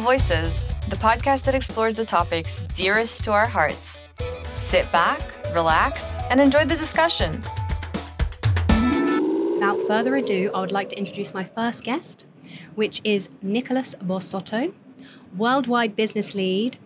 Voices, 0.00 0.72
the 0.88 0.96
podcast 0.96 1.44
that 1.44 1.54
explores 1.54 1.94
the 1.94 2.06
topics 2.06 2.64
dearest 2.72 3.22
to 3.24 3.32
our 3.32 3.46
hearts. 3.46 4.02
Sit 4.50 4.90
back, 4.90 5.20
relax, 5.54 6.16
and 6.30 6.40
enjoy 6.40 6.64
the 6.64 6.74
discussion. 6.74 7.42
Without 9.52 9.78
further 9.86 10.16
ado, 10.16 10.50
I 10.54 10.60
would 10.60 10.72
like 10.72 10.88
to 10.88 10.96
introduce 10.98 11.34
my 11.34 11.44
first 11.44 11.84
guest, 11.84 12.24
which 12.74 13.02
is 13.04 13.28
Nicholas 13.42 13.94
Borsotto, 13.96 14.72
Worldwide 15.36 15.96
Business 15.96 16.34
Lead 16.34 16.78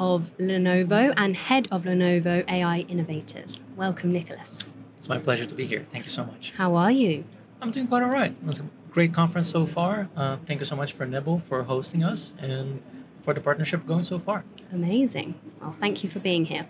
of 0.00 0.34
Lenovo 0.38 1.12
and 1.14 1.36
Head 1.36 1.68
of 1.70 1.84
Lenovo 1.84 2.42
AI 2.50 2.86
Innovators. 2.88 3.60
Welcome, 3.76 4.12
Nicholas. 4.12 4.72
It's 4.96 5.10
my 5.10 5.18
pleasure 5.18 5.44
to 5.44 5.54
be 5.54 5.66
here. 5.66 5.84
Thank 5.90 6.06
you 6.06 6.10
so 6.10 6.24
much. 6.24 6.52
How 6.56 6.74
are 6.76 6.90
you? 6.90 7.24
I'm 7.62 7.70
doing 7.70 7.86
quite 7.86 8.02
all 8.02 8.08
right. 8.10 8.32
It 8.32 8.44
was 8.46 8.58
a 8.58 8.64
great 8.90 9.14
conference 9.14 9.48
so 9.48 9.66
far. 9.66 10.08
Uh, 10.16 10.36
thank 10.46 10.58
you 10.58 10.66
so 10.66 10.74
much 10.74 10.92
for 10.94 11.06
nybl 11.06 11.40
for 11.40 11.62
hosting 11.62 12.02
us 12.02 12.32
and 12.38 12.82
for 13.22 13.32
the 13.32 13.40
partnership 13.40 13.86
going 13.86 14.02
so 14.02 14.18
far. 14.18 14.44
Amazing. 14.72 15.36
Well, 15.60 15.70
thank 15.70 16.02
you 16.02 16.10
for 16.10 16.18
being 16.18 16.46
here. 16.46 16.68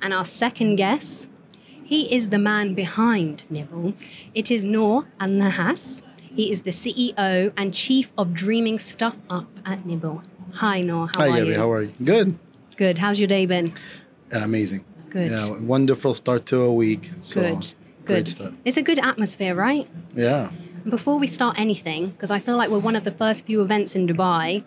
And 0.00 0.14
our 0.14 0.24
second 0.24 0.76
guest, 0.76 1.28
he 1.84 2.12
is 2.14 2.30
the 2.30 2.38
man 2.38 2.72
behind 2.74 3.42
nybl. 3.52 3.94
It 4.34 4.50
is 4.50 4.64
Noor 4.64 5.06
Al 5.20 5.28
Nahas. 5.28 6.00
He 6.34 6.50
is 6.50 6.62
the 6.62 6.70
CEO 6.70 7.52
and 7.54 7.74
Chief 7.74 8.10
of 8.16 8.32
Dreaming 8.32 8.78
Stuff 8.78 9.18
Up 9.28 9.46
at 9.66 9.84
nybl. 9.84 10.24
Hi, 10.54 10.80
Noor. 10.80 11.08
How 11.08 11.20
Hi, 11.20 11.26
are 11.28 11.36
Gabby. 11.36 11.48
you? 11.48 11.54
How 11.56 11.70
are 11.70 11.82
you? 11.82 11.92
Good. 12.02 12.38
Good. 12.76 12.96
How's 12.96 13.18
your 13.20 13.28
day 13.28 13.44
been? 13.44 13.74
Amazing. 14.32 14.86
Good. 15.10 15.32
Yeah, 15.32 15.60
wonderful 15.60 16.14
start 16.14 16.46
to 16.46 16.62
a 16.62 16.72
week. 16.72 17.10
So, 17.20 17.42
Good. 17.42 17.74
Good. 18.10 18.58
It's 18.64 18.76
a 18.76 18.82
good 18.82 18.98
atmosphere, 18.98 19.54
right? 19.54 19.88
Yeah. 20.14 20.50
Before 20.88 21.18
we 21.18 21.26
start 21.26 21.58
anything, 21.58 22.10
because 22.10 22.30
I 22.30 22.38
feel 22.38 22.56
like 22.56 22.70
we're 22.70 22.78
one 22.78 22.96
of 22.96 23.04
the 23.04 23.10
first 23.10 23.46
few 23.46 23.60
events 23.62 23.94
in 23.94 24.06
Dubai, 24.06 24.64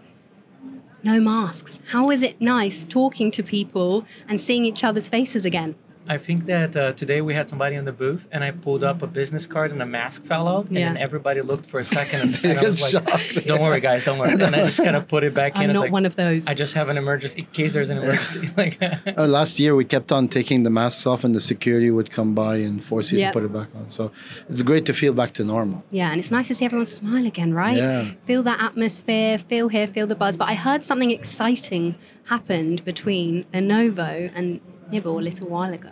no 1.03 1.19
masks. 1.19 1.79
How 1.89 2.09
is 2.11 2.23
it 2.23 2.39
nice 2.39 2.83
talking 2.83 3.31
to 3.31 3.43
people 3.43 4.05
and 4.27 4.39
seeing 4.39 4.63
each 4.65 4.83
other's 4.83 5.09
faces 5.09 5.43
again? 5.43 5.75
I 6.07 6.17
think 6.17 6.45
that 6.47 6.75
uh, 6.75 6.91
today 6.93 7.21
we 7.21 7.33
had 7.33 7.47
somebody 7.47 7.75
in 7.75 7.85
the 7.85 7.91
booth 7.91 8.27
and 8.31 8.43
I 8.43 8.51
pulled 8.51 8.83
up 8.83 9.01
a 9.01 9.07
business 9.07 9.45
card 9.45 9.71
and 9.71 9.81
a 9.81 9.85
mask 9.85 10.23
fell 10.25 10.47
out. 10.47 10.67
And 10.67 10.75
then 10.77 10.97
everybody 10.97 11.41
looked 11.41 11.65
for 11.67 11.79
a 11.79 11.83
second 11.83 12.21
and, 12.21 12.35
and 12.43 12.59
I 12.59 12.61
got 12.61 12.67
was 12.69 12.93
like, 12.93 13.45
don't 13.45 13.61
worry, 13.61 13.79
guys, 13.79 14.03
don't 14.05 14.19
worry. 14.19 14.33
And 14.33 14.43
I 14.55 14.65
just 14.65 14.83
kind 14.83 14.95
of 14.95 15.07
put 15.07 15.23
it 15.23 15.33
back 15.33 15.55
in. 15.55 15.61
I'm 15.63 15.71
not 15.73 15.79
like, 15.79 15.91
one 15.91 16.05
of 16.05 16.15
those. 16.15 16.47
I 16.47 16.53
just 16.53 16.73
have 16.73 16.89
an 16.89 16.97
emergency 16.97 17.39
in 17.39 17.45
case 17.47 17.73
there's 17.73 17.89
an 17.89 17.97
emergency. 17.99 18.49
like, 18.57 18.77
Uh, 19.17 19.27
last 19.27 19.59
year, 19.59 19.75
we 19.75 19.85
kept 19.85 20.11
on 20.11 20.27
taking 20.27 20.63
the 20.63 20.69
masks 20.69 21.05
off, 21.05 21.23
and 21.23 21.33
the 21.35 21.41
security 21.41 21.91
would 21.91 22.09
come 22.09 22.33
by 22.33 22.57
and 22.57 22.83
force 22.83 23.11
you 23.11 23.19
Yep. 23.19 23.33
to 23.33 23.39
put 23.39 23.45
it 23.45 23.53
back 23.53 23.67
on. 23.75 23.89
So 23.89 24.11
it's 24.49 24.61
great 24.63 24.85
to 24.85 24.93
feel 24.93 25.13
back 25.13 25.33
to 25.33 25.43
normal. 25.43 25.83
yeah, 25.91 26.09
and 26.11 26.19
it's 26.19 26.31
nice 26.31 26.47
to 26.49 26.55
see 26.55 26.65
everyone 26.65 26.85
smile 26.87 27.25
again, 27.25 27.53
right? 27.53 27.77
Yeah. 27.77 28.11
Feel 28.25 28.43
that 28.43 28.59
atmosphere, 28.59 29.37
feel 29.37 29.69
here, 29.69 29.87
feel 29.87 30.07
the 30.07 30.15
buzz. 30.15 30.35
But 30.37 30.49
I 30.49 30.55
heard 30.55 30.83
something 30.83 31.11
exciting 31.11 31.95
happened 32.25 32.83
between 32.85 33.45
Lenovo 33.53 34.31
and 34.33 34.59
nybl 34.93 35.19
a 35.19 35.23
little 35.29 35.47
while 35.55 35.73
ago. 35.73 35.89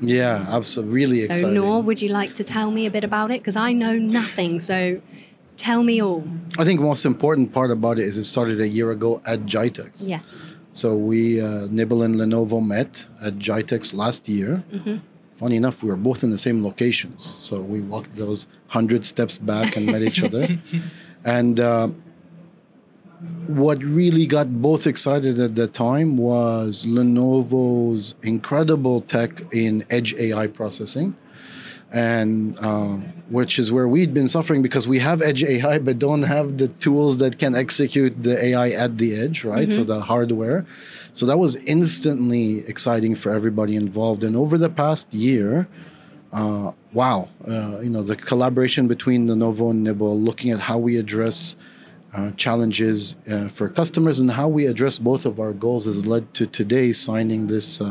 Yeah, 0.00 0.46
absolutely. 0.48 0.94
Really 0.94 1.16
So, 1.18 1.24
exciting. 1.26 1.54
Noor, 1.54 1.80
would 1.82 2.00
you 2.02 2.08
like 2.20 2.34
to 2.34 2.44
tell 2.44 2.70
me 2.70 2.86
a 2.86 2.90
bit 2.90 3.04
about 3.04 3.30
it? 3.30 3.40
Because 3.40 3.56
I 3.56 3.72
know 3.72 3.94
nothing. 4.20 4.52
So, 4.60 5.00
tell 5.56 5.82
me 5.90 6.02
all. 6.02 6.24
I 6.58 6.64
think 6.64 6.80
the 6.80 6.86
most 6.86 7.04
important 7.04 7.52
part 7.52 7.70
about 7.70 7.98
it 8.00 8.04
is 8.10 8.18
it 8.18 8.24
started 8.24 8.60
a 8.60 8.68
year 8.68 8.90
ago 8.90 9.20
at 9.24 9.40
GITEX. 9.46 9.90
Yes. 9.98 10.48
So 10.72 10.96
we, 10.96 11.40
uh, 11.40 11.68
nybl 11.68 12.04
and 12.04 12.14
Lenovo 12.16 12.58
met 12.64 13.06
at 13.22 13.34
GITEX 13.38 13.94
last 13.94 14.28
year. 14.28 14.64
Mm-hmm. 14.72 14.96
Funny 15.34 15.56
enough, 15.56 15.82
we 15.82 15.88
were 15.90 15.96
both 16.10 16.24
in 16.24 16.30
the 16.30 16.38
same 16.38 16.64
locations. 16.64 17.24
So 17.24 17.60
we 17.60 17.80
walked 17.80 18.16
those 18.16 18.46
hundred 18.68 19.04
steps 19.04 19.38
back 19.38 19.76
and 19.76 19.86
met 19.86 20.02
each 20.02 20.22
other. 20.22 20.46
And 21.24 21.60
uh, 21.60 21.88
what 23.46 23.82
really 23.82 24.26
got 24.26 24.48
both 24.62 24.86
excited 24.86 25.38
at 25.38 25.54
the 25.54 25.66
time 25.66 26.16
was 26.16 26.86
Lenovo's 26.86 28.14
incredible 28.22 29.00
tech 29.02 29.42
in 29.52 29.84
edge 29.90 30.14
AI 30.14 30.46
processing. 30.46 31.16
And 31.94 32.56
uh, 32.58 32.96
which 33.28 33.58
is 33.58 33.70
where 33.70 33.86
we'd 33.86 34.14
been 34.14 34.28
suffering 34.28 34.62
because 34.62 34.88
we 34.88 34.98
have 35.00 35.20
edge 35.20 35.44
AI, 35.44 35.78
but 35.78 35.98
don't 35.98 36.22
have 36.22 36.56
the 36.56 36.68
tools 36.68 37.18
that 37.18 37.38
can 37.38 37.54
execute 37.54 38.22
the 38.22 38.42
AI 38.42 38.70
at 38.70 38.96
the 38.96 39.14
edge, 39.14 39.44
right? 39.44 39.70
So 39.70 39.84
the 39.84 40.00
hardware. 40.00 40.64
So 41.12 41.26
that 41.26 41.36
was 41.36 41.56
instantly 41.56 42.60
exciting 42.60 43.14
for 43.14 43.30
everybody 43.30 43.76
involved. 43.76 44.24
And 44.24 44.36
over 44.36 44.56
the 44.56 44.70
past 44.70 45.12
year, 45.12 45.68
uh, 46.32 46.72
wow, 46.94 47.28
uh, 47.46 47.80
you 47.80 47.90
know, 47.90 48.02
the 48.02 48.16
collaboration 48.16 48.88
between 48.88 49.28
Lenovo 49.28 49.70
and 49.70 49.86
nybl, 49.86 50.24
looking 50.24 50.50
at 50.50 50.60
how 50.60 50.78
we 50.78 50.96
address 50.96 51.56
uh, 52.14 52.30
challenges 52.32 53.14
uh, 53.30 53.48
for 53.48 53.68
customers 53.68 54.18
and 54.20 54.30
how 54.32 54.48
we 54.48 54.66
address 54.66 54.98
both 54.98 55.24
of 55.24 55.40
our 55.40 55.52
goals 55.52 55.86
has 55.86 56.04
led 56.06 56.32
to 56.34 56.46
today 56.46 56.92
signing 56.92 57.46
this. 57.46 57.80
Uh, 57.80 57.84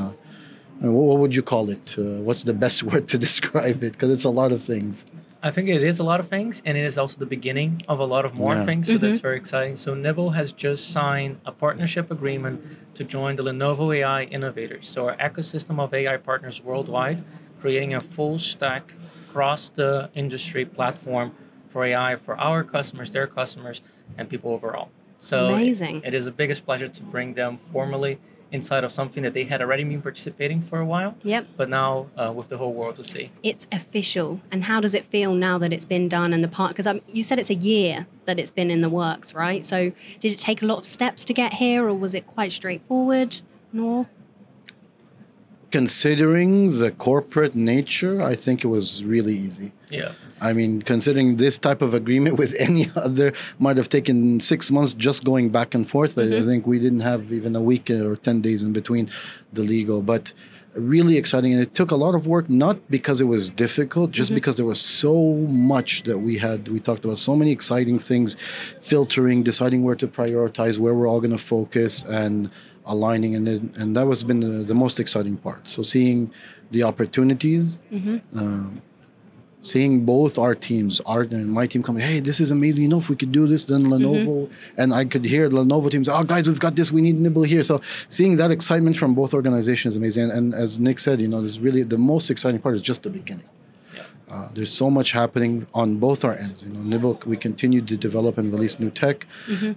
uh, 0.83 0.91
what, 0.91 1.03
what 1.03 1.17
would 1.19 1.35
you 1.35 1.41
call 1.41 1.69
it? 1.69 1.95
Uh, 1.97 2.21
what's 2.21 2.43
the 2.43 2.53
best 2.53 2.83
word 2.89 3.07
to 3.07 3.17
describe 3.17 3.83
it? 3.83 3.93
Because 3.93 4.11
it's 4.11 4.23
a 4.23 4.29
lot 4.29 4.51
of 4.51 4.61
things. 4.61 5.05
I 5.43 5.49
think 5.49 5.69
it 5.69 5.81
is 5.81 5.97
a 5.97 6.03
lot 6.03 6.19
of 6.19 6.27
things, 6.27 6.61
and 6.65 6.77
it 6.77 6.83
is 6.85 6.99
also 6.99 7.17
the 7.17 7.25
beginning 7.25 7.81
of 7.87 7.99
a 7.99 8.05
lot 8.05 8.25
of 8.25 8.35
more 8.35 8.53
Yeah. 8.53 8.63
things. 8.65 8.85
So 8.85 8.99
that's 8.99 9.19
very 9.19 9.37
exciting. 9.37 9.75
So 9.75 9.95
nybl 9.95 10.35
has 10.35 10.51
just 10.51 10.91
signed 10.91 11.39
a 11.47 11.51
partnership 11.51 12.11
agreement 12.11 12.61
to 12.93 13.03
join 13.03 13.37
the 13.37 13.43
Lenovo 13.43 13.95
AI 13.95 14.23
Innovators. 14.25 14.87
So 14.87 15.07
our 15.07 15.17
ecosystem 15.17 15.79
of 15.79 15.95
AI 15.95 16.17
partners 16.17 16.61
worldwide, 16.63 17.23
creating 17.59 17.95
a 17.95 18.01
full 18.01 18.37
stack 18.37 18.93
across 19.27 19.71
the 19.71 20.11
industry 20.13 20.63
platform 20.63 21.31
for 21.69 21.85
AI 21.85 22.17
for 22.17 22.39
our 22.39 22.63
customers, 22.63 23.09
their 23.09 23.25
customers, 23.25 23.81
and 24.17 24.29
people 24.29 24.51
overall. 24.51 24.89
So 25.19 25.47
it- 25.49 25.53
Amazing. 25.53 26.01
it 26.03 26.13
is 26.13 26.25
the 26.25 26.31
biggest 26.31 26.65
pleasure 26.65 26.87
to 26.87 27.03
bring 27.03 27.33
them 27.35 27.57
formally 27.71 28.19
inside 28.51 28.83
of 28.83 28.91
something 28.91 29.23
that 29.23 29.33
they 29.33 29.45
had 29.45 29.61
already 29.61 29.83
been 29.85 30.01
participating 30.01 30.61
for 30.61 30.79
a 30.79 30.85
while, 30.85 31.15
Yep. 31.23 31.47
but 31.55 31.69
now 31.69 32.07
uh, 32.17 32.33
with 32.35 32.49
the 32.49 32.57
whole 32.57 32.73
world 32.73 32.97
to 32.97 33.03
see. 33.03 33.31
It's 33.43 33.65
official. 33.71 34.41
And 34.51 34.65
how 34.65 34.81
does 34.81 34.93
it 34.93 35.05
feel 35.05 35.33
now 35.33 35.57
that 35.59 35.71
it's 35.71 35.85
been 35.85 36.09
done 36.09 36.33
and 36.33 36.43
the 36.43 36.49
part? 36.49 36.71
Because 36.71 36.85
um, 36.85 36.99
you 37.07 37.23
said 37.23 37.39
it's 37.39 37.49
a 37.49 37.55
year 37.55 38.07
that 38.25 38.39
it's 38.39 38.51
been 38.51 38.69
in 38.69 38.81
the 38.81 38.89
works, 38.89 39.33
right? 39.33 39.63
So, 39.63 39.93
did 40.19 40.31
it 40.33 40.37
take 40.37 40.61
a 40.61 40.65
lot 40.65 40.79
of 40.79 40.85
steps 40.85 41.23
to 41.25 41.33
get 41.33 41.53
here, 41.53 41.87
or 41.87 41.93
was 41.93 42.13
it 42.13 42.27
quite 42.27 42.51
straightforward? 42.51 43.39
No. 43.71 44.07
Considering 45.71 46.79
the 46.79 46.91
corporate 46.91 47.55
nature, 47.55 48.21
I 48.21 48.35
think 48.35 48.63
it 48.63 48.67
was 48.67 49.03
really 49.03 49.33
easy. 49.33 49.71
Yeah. 49.89 50.11
I 50.41 50.53
mean, 50.53 50.81
considering 50.81 51.37
this 51.37 51.57
type 51.57 51.81
of 51.81 51.93
agreement 51.93 52.37
with 52.41 52.55
any 52.59 52.89
other 52.95 53.33
might 53.59 53.77
have 53.77 53.89
taken 53.89 54.39
six 54.39 54.71
months 54.71 54.93
just 54.93 55.23
going 55.23 55.49
back 55.49 55.73
and 55.73 55.87
forth. 55.87 56.17
I- 56.17 56.37
I 56.37 56.41
think 56.41 56.67
we 56.67 56.79
didn't 56.79 57.01
have 57.01 57.31
even 57.31 57.55
a 57.55 57.61
week 57.61 57.89
or 57.89 58.15
10 58.15 58.41
days 58.41 58.63
in 58.63 58.73
between 58.73 59.09
the 59.53 59.61
legal, 59.61 60.01
but 60.01 60.33
really 60.75 61.17
exciting. 61.17 61.53
And 61.53 61.61
it 61.61 61.75
took 61.75 61.91
a 61.91 61.95
lot 61.95 62.15
of 62.15 62.27
work, 62.27 62.49
not 62.49 62.89
because 62.89 63.21
it 63.21 63.25
was 63.25 63.49
difficult, 63.49 64.11
just 64.11 64.29
mm-hmm. 64.29 64.35
because 64.35 64.55
there 64.55 64.65
was 64.65 64.79
so 64.79 65.33
much 65.47 66.03
that 66.03 66.19
we 66.19 66.37
had. 66.37 66.67
We 66.67 66.79
talked 66.79 67.05
about 67.05 67.19
so 67.19 67.35
many 67.35 67.51
exciting 67.51 67.99
things, 67.99 68.37
filtering, 68.81 69.43
deciding 69.43 69.83
where 69.83 69.95
to 69.95 70.07
prioritize, 70.07 70.79
where 70.79 70.93
we're 70.93 71.07
all 71.07 71.19
going 71.19 71.31
to 71.31 71.37
focus, 71.37 72.03
and 72.03 72.49
aligning. 72.93 73.31
And, 73.35 73.45
then, 73.47 73.73
and 73.79 73.95
that 73.95 74.05
was 74.11 74.23
been 74.23 74.41
the, 74.41 74.63
the 74.71 74.75
most 74.75 74.99
exciting 74.99 75.37
part. 75.37 75.67
So 75.67 75.81
seeing 75.81 76.31
the 76.75 76.83
opportunities 76.83 77.79
um, 78.41 78.81
seeing 79.61 80.05
both 80.05 80.37
our 80.37 80.55
teams, 80.55 81.01
art 81.05 81.31
and 81.31 81.51
my 81.51 81.67
team, 81.67 81.83
coming, 81.83 82.03
hey, 82.03 82.19
this 82.19 82.39
is 82.39 82.51
amazing. 82.51 82.81
You 82.83 82.89
know, 82.89 82.97
if 82.97 83.09
we 83.09 83.15
could 83.15 83.31
do 83.31 83.45
this, 83.47 83.63
then 83.65 83.83
Lenovo, 83.83 84.49
and 84.77 84.93
I 84.93 85.05
could 85.05 85.23
hear 85.23 85.49
Lenovo 85.49 85.89
teams, 85.89 86.09
oh, 86.09 86.23
guys, 86.23 86.47
we've 86.47 86.59
got 86.59 86.75
this. 86.75 86.91
We 86.91 87.01
need 87.01 87.17
nybl 87.17 87.45
here. 87.45 87.63
So 87.63 87.81
seeing 88.07 88.37
that 88.37 88.51
excitement 88.51 88.97
from 88.97 89.13
both 89.13 89.33
organizations 89.33 89.93
is 89.93 89.97
amazing. 89.97 90.23
And, 90.23 90.31
and 90.31 90.53
as 90.53 90.79
Nick 90.79 90.99
said, 90.99 91.21
you 91.21 91.27
know, 91.27 91.43
it's 91.43 91.59
really 91.59 91.83
the 91.83 91.97
most 91.97 92.29
exciting 92.29 92.59
part 92.59 92.75
is 92.75 92.81
just 92.81 93.03
the 93.03 93.09
beginning. 93.09 93.45
Uh, 94.31 94.47
there's 94.53 94.71
so 94.71 94.89
much 94.89 95.11
happening 95.11 95.67
on 95.73 95.97
both 95.97 96.23
our 96.23 96.35
ends. 96.35 96.63
You 96.63 96.71
know, 96.71 96.97
nybl, 96.97 97.25
we 97.25 97.35
continue 97.35 97.81
to 97.81 97.97
develop 97.97 98.37
and 98.37 98.51
release 98.51 98.79
new 98.79 98.89
tech, 98.89 99.27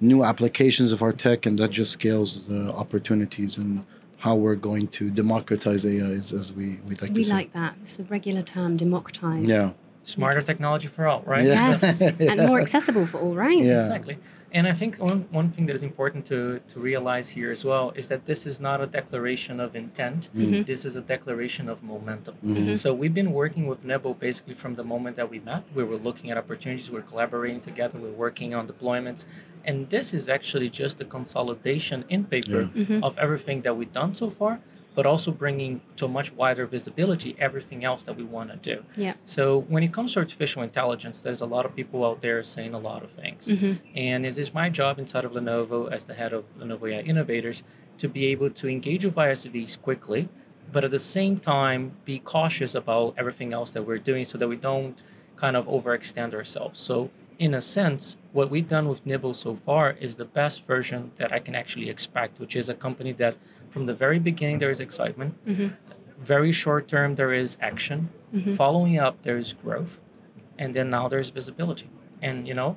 new 0.01 0.23
applications 0.23 0.93
of 0.93 1.03
our 1.03 1.13
tech, 1.13 1.45
and 1.45 1.59
that 1.59 1.71
just 1.71 1.91
scales 1.91 2.47
the 2.47 2.73
opportunities 2.73 3.59
and 3.59 3.85
how 4.19 4.37
we're 4.37 4.55
going 4.55 4.87
to 4.89 5.11
democratize 5.11 5.85
AI, 5.85 6.13
as, 6.13 6.33
as 6.33 6.53
we 6.53 6.79
we 6.89 6.95
like 6.97 7.11
We 7.11 7.23
to 7.23 7.25
say. 7.25 7.35
We 7.35 7.39
like 7.41 7.53
that. 7.53 7.75
It's 7.83 7.99
a 7.99 8.05
regular 8.05 8.43
term, 8.43 8.77
democratize. 8.77 9.49
Yeah. 9.49 9.73
Smarter 10.05 10.41
technology 10.43 10.89
for 10.89 11.07
all, 11.07 11.23
right? 11.27 11.45
Yeah. 11.45 11.79
Yes. 11.83 12.01
and 12.31 12.47
more 12.47 12.61
accessible 12.61 13.07
for 13.07 13.19
all, 13.21 13.35
right? 13.35 13.59
Yeah. 13.59 13.79
Exactly. 13.79 14.19
And 14.55 14.69
I 14.69 14.73
think 14.73 14.99
one, 14.99 15.27
one 15.33 15.51
thing 15.51 15.67
that 15.67 15.75
is 15.75 15.83
important 15.83 16.25
to, 16.27 16.61
to 16.69 16.79
realize 16.79 17.29
here 17.29 17.51
as 17.51 17.65
well 17.65 17.93
is 17.97 18.07
that 18.07 18.25
this 18.25 18.47
is 18.47 18.61
not 18.61 18.81
a 18.81 18.87
declaration 18.87 19.59
of 19.59 19.75
intent. 19.75 20.29
Mm-hmm. 20.29 20.55
Mm-hmm. 20.55 20.63
This 20.63 20.85
is 20.85 20.95
a 20.95 21.01
declaration 21.01 21.69
of 21.69 21.83
momentum. 21.83 22.37
Mm-hmm. 22.37 22.75
So 22.75 22.95
we've 22.95 23.13
been 23.13 23.33
working 23.33 23.67
with 23.67 23.85
nybl 23.85 24.17
basically 24.17 24.55
from 24.55 24.77
the 24.77 24.85
moment 24.85 25.17
that 25.17 25.29
we 25.29 25.41
met. 25.41 25.65
We 25.75 25.83
were 25.83 25.97
looking 25.97 26.31
at 26.31 26.39
opportunities, 26.39 26.89
we're 26.89 27.03
collaborating 27.03 27.61
together, 27.61 27.99
we're 27.99 28.13
working 28.13 28.55
on 28.55 28.69
deployments. 28.69 29.25
And 29.65 29.91
this 29.91 30.15
is 30.15 30.29
actually 30.29 30.71
just 30.71 31.01
a 31.01 31.05
consolidation 31.05 32.05
in 32.09 32.25
paper 32.25 32.71
of 33.03 33.19
everything 33.19 33.63
that 33.63 33.77
we've 33.77 33.93
done 33.93 34.15
so 34.15 34.31
far. 34.31 34.61
But 34.95 35.07
also 35.07 35.31
bringing 35.31 35.81
to 35.97 36.05
a 36.05 36.09
much 36.09 36.33
wider 36.33 36.67
visibility 36.67 37.35
everything 37.39 37.85
else 37.85 38.03
that 38.05 38.17
we 38.17 38.23
want 38.23 38.51
to 38.51 38.57
do. 38.57 38.85
Yeah. 38.97 39.15
So 39.25 39.61
when 39.69 39.83
it 39.83 39.93
comes 39.93 40.13
to 40.13 40.21
artificial 40.21 40.63
intelligence, 40.63 41.21
there's 41.21 41.41
a 41.41 41.47
lot 41.47 41.67
of 41.67 41.75
people 41.75 42.05
out 42.05 42.23
there 42.23 42.43
saying 42.43 42.75
a 42.75 42.79
lot 42.79 43.03
of 43.03 43.11
things. 43.11 43.49
Mm-hmm. 43.49 43.75
And 43.97 44.25
it 44.25 44.39
is 44.39 44.55
my 44.55 44.71
job 44.71 44.99
inside 44.99 45.25
of 45.25 45.33
Lenovo 45.33 45.91
as 45.91 46.05
the 46.05 46.15
head 46.15 46.33
of 46.33 46.45
Lenovo 46.59 46.93
AI 46.93 47.01
Innovators 47.01 47.63
to 47.99 48.09
be 48.09 48.27
able 48.27 48.51
to 48.51 48.69
engage 48.69 49.05
with 49.05 49.15
ISVs 49.15 49.81
quickly, 49.81 50.29
but 50.73 50.85
at 50.85 50.91
the 50.91 50.99
same 50.99 51.39
time 51.39 51.93
be 52.05 52.19
cautious 52.19 52.75
about 52.75 53.15
everything 53.17 53.53
else 53.53 53.73
that 53.73 53.83
we're 53.83 53.99
doing 53.99 54.25
so 54.25 54.39
that 54.39 54.49
we 54.49 54.57
don't 54.57 55.03
kind 55.37 55.57
of 55.57 55.67
overextend 55.67 56.35
ourselves. 56.35 56.79
So 56.79 57.11
in 57.39 57.55
a 57.55 57.61
sense, 57.61 58.17
what 58.33 58.51
we've 58.51 58.69
done 58.69 58.89
with 58.89 59.05
nybl 59.05 59.35
so 59.35 59.57
far 59.57 59.93
is 59.93 60.17
the 60.17 60.25
best 60.25 60.67
version 60.67 61.13
that 61.19 61.33
I 61.33 61.39
can 61.39 61.55
actually 61.55 61.89
expect, 61.89 62.39
which 62.39 62.57
is 62.57 62.69
a 62.69 62.75
company 62.75 63.13
that 63.13 63.37
from 63.71 63.87
the 63.87 63.95
very 63.95 64.19
beginning 64.19 64.59
there 64.59 64.71
is 64.71 64.81
excitement, 64.81 65.35
mm-hmm. 65.47 65.69
very 66.19 66.53
short 66.53 66.89
term 66.89 67.15
there 67.15 67.33
is 67.33 67.57
action, 67.61 68.11
mm-hmm. 68.35 68.55
following 68.55 68.99
up 68.99 69.23
there 69.23 69.37
is 69.37 69.53
growth, 69.53 69.99
and 70.59 70.75
then 70.75 70.91
now 70.91 71.09
there's 71.09 71.31
visibility. 71.31 71.89
And 72.23 72.47
you 72.49 72.55
know, 72.55 72.77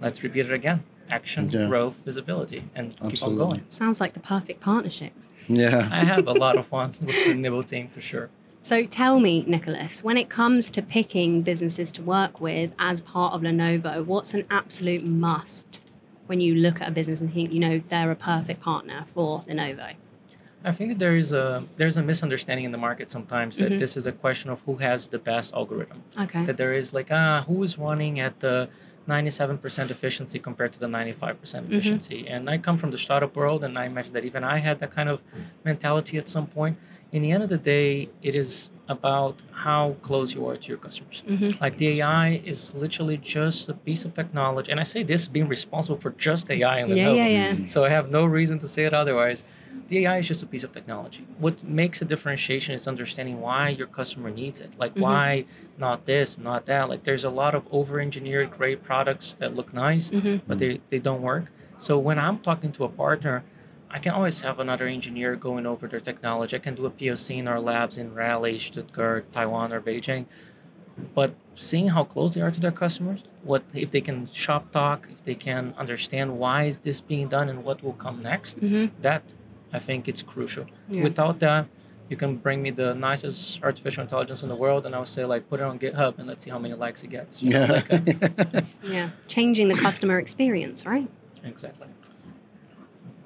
let's 0.00 0.22
repeat 0.22 0.46
it 0.46 0.52
again: 0.52 0.84
action, 1.10 1.50
Yeah. 1.50 1.68
growth, 1.68 1.96
visibility, 2.04 2.64
and 2.74 2.96
keep 3.08 3.22
on 3.22 3.36
going. 3.36 3.64
Sounds 3.68 4.00
like 4.00 4.12
the 4.12 4.20
perfect 4.20 4.60
partnership. 4.60 5.12
Yeah. 5.48 5.88
I 5.90 6.04
have 6.04 6.26
a 6.26 6.32
lot 6.32 6.56
of 6.56 6.66
fun 6.66 6.94
with 7.00 7.24
the 7.24 7.34
nybl 7.34 7.66
team 7.66 7.88
for 7.88 8.00
sure. 8.00 8.30
So 8.60 8.84
tell 8.84 9.20
me, 9.20 9.44
Nicholas, 9.46 10.02
when 10.02 10.16
it 10.16 10.28
comes 10.28 10.70
to 10.72 10.82
picking 10.82 11.42
businesses 11.42 11.92
to 11.92 12.02
work 12.02 12.40
with 12.40 12.72
as 12.78 13.00
part 13.00 13.32
of 13.32 13.42
Lenovo, 13.42 14.04
what's 14.04 14.34
an 14.34 14.44
absolute 14.50 15.04
must 15.04 15.80
when 16.26 16.40
you 16.40 16.54
look 16.54 16.80
at 16.80 16.88
a 16.88 16.90
business 16.90 17.20
and 17.20 17.32
think, 17.32 17.52
you 17.52 17.60
know, 17.60 17.80
they're 17.88 18.10
a 18.10 18.16
perfect 18.16 18.60
partner 18.60 19.04
for 19.14 19.40
Lenovo? 19.42 19.94
I 20.64 20.72
think 20.72 20.98
there 20.98 21.14
is 21.14 21.32
a 21.32 21.64
there's 21.76 21.96
a 21.96 22.02
misunderstanding 22.02 22.64
in 22.64 22.72
the 22.72 22.78
market 22.78 23.08
sometimes 23.08 23.58
that 23.58 23.78
this 23.78 23.96
is 23.96 24.06
a 24.06 24.12
question 24.12 24.50
of 24.50 24.60
who 24.62 24.76
has 24.76 25.06
the 25.06 25.18
best 25.18 25.54
algorithm. 25.54 26.02
Okay. 26.18 26.44
That 26.44 26.56
there 26.56 26.74
is 26.74 26.92
like 26.92 27.08
ah 27.12 27.44
who 27.46 27.62
is 27.62 27.78
running 27.78 28.18
at 28.18 28.40
the 28.40 28.68
97% 29.08 29.90
efficiency 29.90 30.38
compared 30.38 30.72
to 30.74 30.78
the 30.78 30.86
95% 30.86 31.72
efficiency. 31.72 32.28
And 32.28 32.50
I 32.50 32.58
come 32.58 32.76
from 32.76 32.90
the 32.90 32.98
startup 32.98 33.34
world, 33.36 33.64
and 33.64 33.78
I 33.78 33.86
imagine 33.86 34.12
that 34.12 34.24
even 34.24 34.44
I 34.44 34.58
had 34.58 34.80
that 34.80 34.90
kind 34.90 35.08
of 35.08 35.22
mentality 35.64 36.18
at 36.18 36.28
some 36.28 36.46
point. 36.46 36.76
In 37.12 37.22
the 37.22 37.32
end 37.32 37.42
of 37.42 37.48
the 37.48 37.58
day, 37.58 38.10
it 38.22 38.34
is 38.34 38.70
about 38.88 39.36
how 39.52 39.96
close 40.02 40.34
you 40.34 40.46
are 40.48 40.56
to 40.56 40.68
your 40.68 40.78
customers. 40.78 41.22
Mm-hmm. 41.26 41.62
Like 41.62 41.76
the 41.76 42.00
AI 42.00 42.40
is 42.44 42.74
literally 42.74 43.18
just 43.18 43.68
a 43.68 43.74
piece 43.74 44.04
of 44.04 44.14
technology, 44.14 44.70
and 44.70 44.80
I 44.80 44.82
say 44.82 45.02
this 45.02 45.28
being 45.28 45.48
responsible 45.48 45.98
for 46.00 46.10
just 46.10 46.50
AI 46.50 46.80
in 46.80 46.88
the 46.88 46.96
Yeah, 46.96 47.12
yeah, 47.12 47.26
yeah. 47.26 47.66
so 47.66 47.84
I 47.84 47.90
have 47.90 48.10
no 48.10 48.24
reason 48.24 48.58
to 48.60 48.68
say 48.68 48.84
it 48.84 48.94
otherwise. 48.94 49.44
The 49.88 50.04
AI 50.04 50.18
is 50.18 50.28
just 50.28 50.42
a 50.42 50.46
piece 50.46 50.64
of 50.64 50.72
technology. 50.72 51.26
What 51.38 51.64
makes 51.64 52.02
a 52.02 52.04
differentiation 52.04 52.74
is 52.74 52.86
understanding 52.86 53.40
why 53.40 53.70
your 53.70 53.86
customer 53.86 54.30
needs 54.30 54.60
it. 54.60 54.70
Like 54.78 54.92
mm-hmm. 54.92 55.02
why 55.02 55.44
not 55.78 56.04
this, 56.04 56.36
not 56.36 56.66
that. 56.66 56.88
Like 56.88 57.04
there's 57.04 57.24
a 57.24 57.30
lot 57.30 57.54
of 57.54 57.62
over-engineered 57.70 58.50
great 58.50 58.82
products 58.82 59.34
that 59.38 59.54
look 59.54 59.72
nice, 59.72 60.10
mm-hmm. 60.10 60.46
but 60.46 60.58
they, 60.58 60.80
they 60.90 60.98
don't 60.98 61.22
work. 61.22 61.50
So 61.78 61.98
when 61.98 62.18
I'm 62.18 62.38
talking 62.40 62.72
to 62.72 62.84
a 62.84 62.88
partner, 62.88 63.44
I 63.90 63.98
can 63.98 64.12
always 64.12 64.40
have 64.42 64.58
another 64.60 64.86
engineer 64.86 65.34
going 65.36 65.66
over 65.66 65.86
their 65.86 66.00
technology. 66.00 66.56
I 66.56 66.58
can 66.58 66.74
do 66.74 66.86
a 66.86 66.90
POC 66.90 67.38
in 67.38 67.48
our 67.48 67.58
labs 67.60 67.96
in 67.96 68.14
Raleigh, 68.14 68.58
Stuttgart, 68.58 69.32
Taiwan, 69.32 69.72
or 69.72 69.80
Beijing. 69.80 70.26
But 71.14 71.34
seeing 71.54 71.88
how 71.88 72.04
close 72.04 72.34
they 72.34 72.40
are 72.40 72.50
to 72.50 72.60
their 72.60 72.72
customers, 72.72 73.20
what 73.42 73.62
if 73.72 73.90
they 73.90 74.00
can 74.00 74.30
shop 74.32 74.72
talk, 74.72 75.08
if 75.10 75.24
they 75.24 75.34
can 75.34 75.74
understand 75.78 76.38
why 76.38 76.64
is 76.64 76.80
this 76.80 77.00
being 77.00 77.28
done 77.28 77.48
and 77.48 77.64
what 77.64 77.82
will 77.82 77.92
come 77.94 78.20
next, 78.20 78.58
that 79.00 79.22
I 79.72 79.78
think 79.78 80.08
it's 80.08 80.22
crucial. 80.22 80.66
Yeah. 80.88 81.02
Without 81.04 81.38
that, 81.40 81.66
you 82.08 82.16
can 82.16 82.36
bring 82.36 82.62
me 82.62 82.70
the 82.70 82.94
nicest 82.94 83.62
artificial 83.62 84.02
intelligence 84.02 84.42
in 84.42 84.48
the 84.48 84.56
world, 84.56 84.86
and 84.86 84.94
I'll 84.94 85.04
say 85.04 85.24
like 85.24 85.48
put 85.48 85.60
it 85.60 85.64
on 85.64 85.78
GitHub 85.78 86.18
and 86.18 86.26
let's 86.26 86.42
see 86.42 86.50
how 86.50 86.58
many 86.58 86.74
likes 86.74 87.02
it 87.04 87.10
gets. 87.10 87.42
Yeah. 87.42 87.66
like, 87.70 87.92
uh, 87.92 88.60
Yeah. 88.82 89.10
Changing 89.28 89.68
the 89.68 89.76
customer 89.76 90.18
experience, 90.18 90.84
right? 90.84 91.08
exactly. 91.44 91.86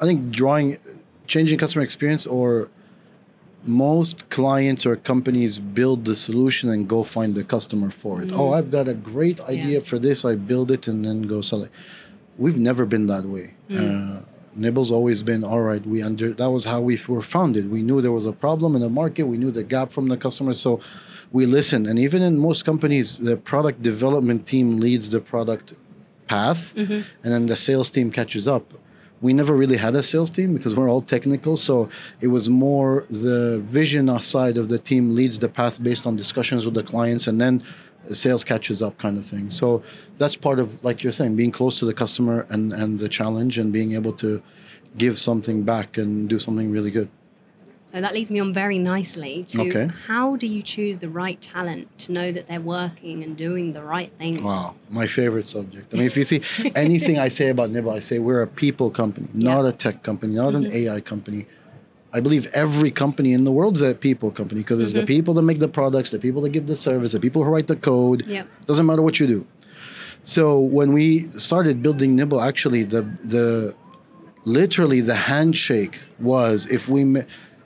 I 0.03 0.05
think 0.05 0.31
drawing, 0.31 0.79
changing 1.29 1.59
customer 1.59 1.85
experience, 1.85 2.27
or 2.27 2.69
most 3.65 4.29
clients 4.31 4.85
or 4.85 4.97
companies 4.97 5.61
build 5.61 6.05
the 6.05 6.17
solution 6.17 6.69
and 6.71 6.89
go 6.89 7.05
find 7.05 7.37
the 7.37 7.45
customer 7.45 7.89
for 7.89 8.21
it. 8.21 8.33
Oh, 8.33 8.51
mm. 8.51 8.57
I've 8.57 8.73
got 8.73 8.89
a 8.89 8.95
great 8.95 9.41
idea 9.43 9.81
for 9.81 10.01
this. 10.01 10.25
I 10.25 10.35
build 10.35 10.73
it 10.73 10.89
and 10.89 11.05
then 11.05 11.23
go 11.23 11.41
sell 11.41 11.63
it. 11.63 11.71
We've 12.37 12.59
never 12.59 12.85
been 12.85 13.07
that 13.07 13.25
way. 13.25 13.55
Mm. 13.71 13.79
Uh, 13.79 14.25
nybl's 14.59 14.91
always 14.91 15.23
been 15.23 15.45
all 15.45 15.61
right. 15.61 15.87
We 15.87 16.03
under 16.03 16.33
that 16.33 16.51
was 16.51 16.65
how 16.65 16.81
we 16.81 16.99
were 17.07 17.23
founded. 17.23 17.71
We 17.71 17.83
knew 17.83 18.03
there 18.03 18.11
was 18.11 18.27
a 18.27 18.33
problem 18.33 18.75
in 18.75 18.83
the 18.83 18.91
market. 18.91 19.25
We 19.25 19.39
knew 19.39 19.53
the 19.53 19.63
gap 19.63 19.93
from 19.93 20.09
the 20.09 20.17
customer, 20.17 20.55
so 20.55 20.81
we 21.31 21.47
listened. 21.47 21.87
And 21.87 21.99
even 22.01 22.23
in 22.23 22.39
most 22.39 22.65
companies, 22.65 23.19
the 23.19 23.37
product 23.37 23.83
development 23.83 24.47
team 24.47 24.79
leads 24.79 25.11
the 25.11 25.21
product 25.21 25.75
path, 26.27 26.75
mm-hmm. 26.75 27.03
and 27.23 27.33
then 27.33 27.47
the 27.47 27.57
sales 27.57 27.89
team 27.89 28.11
catches 28.11 28.49
up. 28.49 28.65
We 29.23 29.33
never 29.33 29.55
really 29.55 29.79
had 29.79 29.95
a 29.97 30.03
sales 30.03 30.31
team 30.31 30.53
because 30.53 30.75
we're 30.75 30.91
all 30.91 31.01
technical, 31.01 31.57
so 31.57 31.89
it 32.21 32.27
was 32.27 32.51
more 32.51 33.07
the 33.09 33.61
vision 33.65 34.07
side 34.21 34.59
of 34.59 34.69
the 34.69 34.79
team 34.79 35.15
leads 35.15 35.39
the 35.39 35.49
path 35.49 35.83
based 35.83 36.07
on 36.07 36.17
discussions 36.17 36.65
with 36.67 36.75
the 36.75 36.83
clients, 36.83 37.27
and 37.29 37.41
then 37.41 37.63
sales 38.13 38.43
catches 38.43 38.83
up, 38.83 38.99
kind 38.99 39.17
of 39.17 39.25
thing. 39.25 39.49
So 39.51 39.83
that's 40.19 40.37
part 40.37 40.59
of, 40.59 40.83
like 40.85 41.03
you're 41.03 41.13
saying, 41.13 41.37
being 41.37 41.53
close 41.53 41.79
to 41.79 41.87
the 41.87 41.95
customer 41.95 42.47
and 42.51 42.73
and 42.73 42.99
the 42.99 43.09
challenge, 43.09 43.59
and 43.61 43.73
being 43.73 43.93
able 43.95 44.13
to 44.15 44.43
give 44.99 45.19
something 45.19 45.63
back 45.63 45.97
and 45.97 46.29
do 46.29 46.39
something 46.39 46.71
really 46.71 46.91
good. 46.91 47.09
So 47.93 48.01
that 48.01 48.15
leads 48.15 48.31
me 48.31 48.41
on 48.41 48.55
very 48.55 48.79
nicely 48.79 49.45
to 49.49 49.63
Okay. 49.63 49.89
how 50.07 50.37
do 50.37 50.47
you 50.47 50.63
choose 50.63 50.99
the 50.99 51.11
right 51.11 51.39
talent 51.41 51.99
to 51.99 52.13
know 52.13 52.33
that 52.33 52.49
they're 52.49 52.61
working 52.61 53.23
and 53.23 53.37
doing 53.37 53.73
the 53.73 53.83
right 53.83 54.11
things? 54.19 54.41
Wow, 54.41 54.77
my 54.89 55.07
favorite 55.07 55.47
subject. 55.47 55.93
I 55.93 55.99
mean, 55.99 56.07
if 56.07 56.17
you 56.17 56.25
see 56.25 56.41
anything 56.75 57.19
I 57.19 57.29
say 57.29 57.51
about 57.51 57.71
nybl, 57.71 57.95
I 57.95 57.99
say 57.99 58.19
we're 58.19 58.41
a 58.43 58.47
people 58.47 58.91
company, 58.91 59.29
not 59.35 59.67
a 59.67 59.73
tech 59.73 60.03
company, 60.03 60.35
not 60.35 60.55
an 60.55 60.65
mm-hmm. 60.65 60.89
AI 60.89 61.01
company. 61.03 61.47
I 62.15 62.21
believe 62.21 62.47
every 62.55 62.91
company 62.91 63.33
in 63.35 63.45
the 63.45 63.53
world 63.53 63.77
is 63.77 63.83
a 63.83 63.95
people 63.95 64.31
company 64.31 64.63
because 64.63 64.81
it's 64.81 64.93
the 64.93 65.01
mm-hmm. 65.01 65.07
people 65.07 65.35
that 65.35 65.43
make 65.43 65.61
the 65.61 65.69
products, 65.69 66.11
the 66.11 66.19
people 66.19 66.43
that 66.43 66.51
give 66.51 66.67
the 66.67 66.77
service, 66.77 67.13
the 67.13 67.21
people 67.21 67.45
who 67.45 67.51
write 67.51 67.69
the 67.69 67.77
code. 67.77 68.27
Yep. 68.27 68.49
Doesn't 68.67 68.87
matter 68.87 69.03
what 69.03 69.21
you 69.21 69.27
do. 69.27 69.47
So 70.25 70.59
when 70.59 70.93
we 70.93 71.31
started 71.33 71.83
building 71.83 72.17
nybl, 72.17 72.47
actually 72.47 72.85
the 72.85 73.03
the 73.25 73.75
literally 74.45 75.01
the 75.01 75.15
handshake 75.15 76.01
was 76.19 76.67
if 76.67 76.89
we 76.89 77.05
ma- 77.05 77.23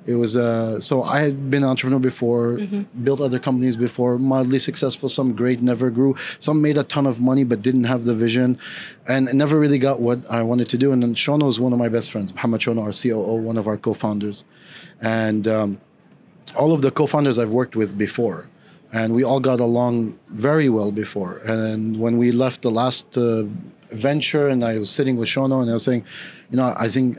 it 0.06 0.14
was 0.14 0.37
uh 0.37 0.81
so 0.81 1.03
i 1.03 1.20
had 1.20 1.50
been 1.50 1.62
an 1.62 1.69
entrepreneur 1.69 1.99
before 1.99 2.58
built 3.04 3.21
other 3.21 3.38
companies 3.38 3.76
before 3.76 4.19
mildly 4.19 4.59
successful 4.59 5.09
some 5.09 5.35
great 5.35 5.61
never 5.61 5.90
grew 5.90 6.14
some 6.38 6.62
made 6.62 6.76
a 6.76 6.85
ton 6.85 7.07
of 7.07 7.21
money 7.21 7.45
but 7.45 7.62
didn't 7.62 7.85
have 7.85 8.04
the 8.04 8.14
vision 8.14 8.57
and 9.09 9.33
never 9.35 9.59
really 9.59 9.78
got 9.78 10.00
what 10.00 10.19
i 10.30 10.42
wanted 10.42 10.69
to 10.69 10.78
do 10.78 10.92
and 10.92 11.02
then 11.02 11.14
shono 11.14 11.49
is 11.49 11.59
one 11.59 11.73
of 11.73 11.78
my 11.78 11.88
best 11.88 12.12
friends 12.12 12.33
muhammad 12.35 12.61
shono 12.61 12.83
our 12.83 12.92
coo 12.92 13.35
one 13.50 13.57
of 13.57 13.66
our 13.66 13.76
co-founders 13.76 14.45
and 15.00 15.47
um, 15.47 15.78
all 16.54 16.73
of 16.73 16.83
the 16.83 16.90
co-founders 16.90 17.38
I've 17.38 17.50
worked 17.50 17.76
with 17.76 17.99
before, 17.99 18.49
and 18.92 19.14
we 19.14 19.25
all 19.25 19.40
got 19.40 19.61
along 19.61 20.19
very 20.28 20.69
well 20.69 20.92
before. 20.92 21.38
And 21.38 21.99
when 21.99 22.19
we 22.19 22.30
left 22.30 22.62
the 22.62 22.71
last 22.71 23.16
uh, 23.16 23.45
venture, 23.90 24.49
and 24.49 24.64
I 24.64 24.78
was 24.78 24.90
sitting 24.90 25.16
with 25.16 25.28
Shono, 25.28 25.61
and 25.61 25.71
I 25.71 25.75
was 25.75 25.85
saying, 25.85 26.04
you 26.50 26.57
know, 26.57 26.75
I 26.76 26.88
think 26.88 27.19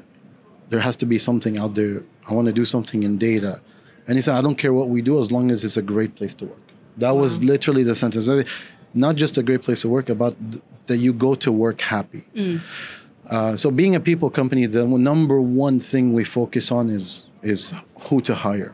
there 0.70 0.80
has 0.80 0.96
to 0.98 1.06
be 1.06 1.20
something 1.20 1.58
out 1.58 1.76
there. 1.76 2.04
I 2.28 2.34
want 2.34 2.48
to 2.48 2.54
do 2.54 2.66
something 2.66 3.04
in 3.04 3.18
data. 3.18 3.62
And 4.08 4.18
he 4.18 4.22
said, 4.22 4.36
I 4.36 4.42
don't 4.42 4.58
care 4.58 4.74
what 4.74 4.90
we 4.90 5.02
do 5.02 5.22
as 5.22 5.32
long 5.32 5.52
as 5.52 5.64
it's 5.64 5.78
a 5.78 5.82
great 5.82 6.16
place 6.16 6.34
to 6.36 6.46
work. 6.46 6.62
That 6.98 7.12
was 7.12 7.44
literally 7.44 7.84
the 7.84 7.96
sentence. 7.96 8.30
Not 8.94 9.16
just 9.16 9.38
a 9.38 9.44
great 9.44 9.62
place 9.62 9.82
to 9.82 9.90
work, 9.90 10.10
about 10.10 10.36
th- 10.52 10.64
that 10.88 10.98
you 10.98 11.14
go 11.14 11.36
to 11.36 11.52
work 11.52 11.82
happy. 11.82 12.24
Uh, 13.30 13.58
so 13.58 13.70
being 13.70 13.96
a 13.96 14.00
people 14.00 14.30
company, 14.30 14.66
the 14.66 14.86
number 14.88 15.42
one 15.42 15.80
thing 15.80 16.14
we 16.14 16.24
focus 16.24 16.72
on 16.72 16.90
is 16.90 17.24
is 17.44 17.74
who 18.02 18.22
to 18.22 18.34
hire. 18.34 18.74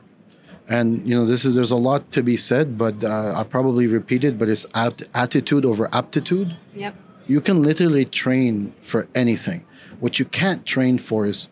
And 0.69 1.05
you 1.07 1.15
know, 1.15 1.25
this 1.25 1.43
is 1.43 1.55
there's 1.55 1.71
a 1.71 1.75
lot 1.75 2.11
to 2.11 2.23
be 2.23 2.37
said, 2.37 2.77
but 2.77 3.03
uh, 3.03 3.33
I 3.35 3.43
probably 3.43 3.87
repeat 3.87 4.23
it. 4.23 4.37
But 4.37 4.49
it's 4.49 4.65
apt, 4.73 5.03
attitude 5.13 5.65
over 5.65 5.89
aptitude. 5.91 6.55
Yep. 6.75 6.95
You 7.27 7.41
can 7.41 7.63
literally 7.63 8.05
train 8.05 8.73
for 8.81 9.07
anything. 9.15 9.65
What 9.99 10.19
you 10.19 10.25
can't 10.25 10.65
train 10.65 10.97
for 10.97 11.25
is, 11.25 11.49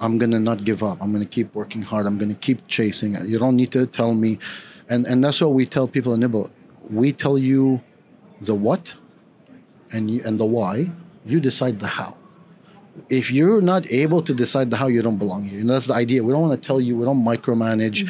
I'm 0.00 0.18
gonna 0.18 0.40
not 0.40 0.64
give 0.64 0.82
up. 0.82 0.98
I'm 1.00 1.12
gonna 1.12 1.24
keep 1.24 1.54
working 1.54 1.82
hard. 1.82 2.06
I'm 2.06 2.18
gonna 2.18 2.34
keep 2.34 2.66
chasing. 2.66 3.14
You 3.26 3.38
don't 3.38 3.56
need 3.56 3.72
to 3.72 3.86
tell 3.86 4.14
me, 4.14 4.38
and 4.88 5.06
and 5.06 5.22
that's 5.22 5.40
what 5.40 5.52
we 5.52 5.66
tell 5.66 5.86
people 5.88 6.14
in 6.14 6.20
nybl. 6.20 6.50
We 6.90 7.12
tell 7.12 7.38
you 7.38 7.80
the 8.40 8.54
what, 8.54 8.94
and 9.92 10.10
you, 10.10 10.22
and 10.24 10.38
the 10.38 10.46
why. 10.46 10.90
You 11.26 11.40
decide 11.40 11.78
the 11.78 11.86
how 11.86 12.18
if 13.08 13.30
you're 13.30 13.60
not 13.60 13.90
able 13.90 14.20
to 14.22 14.32
decide 14.34 14.70
the 14.70 14.76
how, 14.76 14.86
you 14.86 15.02
don't 15.02 15.18
belong 15.18 15.44
here. 15.44 15.60
And 15.60 15.68
that's 15.68 15.86
the 15.86 15.94
idea. 15.94 16.22
We 16.22 16.32
don't 16.32 16.42
want 16.48 16.60
to 16.60 16.66
tell 16.66 16.80
you. 16.80 16.96
We 16.96 17.04
don't 17.04 17.24
micromanage. 17.24 18.08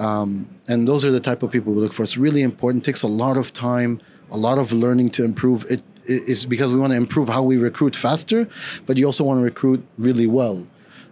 Um, 0.00 0.48
and 0.68 0.88
those 0.88 1.04
are 1.04 1.10
the 1.10 1.20
type 1.20 1.42
of 1.42 1.50
people 1.50 1.72
we 1.72 1.80
look 1.80 1.92
for. 1.92 2.02
It's 2.02 2.16
really 2.16 2.42
important. 2.42 2.82
It 2.82 2.86
takes 2.86 3.02
a 3.02 3.08
lot 3.08 3.36
of 3.36 3.52
time, 3.52 4.00
a 4.30 4.36
lot 4.36 4.58
of 4.58 4.72
learning 4.72 5.10
to 5.10 5.24
improve. 5.24 5.64
It 5.70 5.82
is 6.06 6.44
because 6.44 6.72
we 6.72 6.78
want 6.78 6.92
to 6.92 6.96
improve 6.96 7.28
how 7.28 7.42
we 7.42 7.56
recruit 7.56 7.96
faster, 7.96 8.48
but 8.86 8.96
you 8.96 9.06
also 9.06 9.24
want 9.24 9.38
to 9.38 9.42
recruit 9.42 9.86
really 9.98 10.26
well. 10.26 10.66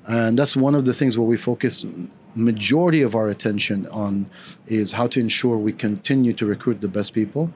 And 0.08 0.38
that's 0.38 0.56
one 0.56 0.74
of 0.74 0.84
the 0.84 0.94
things 0.94 1.16
where 1.16 1.26
we 1.26 1.36
focus 1.36 1.86
majority 2.34 3.02
of 3.02 3.14
our 3.14 3.28
attention 3.28 3.86
on 3.88 4.26
is 4.66 4.92
how 4.92 5.06
to 5.06 5.20
ensure 5.20 5.56
we 5.58 5.72
continue 5.72 6.32
to 6.32 6.46
recruit 6.46 6.80
the 6.80 6.88
best 6.88 7.12
people. 7.12 7.52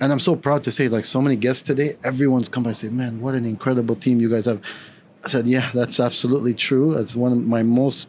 And 0.00 0.12
I'm 0.12 0.20
so 0.20 0.36
proud 0.36 0.62
to 0.64 0.70
say, 0.70 0.88
like 0.88 1.04
so 1.04 1.20
many 1.20 1.34
guests 1.34 1.62
today, 1.62 1.96
everyone's 2.04 2.48
come 2.48 2.62
by 2.62 2.70
and 2.70 2.76
say, 2.76 2.88
"Man, 2.88 3.20
what 3.20 3.34
an 3.34 3.44
incredible 3.44 3.96
team 3.96 4.20
you 4.20 4.28
guys 4.30 4.44
have." 4.46 4.60
I 5.24 5.28
said, 5.28 5.46
"Yeah, 5.46 5.70
that's 5.74 5.98
absolutely 5.98 6.54
true. 6.54 6.92
It's 6.92 7.16
one 7.16 7.32
of 7.32 7.44
my 7.44 7.62
most." 7.62 8.08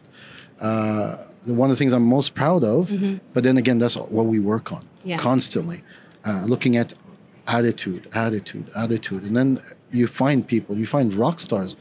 Uh, 0.60 1.16
one 1.46 1.70
of 1.70 1.76
the 1.76 1.78
things 1.78 1.94
I'm 1.94 2.04
most 2.04 2.34
proud 2.34 2.62
of, 2.62 2.92
but 3.32 3.42
then 3.44 3.56
again, 3.56 3.78
that's 3.78 3.96
what 3.96 4.26
we 4.26 4.38
work 4.38 4.72
on 4.72 4.84
Yeah. 5.04 5.16
constantly, 5.16 5.82
uh, 6.26 6.44
looking 6.46 6.76
at 6.76 6.92
attitude, 7.46 8.06
attitude, 8.12 8.64
attitude, 8.76 9.22
and 9.22 9.34
then 9.34 9.58
you 9.90 10.06
find 10.06 10.46
people, 10.46 10.76
you 10.76 10.84
find 10.86 11.14
rock 11.14 11.40
stars. 11.40 11.76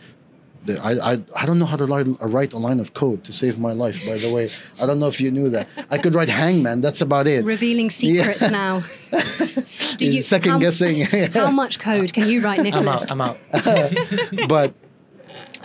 That- 0.65 0.79
I, 0.83 1.13
I, 1.13 1.21
I 1.35 1.45
don't 1.45 1.59
know 1.59 1.65
how 1.65 1.77
to 1.77 1.85
write, 1.85 2.07
uh, 2.07 2.27
write 2.27 2.53
a 2.53 2.57
line 2.57 2.79
of 2.79 2.93
code 2.93 3.23
to 3.25 3.33
save 3.33 3.57
my 3.59 3.71
life. 3.73 3.99
By 4.05 4.17
the 4.17 4.31
way, 4.33 4.49
I 4.81 4.85
don't 4.85 4.99
know 4.99 5.07
if 5.07 5.19
you 5.21 5.31
knew 5.31 5.49
that. 5.49 5.67
I 5.89 5.97
could 5.97 6.13
write 6.15 6.29
Hangman. 6.29 6.81
That's 6.81 7.01
about 7.01 7.27
it. 7.27 7.45
Revealing 7.45 7.89
secrets 7.89 8.41
now. 8.61 8.81
Do 9.11 10.05
He's 10.05 10.27
second 10.27 10.51
how- 10.53 10.59
guessing. 10.59 11.01
How 11.33 11.51
much 11.51 11.79
code 11.79 12.13
can 12.13 12.27
you 12.27 12.41
write, 12.41 12.61
Nicholas? 12.61 13.09
I'm 13.11 13.21
out. 13.21 13.37
I'm 13.53 13.61
out. 13.67 14.47
but 14.47 14.73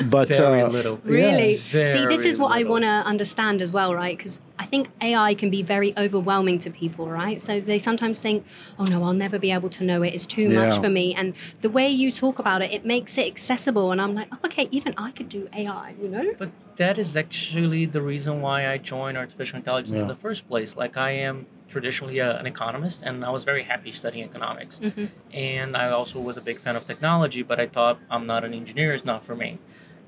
but 0.07 0.29
Very 0.29 0.63
uh, 0.63 0.69
little. 0.69 0.97
Really? 1.05 1.57
Very 1.57 1.87
See, 1.87 2.07
this 2.07 2.25
is 2.25 2.39
what 2.39 2.53
I 2.53 2.65
want 2.65 2.85
to 2.85 2.89
understand 2.89 3.63
as 3.63 3.73
well, 3.73 3.95
right? 3.95 4.17
Because 4.17 4.41
I 4.59 4.67
think 4.67 4.89
AI 5.01 5.35
can 5.35 5.51
be 5.51 5.63
very 5.63 5.93
overwhelming 5.97 6.59
to 6.61 6.71
people, 6.71 7.09
right? 7.09 7.41
So 7.41 7.61
they 7.61 7.79
sometimes 7.79 8.21
think, 8.21 8.45
oh 8.79 8.85
no, 8.85 9.03
I'll 9.03 9.13
never 9.13 9.39
be 9.39 9.51
able 9.51 9.71
to 9.71 9.85
know 9.85 10.03
it. 10.03 10.15
It's 10.15 10.27
too 10.27 10.49
much 10.49 10.79
for 10.81 10.89
me. 10.89 11.15
And 11.15 11.35
the 11.61 11.71
way 11.71 11.89
you 11.89 12.11
talk 12.11 12.39
about 12.39 12.63
it, 12.63 12.73
it 12.73 12.85
makes 12.85 13.19
it 13.19 13.27
accessible. 13.27 13.93
And 13.93 14.01
I'm 14.01 14.15
like, 14.15 14.29
oh, 14.33 14.39
okay, 14.47 14.69
even 14.71 14.95
I 14.97 15.11
could 15.13 15.29
do 15.29 15.49
AI, 15.53 15.95
you 16.01 16.09
know? 16.09 16.35
But 16.39 16.51
that 16.77 16.99
is 16.99 17.17
actually 17.17 17.87
the 17.87 18.03
reason 18.03 18.41
why 18.41 18.69
I 18.69 18.79
joined 18.79 19.17
artificial 19.17 19.57
intelligence 19.59 19.97
Yeah. 19.97 20.03
in 20.03 20.09
the 20.09 20.17
first 20.17 20.49
place. 20.49 20.77
Like 20.77 20.97
I 20.97 21.11
am 21.13 21.47
traditionally 21.69 22.19
a, 22.19 22.39
an 22.39 22.47
economist, 22.47 23.03
and 23.03 23.25
I 23.25 23.31
was 23.31 23.45
very 23.45 23.63
happy 23.65 23.91
studying 23.93 24.25
economics. 24.25 24.81
Mhm. 24.81 25.09
And 25.33 25.77
I 25.77 25.91
also 25.91 26.21
was 26.21 26.37
a 26.37 26.41
big 26.41 26.59
fan 26.59 26.77
of 26.77 26.85
technology, 26.87 27.43
but 27.43 27.59
I 27.59 27.67
thought 27.67 27.99
I'm 28.11 28.27
not 28.27 28.45
an 28.45 28.53
engineer; 28.55 28.93
it's 28.93 29.05
not 29.05 29.25
for 29.25 29.35
me. 29.35 29.59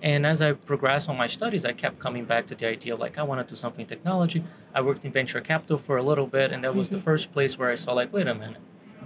And 0.03 0.27
as 0.27 0.43
I 0.43 0.53
progressed 0.53 1.09
on 1.09 1.17
my 1.17 1.27
studies, 1.27 1.65
I 1.65 1.73
kept 1.73 1.99
coming 1.99 2.25
back 2.27 2.47
to 2.49 2.55
the 2.55 2.67
idea 2.69 2.95
of 2.95 3.01
like 3.01 3.17
I 3.19 3.23
want 3.23 3.41
to 3.41 3.47
do 3.53 3.57
something 3.57 3.81
in 3.83 3.87
technology. 3.89 4.45
I 4.75 4.81
worked 4.83 5.05
in 5.05 5.13
venture 5.13 5.41
capital 5.41 5.79
for 5.79 5.97
a 5.97 6.03
little 6.03 6.27
bit, 6.27 6.53
and 6.53 6.63
that 6.65 6.75
was 6.75 6.91
the 6.91 6.99
first 6.99 7.33
place 7.33 7.59
where 7.59 7.71
I 7.71 7.77
saw 7.77 7.93
like, 7.95 8.13
wait 8.13 8.29
a 8.29 8.35
minute, 8.35 8.61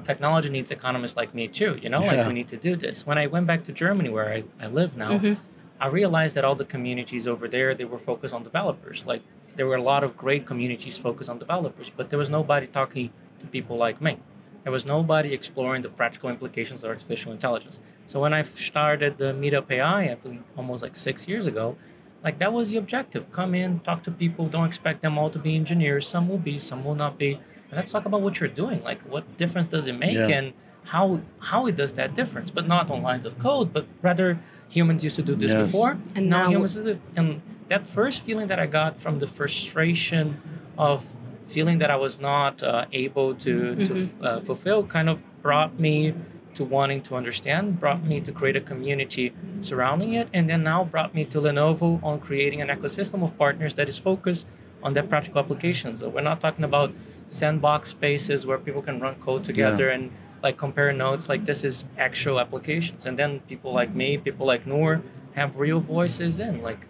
technology 0.04 0.50
needs 0.50 0.71
economists 0.73 1.16
like 1.16 1.33
me 1.35 1.47
too. 1.47 1.78
You 1.83 1.88
know, 1.90 2.00
Yeah. 2.02 2.12
like 2.12 2.26
we 2.26 2.35
need 2.35 2.49
to 2.49 2.57
do 2.57 2.75
this. 2.75 3.07
When 3.07 3.19
I 3.19 3.26
went 3.28 3.47
back 3.47 3.62
to 3.64 3.73
Germany, 3.73 4.09
where 4.11 4.28
I, 4.33 4.42
I 4.61 4.66
live 4.66 4.97
now, 4.97 5.12
Mhm. 5.19 5.37
I 5.80 5.87
realized 5.87 6.35
that 6.37 6.45
all 6.45 6.57
the 6.57 6.64
communities 6.66 7.26
over 7.26 7.47
there 7.49 7.75
they 7.75 7.85
were 7.87 7.99
focused 8.11 8.35
on 8.35 8.42
developers. 8.42 9.07
Like 9.07 9.23
there 9.61 9.67
were 9.67 9.76
a 9.76 9.83
lot 9.83 10.02
of 10.02 10.17
great 10.17 10.47
communities 10.47 10.97
focused 10.97 11.29
on 11.29 11.38
developers, 11.38 11.93
but 11.95 12.09
there 12.09 12.19
was 12.19 12.31
nobody 12.31 12.67
talking 12.67 13.11
to 13.40 13.47
people 13.47 13.76
like 13.76 14.00
me. 14.00 14.17
There 14.62 14.73
was 14.73 14.87
nobody 14.87 15.35
exploring 15.35 15.83
the 15.83 15.90
practical 15.90 16.31
implications 16.31 16.83
of 16.83 16.88
artificial 16.88 17.31
intelligence. 17.31 17.79
So 18.07 18.21
when 18.21 18.33
I 18.33 18.40
started 18.40 19.19
the 19.19 19.35
Meetup 19.35 19.71
AI, 19.71 20.05
I 20.05 20.14
think 20.14 20.43
almost 20.57 20.83
like 20.83 20.97
six 20.97 21.29
years 21.29 21.45
ago, 21.45 21.76
like 22.25 22.38
that 22.38 22.55
was 22.55 22.71
the 22.71 22.79
objective. 22.79 23.31
Come 23.33 23.55
in, 23.55 23.81
talk 23.81 24.02
to 24.05 24.11
people. 24.11 24.47
Don't 24.49 24.64
expect 24.64 25.02
them 25.02 25.19
all 25.19 25.29
to 25.29 25.38
be 25.38 25.55
engineers. 25.57 26.09
Some 26.09 26.26
will 26.31 26.38
be, 26.50 26.59
some 26.59 26.83
will 26.83 26.95
not 26.95 27.19
be. 27.19 27.35
And 27.69 27.75
let's 27.79 27.93
talk 27.93 28.07
about 28.07 28.23
what 28.23 28.40
you're 28.40 28.49
doing. 28.64 28.83
Like 28.83 29.02
what 29.02 29.25
difference 29.37 29.67
does 29.67 29.87
it 29.88 29.97
make, 30.07 30.17
Yeah. 30.17 30.29
and 30.38 30.47
how 30.85 31.21
how 31.50 31.67
it 31.67 31.76
does 31.76 31.93
that 32.00 32.14
difference. 32.14 32.50
But 32.50 32.67
not 32.67 32.90
on 32.90 33.02
lines 33.02 33.26
of 33.26 33.38
code, 33.38 33.75
but 33.75 33.85
rather 34.00 34.38
humans 34.71 35.05
used 35.05 35.17
to 35.17 35.23
do 35.31 35.35
this 35.35 35.52
Yes. 35.52 35.67
before, 35.73 35.99
And 36.17 36.31
now, 36.31 36.45
now- 36.45 36.50
humans 36.55 36.75
do. 36.76 36.99
And 37.14 37.43
that 37.70 37.86
first 37.86 38.22
feeling 38.24 38.48
that 38.48 38.58
I 38.58 38.66
got 38.66 38.96
from 39.00 39.20
the 39.20 39.26
frustration 39.26 40.40
of 40.76 41.06
feeling 41.46 41.78
that 41.78 41.90
I 41.90 41.96
was 41.96 42.20
not 42.20 42.62
uh, 42.62 42.86
able 42.92 43.34
to 43.44 43.54
to 43.86 43.92
uh, 44.20 44.40
fulfill 44.40 44.84
kind 44.84 45.08
of 45.08 45.16
brought 45.40 45.78
me 45.78 46.14
to 46.54 46.64
wanting 46.64 47.00
to 47.00 47.14
understand, 47.14 47.78
brought 47.78 48.02
me 48.02 48.20
to 48.20 48.32
create 48.32 48.56
a 48.56 48.60
community 48.60 49.32
surrounding 49.60 50.14
it, 50.14 50.28
and 50.34 50.50
then 50.50 50.62
now 50.64 50.82
brought 50.84 51.14
me 51.14 51.24
to 51.24 51.40
Lenovo 51.40 52.02
on 52.02 52.18
creating 52.18 52.60
an 52.60 52.68
ecosystem 52.68 53.22
of 53.22 53.38
partners 53.38 53.74
that 53.74 53.88
is 53.88 53.98
focused 53.98 54.46
on 54.82 54.92
their 54.94 55.04
practical 55.04 55.38
applications. 55.40 56.00
So 56.00 56.08
we're 56.08 56.28
not 56.32 56.40
talking 56.40 56.64
about 56.64 56.92
sandbox 57.28 57.90
spaces 57.90 58.46
where 58.46 58.58
people 58.58 58.82
can 58.82 58.98
run 58.98 59.14
code 59.26 59.44
together 59.44 59.88
and 59.94 60.10
like 60.42 60.56
compare 60.56 60.92
notes. 60.92 61.28
Like 61.28 61.44
this 61.44 61.62
is 61.62 61.84
actual 61.96 62.40
applications, 62.40 63.06
and 63.06 63.16
then 63.16 63.40
people 63.46 63.72
like 63.72 63.94
me, 63.94 64.18
people 64.18 64.46
like 64.52 64.66
Noor, 64.66 65.02
have 65.34 65.56
real 65.56 65.78
voices 65.78 66.40
in 66.40 66.62
like 66.62 66.82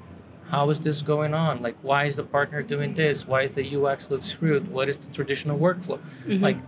how 0.50 0.70
is 0.70 0.78
this 0.80 1.00
going 1.02 1.32
on 1.34 1.62
like 1.62 1.76
why 1.82 2.04
is 2.04 2.16
the 2.16 2.22
partner 2.36 2.60
doing 2.62 2.94
this 2.94 3.26
why 3.26 3.40
is 3.42 3.50
the 3.52 3.64
ux 3.76 4.10
look 4.10 4.22
screwed 4.22 4.62
what 4.76 4.88
is 4.88 4.96
the 4.96 5.10
traditional 5.12 5.56
workflow 5.58 5.98
Mhm. 6.26 6.40
like 6.46 6.58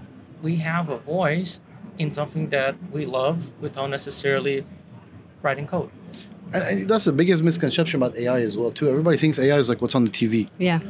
we 0.43 0.57
have 0.57 0.89
a 0.89 0.99
voice 0.99 1.61
in 1.99 2.13
something 2.13 2.49
that 2.51 2.75
we 2.93 3.05
love 3.05 3.39
without 3.61 3.89
necessarily 3.91 4.65
writing 5.43 5.67
code 5.67 5.91
and- 6.55 6.65
and 6.71 6.89
that's 6.91 7.07
the 7.07 7.13
biggest 7.13 7.43
misconception 7.43 7.97
about 8.03 8.15
AI 8.17 8.41
as 8.43 8.59
well 8.59 8.71
too. 8.71 8.87
Everybody 8.95 9.17
thinks 9.17 9.39
AI 9.39 9.57
is 9.57 9.69
like 9.71 9.81
what's 9.81 9.95
on 9.95 10.05
the 10.05 10.11
TV. 10.11 10.49
Yeah. 10.59 10.81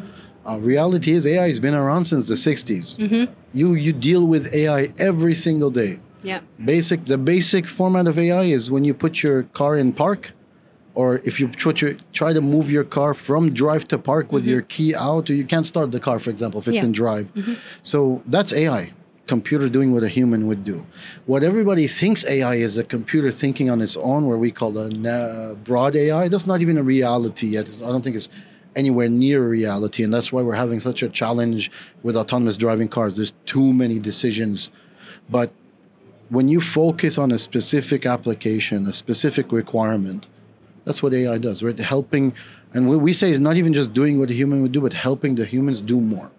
Uh, 0.44 0.58
reality 0.58 1.12
is 1.12 1.24
AI 1.24 1.46
has 1.52 1.60
been 1.60 1.74
around 1.82 2.06
since 2.06 2.26
the 2.26 2.34
60s. 2.34 2.96
Mm-hmm. 2.98 3.24
You 3.54 3.74
you 3.74 3.92
deal 3.92 4.26
with 4.26 4.52
AI 4.52 4.82
every 4.98 5.36
single 5.46 5.70
day. 5.70 5.92
Yeah. 6.30 6.40
Basic 6.72 7.04
the 7.04 7.16
basic 7.34 7.64
format 7.68 8.08
of 8.08 8.18
AI 8.18 8.44
is 8.58 8.62
when 8.74 8.84
you 8.84 8.92
put 9.04 9.22
your 9.22 9.38
car 9.60 9.76
in 9.82 9.92
park, 9.92 10.32
or 10.94 11.16
if 11.24 11.40
you 11.40 11.48
try 11.48 12.32
to 12.32 12.40
move 12.40 12.70
your 12.70 12.84
car 12.84 13.14
from 13.14 13.54
drive 13.54 13.88
to 13.88 13.98
park 13.98 14.30
with 14.32 14.42
mm-hmm. 14.42 14.52
your 14.52 14.62
key 14.62 14.94
out, 14.94 15.30
or 15.30 15.34
you 15.34 15.44
can't 15.44 15.66
start 15.66 15.90
the 15.90 16.00
car, 16.00 16.18
for 16.18 16.30
example, 16.30 16.60
if 16.60 16.68
it's 16.68 16.76
Yeah. 16.76 16.84
in 16.84 16.92
drive. 16.92 17.26
Mm-hmm. 17.34 17.54
So 17.82 18.22
that's 18.26 18.52
AI. 18.52 18.92
Computer 19.26 19.68
doing 19.68 19.92
what 19.94 20.02
a 20.02 20.08
human 20.08 20.46
would 20.48 20.64
do. 20.64 20.84
What 21.26 21.42
everybody 21.42 21.86
thinks 21.86 22.24
AI 22.26 22.56
is 22.56 22.76
a 22.76 22.84
computer 22.84 23.30
thinking 23.30 23.70
on 23.70 23.80
its 23.80 23.96
own, 23.96 24.26
where 24.26 24.36
we 24.36 24.50
call 24.50 24.76
a 24.76 25.54
broad 25.54 25.96
AI. 25.96 26.28
That's 26.28 26.46
not 26.46 26.60
even 26.60 26.76
a 26.76 26.82
reality 26.82 27.46
yet. 27.46 27.68
I 27.82 27.86
don't 27.86 28.02
think 28.02 28.16
it's 28.16 28.28
anywhere 28.74 29.08
near 29.08 29.46
reality, 29.46 30.02
and 30.02 30.12
that's 30.12 30.32
why 30.32 30.42
we're 30.42 30.54
having 30.54 30.80
such 30.80 31.02
a 31.02 31.08
challenge 31.08 31.70
with 32.02 32.16
autonomous 32.16 32.56
driving 32.56 32.88
cars. 32.88 33.16
There's 33.16 33.32
too 33.46 33.72
many 33.72 33.98
decisions, 33.98 34.70
but 35.30 35.52
when 36.28 36.48
you 36.48 36.60
focus 36.60 37.18
on 37.18 37.30
a 37.30 37.38
specific 37.38 38.06
application, 38.06 38.86
a 38.86 38.92
specific 38.92 39.52
requirement, 39.52 40.26
that's 40.84 41.02
what 41.02 41.14
AI 41.14 41.38
does, 41.38 41.62
right? 41.62 41.78
Helping, 41.78 42.34
and 42.74 42.88
what 42.88 43.00
we 43.00 43.12
say 43.12 43.30
is 43.30 43.40
not 43.40 43.56
even 43.56 43.72
just 43.72 43.92
doing 43.92 44.18
what 44.18 44.30
a 44.30 44.34
human 44.34 44.62
would 44.62 44.72
do, 44.72 44.80
but 44.80 44.92
helping 44.92 45.34
the 45.36 45.44
humans 45.44 45.80
do 45.80 46.00
more. 46.00 46.30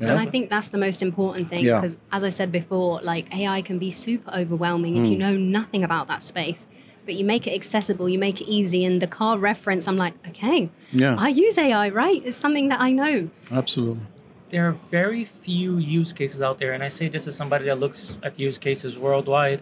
And 0.00 0.18
I 0.18 0.26
think 0.26 0.50
that's 0.50 0.68
the 0.68 0.78
most 0.78 1.02
important 1.02 1.50
thing 1.50 1.64
Yeah. 1.64 1.76
because, 1.80 1.96
as 2.10 2.24
I 2.24 2.28
said 2.28 2.50
before, 2.50 3.00
like 3.02 3.32
AI 3.34 3.62
can 3.62 3.78
be 3.78 3.90
super 3.90 4.30
overwhelming 4.34 4.96
if 4.96 5.06
you 5.06 5.14
hmm. 5.14 5.20
know 5.20 5.36
nothing 5.36 5.84
about 5.84 6.08
that 6.08 6.22
space. 6.22 6.66
But 7.04 7.14
you 7.14 7.24
make 7.24 7.46
it 7.46 7.52
accessible, 7.52 8.08
you 8.08 8.18
make 8.18 8.40
it 8.40 8.48
easy, 8.48 8.82
and 8.84 9.00
the 9.00 9.06
car 9.06 9.38
reference, 9.38 9.86
I'm 9.86 9.98
like, 9.98 10.14
okay, 10.28 10.70
Yeah, 10.90 11.16
I 11.18 11.28
use 11.28 11.58
AI, 11.58 11.90
right? 11.90 12.22
It's 12.24 12.36
something 12.36 12.70
that 12.70 12.80
I 12.80 12.92
know. 12.92 13.28
absolutely. 13.50 14.00
there 14.50 14.66
are 14.68 14.72
very 14.72 15.24
few 15.24 15.78
use 15.78 16.12
cases 16.12 16.40
out 16.40 16.58
there 16.58 16.72
and 16.72 16.82
i 16.84 16.88
say 16.88 17.08
this 17.08 17.26
as 17.26 17.34
somebody 17.34 17.64
that 17.64 17.78
looks 17.80 18.16
at 18.22 18.38
use 18.38 18.56
cases 18.58 18.96
worldwide 18.96 19.60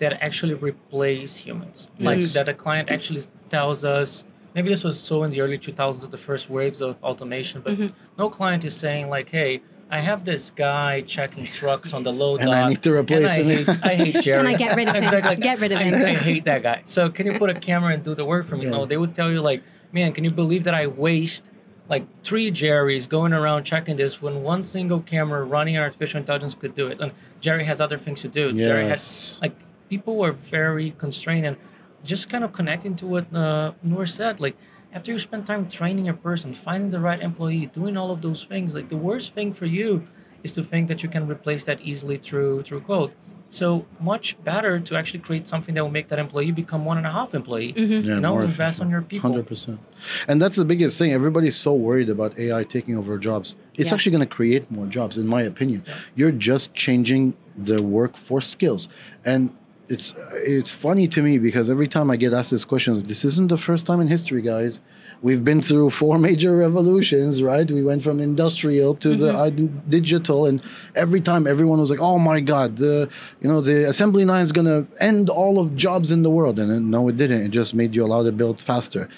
that 0.00 0.20
actually 0.22 0.54
replace 0.54 1.36
humans 1.36 1.86
like 1.98 2.20
that 2.32 2.48
a 2.48 2.54
client 2.54 2.90
actually 2.90 3.22
tells 3.48 3.84
us 3.84 4.24
maybe 4.54 4.68
this 4.68 4.82
was 4.82 4.98
so 4.98 5.22
in 5.22 5.30
the 5.30 5.40
early 5.40 5.58
2000s 5.58 6.02
of 6.02 6.10
the 6.10 6.18
first 6.18 6.50
waves 6.50 6.80
of 6.80 6.96
automation 7.04 7.60
but 7.60 7.74
mm-hmm. 7.74 7.94
no 8.18 8.28
client 8.28 8.64
is 8.64 8.74
saying 8.74 9.08
like 9.08 9.28
hey 9.28 9.62
i 9.90 10.00
have 10.00 10.24
this 10.24 10.50
guy 10.50 11.02
checking 11.02 11.44
trucks 11.46 11.92
on 11.92 12.02
the 12.02 12.12
load 12.12 12.40
And 12.40 12.50
I 12.50 12.68
need 12.68 12.82
to 12.82 12.92
replace 12.96 13.36
and 13.36 13.48
I 13.48 13.54
him." 13.54 13.66
hate, 13.66 13.84
I 13.84 13.94
hate 13.94 14.14
Jerry. 14.24 14.38
Can 14.38 14.46
I 14.46 14.56
get 14.56 14.76
rid 14.76 14.88
of 14.88 14.94
him? 14.94 15.04
Exactly. 15.04 15.36
Get 15.36 15.60
rid 15.60 15.72
of 15.72 15.78
I, 15.78 15.82
him. 15.82 15.94
I 15.94 16.14
hate 16.14 16.44
that 16.44 16.62
guy. 16.62 16.80
So 16.84 17.10
can 17.10 17.26
you 17.26 17.38
put 17.38 17.50
a 17.50 17.54
camera 17.54 17.92
and 17.94 18.02
do 18.04 18.14
the 18.14 18.24
work 18.24 18.46
for 18.46 18.56
me? 18.56 18.64
Yeah. 18.64 18.70
No, 18.70 18.86
they 18.86 18.96
would 18.96 19.14
tell 19.14 19.30
you 19.30 19.40
like, 19.40 19.62
man, 19.92 20.12
can 20.12 20.22
you 20.22 20.30
believe 20.30 20.62
that 20.64 20.74
I 20.74 20.86
waste 20.86 21.50
like 21.88 22.04
three 22.22 22.52
Jerrys 22.52 23.08
going 23.08 23.32
around 23.32 23.64
checking 23.64 23.96
this 23.96 24.22
when 24.22 24.42
one 24.44 24.62
single 24.62 25.00
camera 25.00 25.42
running 25.42 25.76
an 25.76 25.82
artificial 25.82 26.20
intelligence 26.20 26.54
could 26.54 26.74
do 26.76 26.86
it? 26.86 27.00
And 27.00 27.10
Jerry 27.40 27.64
has 27.64 27.80
other 27.80 27.98
things 27.98 28.20
to 28.20 28.28
do. 28.28 28.52
Jerry 28.52 28.86
has 28.86 29.40
like 29.42 29.56
people 29.90 30.16
were 30.16 30.32
very 30.32 30.92
constrained 31.04 31.44
and 31.44 31.56
just 32.02 32.30
kind 32.30 32.44
of 32.44 32.52
connecting 32.52 32.94
to 32.96 33.06
what 33.06 33.26
uh, 33.34 33.72
Noor 33.82 34.06
said, 34.06 34.40
like 34.40 34.56
after 34.92 35.12
you 35.12 35.18
spend 35.18 35.46
time 35.46 35.68
training 35.68 36.08
a 36.08 36.14
person, 36.14 36.54
finding 36.54 36.90
the 36.90 37.00
right 37.00 37.20
employee, 37.20 37.66
doing 37.66 37.96
all 37.96 38.10
of 38.10 38.22
those 38.22 38.44
things, 38.44 38.74
like 38.74 38.88
the 38.88 38.96
worst 38.96 39.34
thing 39.34 39.52
for 39.52 39.66
you 39.66 40.06
is 40.42 40.52
to 40.54 40.62
think 40.64 40.88
that 40.88 41.02
you 41.02 41.08
can 41.08 41.28
replace 41.28 41.64
that 41.64 41.78
easily 41.82 42.16
through 42.16 42.62
through 42.62 42.80
code. 42.92 43.12
So 43.52 43.84
much 43.98 44.26
better 44.44 44.78
to 44.78 44.96
actually 44.96 45.18
create 45.28 45.48
something 45.48 45.74
that 45.74 45.82
will 45.82 45.90
make 45.98 46.08
that 46.08 46.20
employee 46.20 46.52
become 46.52 46.84
one 46.84 46.98
and 46.98 47.06
a 47.06 47.10
half 47.10 47.34
employee. 47.34 47.72
Yeah, 47.76 47.84
You 48.14 48.20
know, 48.20 48.34
more 48.34 48.44
invest 48.44 48.80
on 48.80 48.88
your 48.90 49.02
people. 49.02 49.28
Hundred 49.28 49.46
percent, 49.48 49.80
and 50.28 50.40
that's 50.40 50.56
the 50.56 50.64
biggest 50.64 50.98
thing. 50.98 51.12
Everybody's 51.12 51.56
so 51.56 51.74
worried 51.74 52.08
about 52.08 52.38
AI 52.38 52.62
taking 52.76 52.96
over 52.96 53.18
jobs. 53.18 53.56
It's 53.74 53.92
actually 53.92 54.12
going 54.16 54.26
to 54.28 54.34
create 54.38 54.70
more 54.70 54.86
jobs, 54.86 55.18
in 55.18 55.26
my 55.26 55.42
opinion. 55.42 55.82
You're 56.14 56.36
just 56.50 56.72
changing 56.74 57.34
the 57.70 57.82
workforce 57.82 58.48
skills, 58.48 58.88
and 59.24 59.52
it's 59.90 60.14
it's 60.32 60.72
funny 60.72 61.08
to 61.08 61.22
me 61.22 61.38
because 61.38 61.68
every 61.68 61.88
time 61.88 62.10
I 62.10 62.16
get 62.16 62.32
asked 62.32 62.50
this 62.50 62.64
question, 62.64 63.02
this 63.02 63.24
isn't 63.24 63.48
the 63.48 63.58
first 63.58 63.86
time 63.86 64.00
in 64.00 64.08
history, 64.08 64.40
guys, 64.40 64.80
we've 65.22 65.44
been 65.44 65.60
through 65.60 65.90
four 65.90 66.18
major 66.28 66.56
revolutions, 66.56 67.42
right? 67.42 67.68
We 67.70 67.82
went 67.82 68.02
from 68.02 68.20
industrial 68.20 68.94
to 68.96 69.16
the 69.16 69.32
mm-hmm. 69.32 69.64
id- 69.64 69.90
digital, 69.90 70.46
and 70.46 70.62
every 70.94 71.20
time 71.20 71.46
everyone 71.46 71.80
was 71.80 71.90
like, 71.90 72.00
"Oh 72.00 72.18
my 72.18 72.40
God, 72.40 72.76
the 72.76 73.10
you 73.40 73.48
know 73.48 73.60
the 73.60 73.88
assembly 73.88 74.24
line 74.24 74.44
is 74.44 74.52
gonna 74.52 74.86
end 75.00 75.28
all 75.28 75.58
of 75.58 75.76
jobs 75.76 76.10
in 76.10 76.22
the 76.22 76.30
world," 76.30 76.58
and 76.58 76.70
then, 76.70 76.90
no, 76.90 77.08
it 77.08 77.16
didn't. 77.16 77.42
It 77.42 77.50
just 77.50 77.74
made 77.74 77.94
you 77.94 78.04
allow 78.04 78.22
to 78.22 78.32
build 78.32 78.60
faster. 78.60 79.08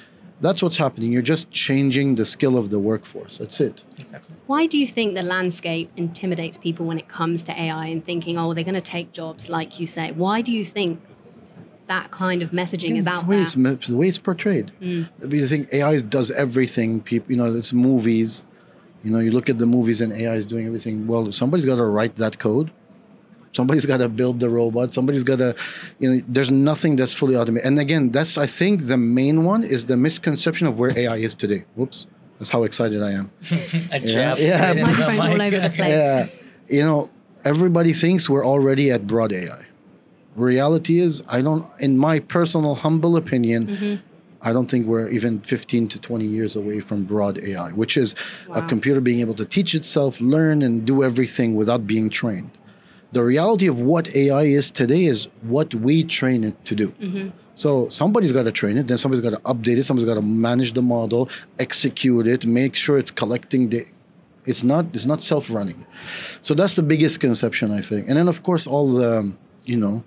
That's 0.42 0.60
what's 0.60 0.76
happening. 0.76 1.12
You're 1.12 1.22
just 1.22 1.52
changing 1.52 2.16
the 2.16 2.26
skill 2.26 2.58
of 2.58 2.70
the 2.70 2.80
workforce. 2.80 3.38
That's 3.38 3.60
it. 3.60 3.84
Exactly. 3.96 4.34
Why 4.48 4.66
do 4.66 4.76
you 4.76 4.88
think 4.88 5.14
the 5.14 5.22
landscape 5.22 5.92
intimidates 5.96 6.58
people 6.58 6.84
when 6.84 6.98
it 6.98 7.06
comes 7.06 7.44
to 7.44 7.52
AI 7.52 7.86
and 7.86 8.04
thinking, 8.04 8.36
oh, 8.36 8.52
they're 8.52 8.64
going 8.64 8.74
to 8.74 8.80
take 8.80 9.12
jobs, 9.12 9.48
like 9.48 9.78
you 9.78 9.86
say? 9.86 10.10
Why 10.10 10.42
do 10.42 10.50
you 10.50 10.64
think 10.64 11.00
that 11.86 12.10
kind 12.10 12.42
of 12.42 12.50
messaging 12.50 12.96
is 12.96 13.06
out 13.06 13.22
the 13.22 13.26
way 13.28 13.36
there? 13.36 13.44
it's, 13.72 13.86
the 13.86 13.96
way 13.96 14.08
it's 14.08 14.18
portrayed. 14.18 14.72
Mm. 14.80 15.32
You 15.32 15.46
think 15.46 15.72
AI 15.72 15.98
does 15.98 16.32
everything. 16.32 17.02
People, 17.02 17.30
you 17.30 17.38
know, 17.38 17.54
it's 17.54 17.72
movies. 17.72 18.44
You 19.04 19.12
know, 19.12 19.20
you 19.20 19.30
look 19.30 19.48
at 19.48 19.58
the 19.58 19.66
movies 19.66 20.00
and 20.00 20.12
AI 20.12 20.34
is 20.34 20.44
doing 20.44 20.66
everything. 20.66 21.06
Well, 21.06 21.32
somebody's 21.32 21.66
got 21.66 21.76
to 21.76 21.84
write 21.84 22.16
that 22.16 22.40
code. 22.40 22.72
Somebody's 23.52 23.84
got 23.86 23.98
to 23.98 24.08
build 24.08 24.40
the 24.40 24.48
robot. 24.48 24.94
Somebody's 24.94 25.24
got 25.24 25.36
to, 25.38 25.54
you 25.98 26.10
know, 26.10 26.22
there's 26.26 26.50
nothing 26.50 26.96
that's 26.96 27.12
fully 27.12 27.36
automated. 27.36 27.66
And 27.66 27.78
again, 27.78 28.10
that's 28.10 28.38
I 28.38 28.46
think 28.46 28.86
the 28.86 28.96
main 28.96 29.44
one 29.44 29.62
is 29.62 29.84
the 29.84 29.96
misconception 29.96 30.66
of 30.66 30.78
where 30.78 30.96
AI 30.98 31.16
is 31.18 31.34
today. 31.34 31.64
Whoops, 31.74 32.06
that's 32.38 32.50
how 32.50 32.62
excited 32.64 33.02
I 33.02 33.12
am. 33.12 33.30
A 33.92 34.00
jab 34.00 34.38
Yeah. 34.38 34.70
straight 34.70 34.78
into 34.78 34.90
Microphones 34.90 35.18
all 35.20 35.42
over 35.42 35.58
the 35.60 35.68
place. 35.70 35.88
Yeah, 35.88 36.26
you 36.68 36.82
know, 36.82 37.10
everybody 37.44 37.92
thinks 37.92 38.28
we're 38.30 38.46
already 38.46 38.90
at 38.90 39.06
broad 39.06 39.32
AI. 39.32 39.66
Reality 40.34 40.98
is, 41.00 41.22
I 41.28 41.42
don't. 41.42 41.66
In 41.78 41.98
my 41.98 42.20
personal 42.20 42.74
humble 42.74 43.16
opinion, 43.18 43.66
mm-hmm. 43.66 43.94
I 44.40 44.54
don't 44.54 44.68
think 44.70 44.86
we're 44.86 45.08
even 45.10 45.40
15 45.40 45.88
to 45.88 45.98
20 46.00 46.24
years 46.24 46.56
away 46.56 46.80
from 46.80 47.04
broad 47.04 47.38
AI, 47.44 47.70
which 47.72 47.98
is 47.98 48.14
a 48.50 48.62
computer 48.62 49.02
being 49.02 49.20
able 49.20 49.34
to 49.34 49.44
teach 49.44 49.74
itself, 49.74 50.22
learn, 50.22 50.62
and 50.62 50.86
do 50.86 51.02
everything 51.04 51.54
without 51.54 51.86
being 51.86 52.08
trained. 52.08 52.50
The 53.12 53.22
reality 53.22 53.66
of 53.66 53.80
what 53.80 54.14
AI 54.14 54.44
is 54.44 54.70
today 54.70 55.04
is 55.04 55.28
what 55.42 55.74
we 55.74 56.02
train 56.04 56.44
it 56.44 56.64
to 56.64 56.74
do. 56.74 57.32
So 57.54 57.88
somebody's 57.90 58.32
got 58.32 58.44
to 58.44 58.52
train 58.52 58.78
it, 58.78 58.86
then 58.88 58.96
somebody's 58.96 59.22
got 59.22 59.34
to 59.38 59.40
update 59.52 59.76
it, 59.76 59.84
somebody's 59.84 60.08
got 60.08 60.14
to 60.14 60.22
manage 60.22 60.72
the 60.72 60.80
model, 60.82 61.28
execute 61.58 62.26
it, 62.26 62.46
make 62.46 62.74
sure 62.74 62.96
it's 62.98 63.10
collecting 63.10 63.68
the. 63.68 63.86
It's 64.44 64.64
not. 64.64 64.86
It's 64.94 65.04
not 65.04 65.22
self-running. 65.22 65.86
So 66.40 66.54
that's 66.54 66.74
the 66.74 66.82
biggest 66.82 67.20
conception, 67.20 67.70
I 67.70 67.80
think. 67.80 68.08
And 68.08 68.16
then, 68.18 68.26
of 68.26 68.42
course, 68.42 68.66
all 68.66 68.90
the, 68.90 69.30
you 69.66 69.76
know, 69.76 70.02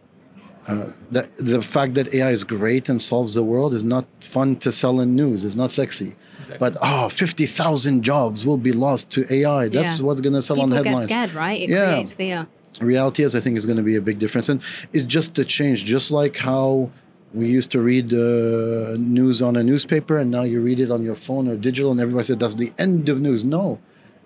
uh, 0.68 0.88
the 1.12 1.30
the 1.38 1.62
fact 1.62 1.94
that 1.94 2.14
AI 2.14 2.32
is 2.32 2.44
great 2.44 2.90
and 2.90 3.02
solves 3.02 3.34
the 3.36 3.44
world 3.44 3.74
is 3.74 3.84
not 3.84 4.06
fun 4.22 4.56
to 4.58 4.72
sell 4.74 5.00
in 5.00 5.16
news. 5.16 5.46
It's 5.46 5.56
not 5.56 5.72
sexy. 5.72 6.16
But 6.60 6.78
oh, 6.82 7.08
50,000 7.10 8.04
jobs 8.04 8.46
will 8.46 8.58
be 8.58 8.72
lost 8.72 9.10
to 9.12 9.26
AI. 9.34 9.70
That's 9.70 10.00
Yeah. 10.00 10.06
what's 10.06 10.20
going 10.22 10.34
to 10.34 10.42
sell 10.42 10.58
People 10.58 10.64
on 10.78 10.84
get 10.84 10.86
headlines. 10.86 11.04
scared, 11.10 11.34
right? 11.34 11.62
It 11.62 11.70
Yeah. 11.70 11.94
creates 11.94 12.14
fear. 12.14 12.48
Reality 12.82 13.24
is, 13.24 13.36
I 13.36 13.40
think, 13.40 13.58
is 13.58 13.66
going 13.66 13.78
to 13.78 13.84
be 13.84 13.96
a 13.96 14.02
big 14.02 14.20
difference. 14.20 14.50
And 14.50 14.62
it's 14.94 15.06
just 15.06 15.38
a 15.40 15.46
change, 15.46 15.86
just 15.86 16.12
like 16.12 16.38
how 16.38 16.90
we 17.34 17.48
used 17.48 17.72
to 17.72 17.82
read 17.82 18.14
uh, 18.14 18.96
news 18.98 19.42
on 19.42 19.56
a 19.56 19.64
newspaper 19.64 20.18
and 20.18 20.32
now 20.32 20.44
you 20.44 20.62
read 20.62 20.80
it 20.80 20.90
on 20.92 21.04
your 21.04 21.16
phone 21.16 21.48
or 21.48 21.56
digital, 21.58 21.92
and 21.92 22.00
everybody 22.00 22.24
said 22.24 22.40
that's 22.40 22.56
the 22.56 22.72
end 22.78 23.10
of 23.10 23.20
news. 23.22 23.44
No, 23.44 23.80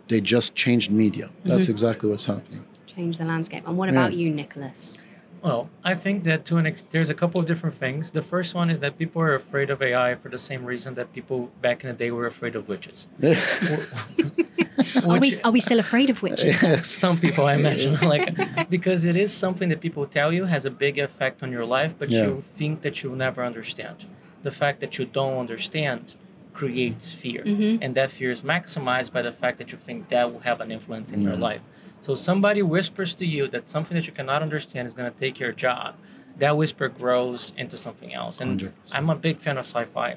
they 0.08 0.22
just 0.22 0.54
changed 0.56 0.92
media. 0.92 1.30
That's 1.46 1.68
exactly 1.70 2.10
what's 2.10 2.26
happening. 2.26 2.66
Change 2.86 3.18
the 3.18 3.26
landscape. 3.26 3.64
And 3.68 3.78
what 3.78 3.88
Yeah. 3.90 3.94
about 4.00 4.14
you, 4.14 4.30
Nicholas? 4.32 4.98
Well, 5.42 5.70
I 5.84 5.96
think 5.96 6.24
that 6.26 6.44
to 6.46 6.58
an 6.58 6.66
ex- 6.66 6.84
there's 6.92 7.10
a 7.10 7.14
couple 7.14 7.40
of 7.40 7.48
different 7.48 7.76
things. 7.78 8.12
The 8.12 8.22
first 8.22 8.54
one 8.54 8.70
is 8.70 8.80
that 8.80 8.98
people 8.98 9.22
are 9.22 9.34
afraid 9.36 9.70
of 9.70 9.82
AI 9.82 10.16
for 10.16 10.30
the 10.30 10.38
same 10.38 10.66
reason 10.66 10.96
that 10.96 11.14
people 11.14 11.50
back 11.62 11.84
in 11.84 11.88
the 11.90 11.96
day 11.96 12.12
were 12.12 12.26
afraid 12.28 12.56
of 12.56 12.68
witches. 12.68 13.08
Are 15.06 15.20
we, 15.20 15.40
are 15.44 15.52
we 15.52 15.60
still 15.62 15.80
afraid 15.80 16.10
of 16.10 16.22
witches? 16.24 16.58
some 17.04 17.20
people 17.20 17.46
I 17.46 17.54
imagine 17.56 17.96
like 18.14 18.70
because 18.70 19.06
it 19.06 19.16
is 19.16 19.32
something 19.32 19.70
that 19.70 19.82
people 19.82 20.06
tell 20.08 20.34
you 20.34 20.46
has 20.46 20.66
a 20.66 20.72
big 20.72 20.98
effect 20.98 21.44
on 21.44 21.52
your 21.52 21.66
life, 21.66 21.94
but 22.00 22.10
Yeah. 22.10 22.26
you 22.28 22.44
think 22.58 22.82
that 22.82 23.04
you'll 23.04 23.16
never 23.16 23.44
understand. 23.46 24.06
The 24.42 24.52
fact 24.52 24.80
that 24.80 24.98
you 24.98 25.06
don't 25.06 25.38
understand 25.38 26.16
creates 26.54 27.12
fear, 27.14 27.44
Mhm. 27.44 27.80
and 27.82 27.94
that 27.96 28.10
fear 28.10 28.32
is 28.32 28.42
maximized 28.42 29.12
by 29.12 29.22
the 29.22 29.32
fact 29.32 29.58
that 29.60 29.72
you 29.72 29.78
think 29.78 30.10
that 30.10 30.32
will 30.34 30.40
have 30.50 30.60
an 30.60 30.72
influence 30.72 31.12
in 31.12 31.22
your 31.22 31.36
life. 31.36 31.62
So 32.02 32.16
somebody 32.16 32.62
whispers 32.62 33.14
to 33.16 33.26
you 33.26 33.48
that 33.50 33.68
something 33.70 33.96
that 33.96 34.08
you 34.08 34.14
cannot 34.14 34.42
understand 34.42 34.88
is 34.88 34.94
going 34.94 35.12
to 35.12 35.18
take 35.20 35.40
your 35.40 35.52
job. 35.52 35.96
That 36.38 36.56
whisper 36.56 36.88
grows 36.88 37.52
into 37.58 37.78
something 37.78 38.14
else, 38.14 38.40
and 38.40 38.60
100%. 38.62 38.72
I'm 38.96 39.10
a 39.10 39.16
big 39.16 39.40
fan 39.40 39.58
of 39.58 39.66
sci-fi, 39.66 40.16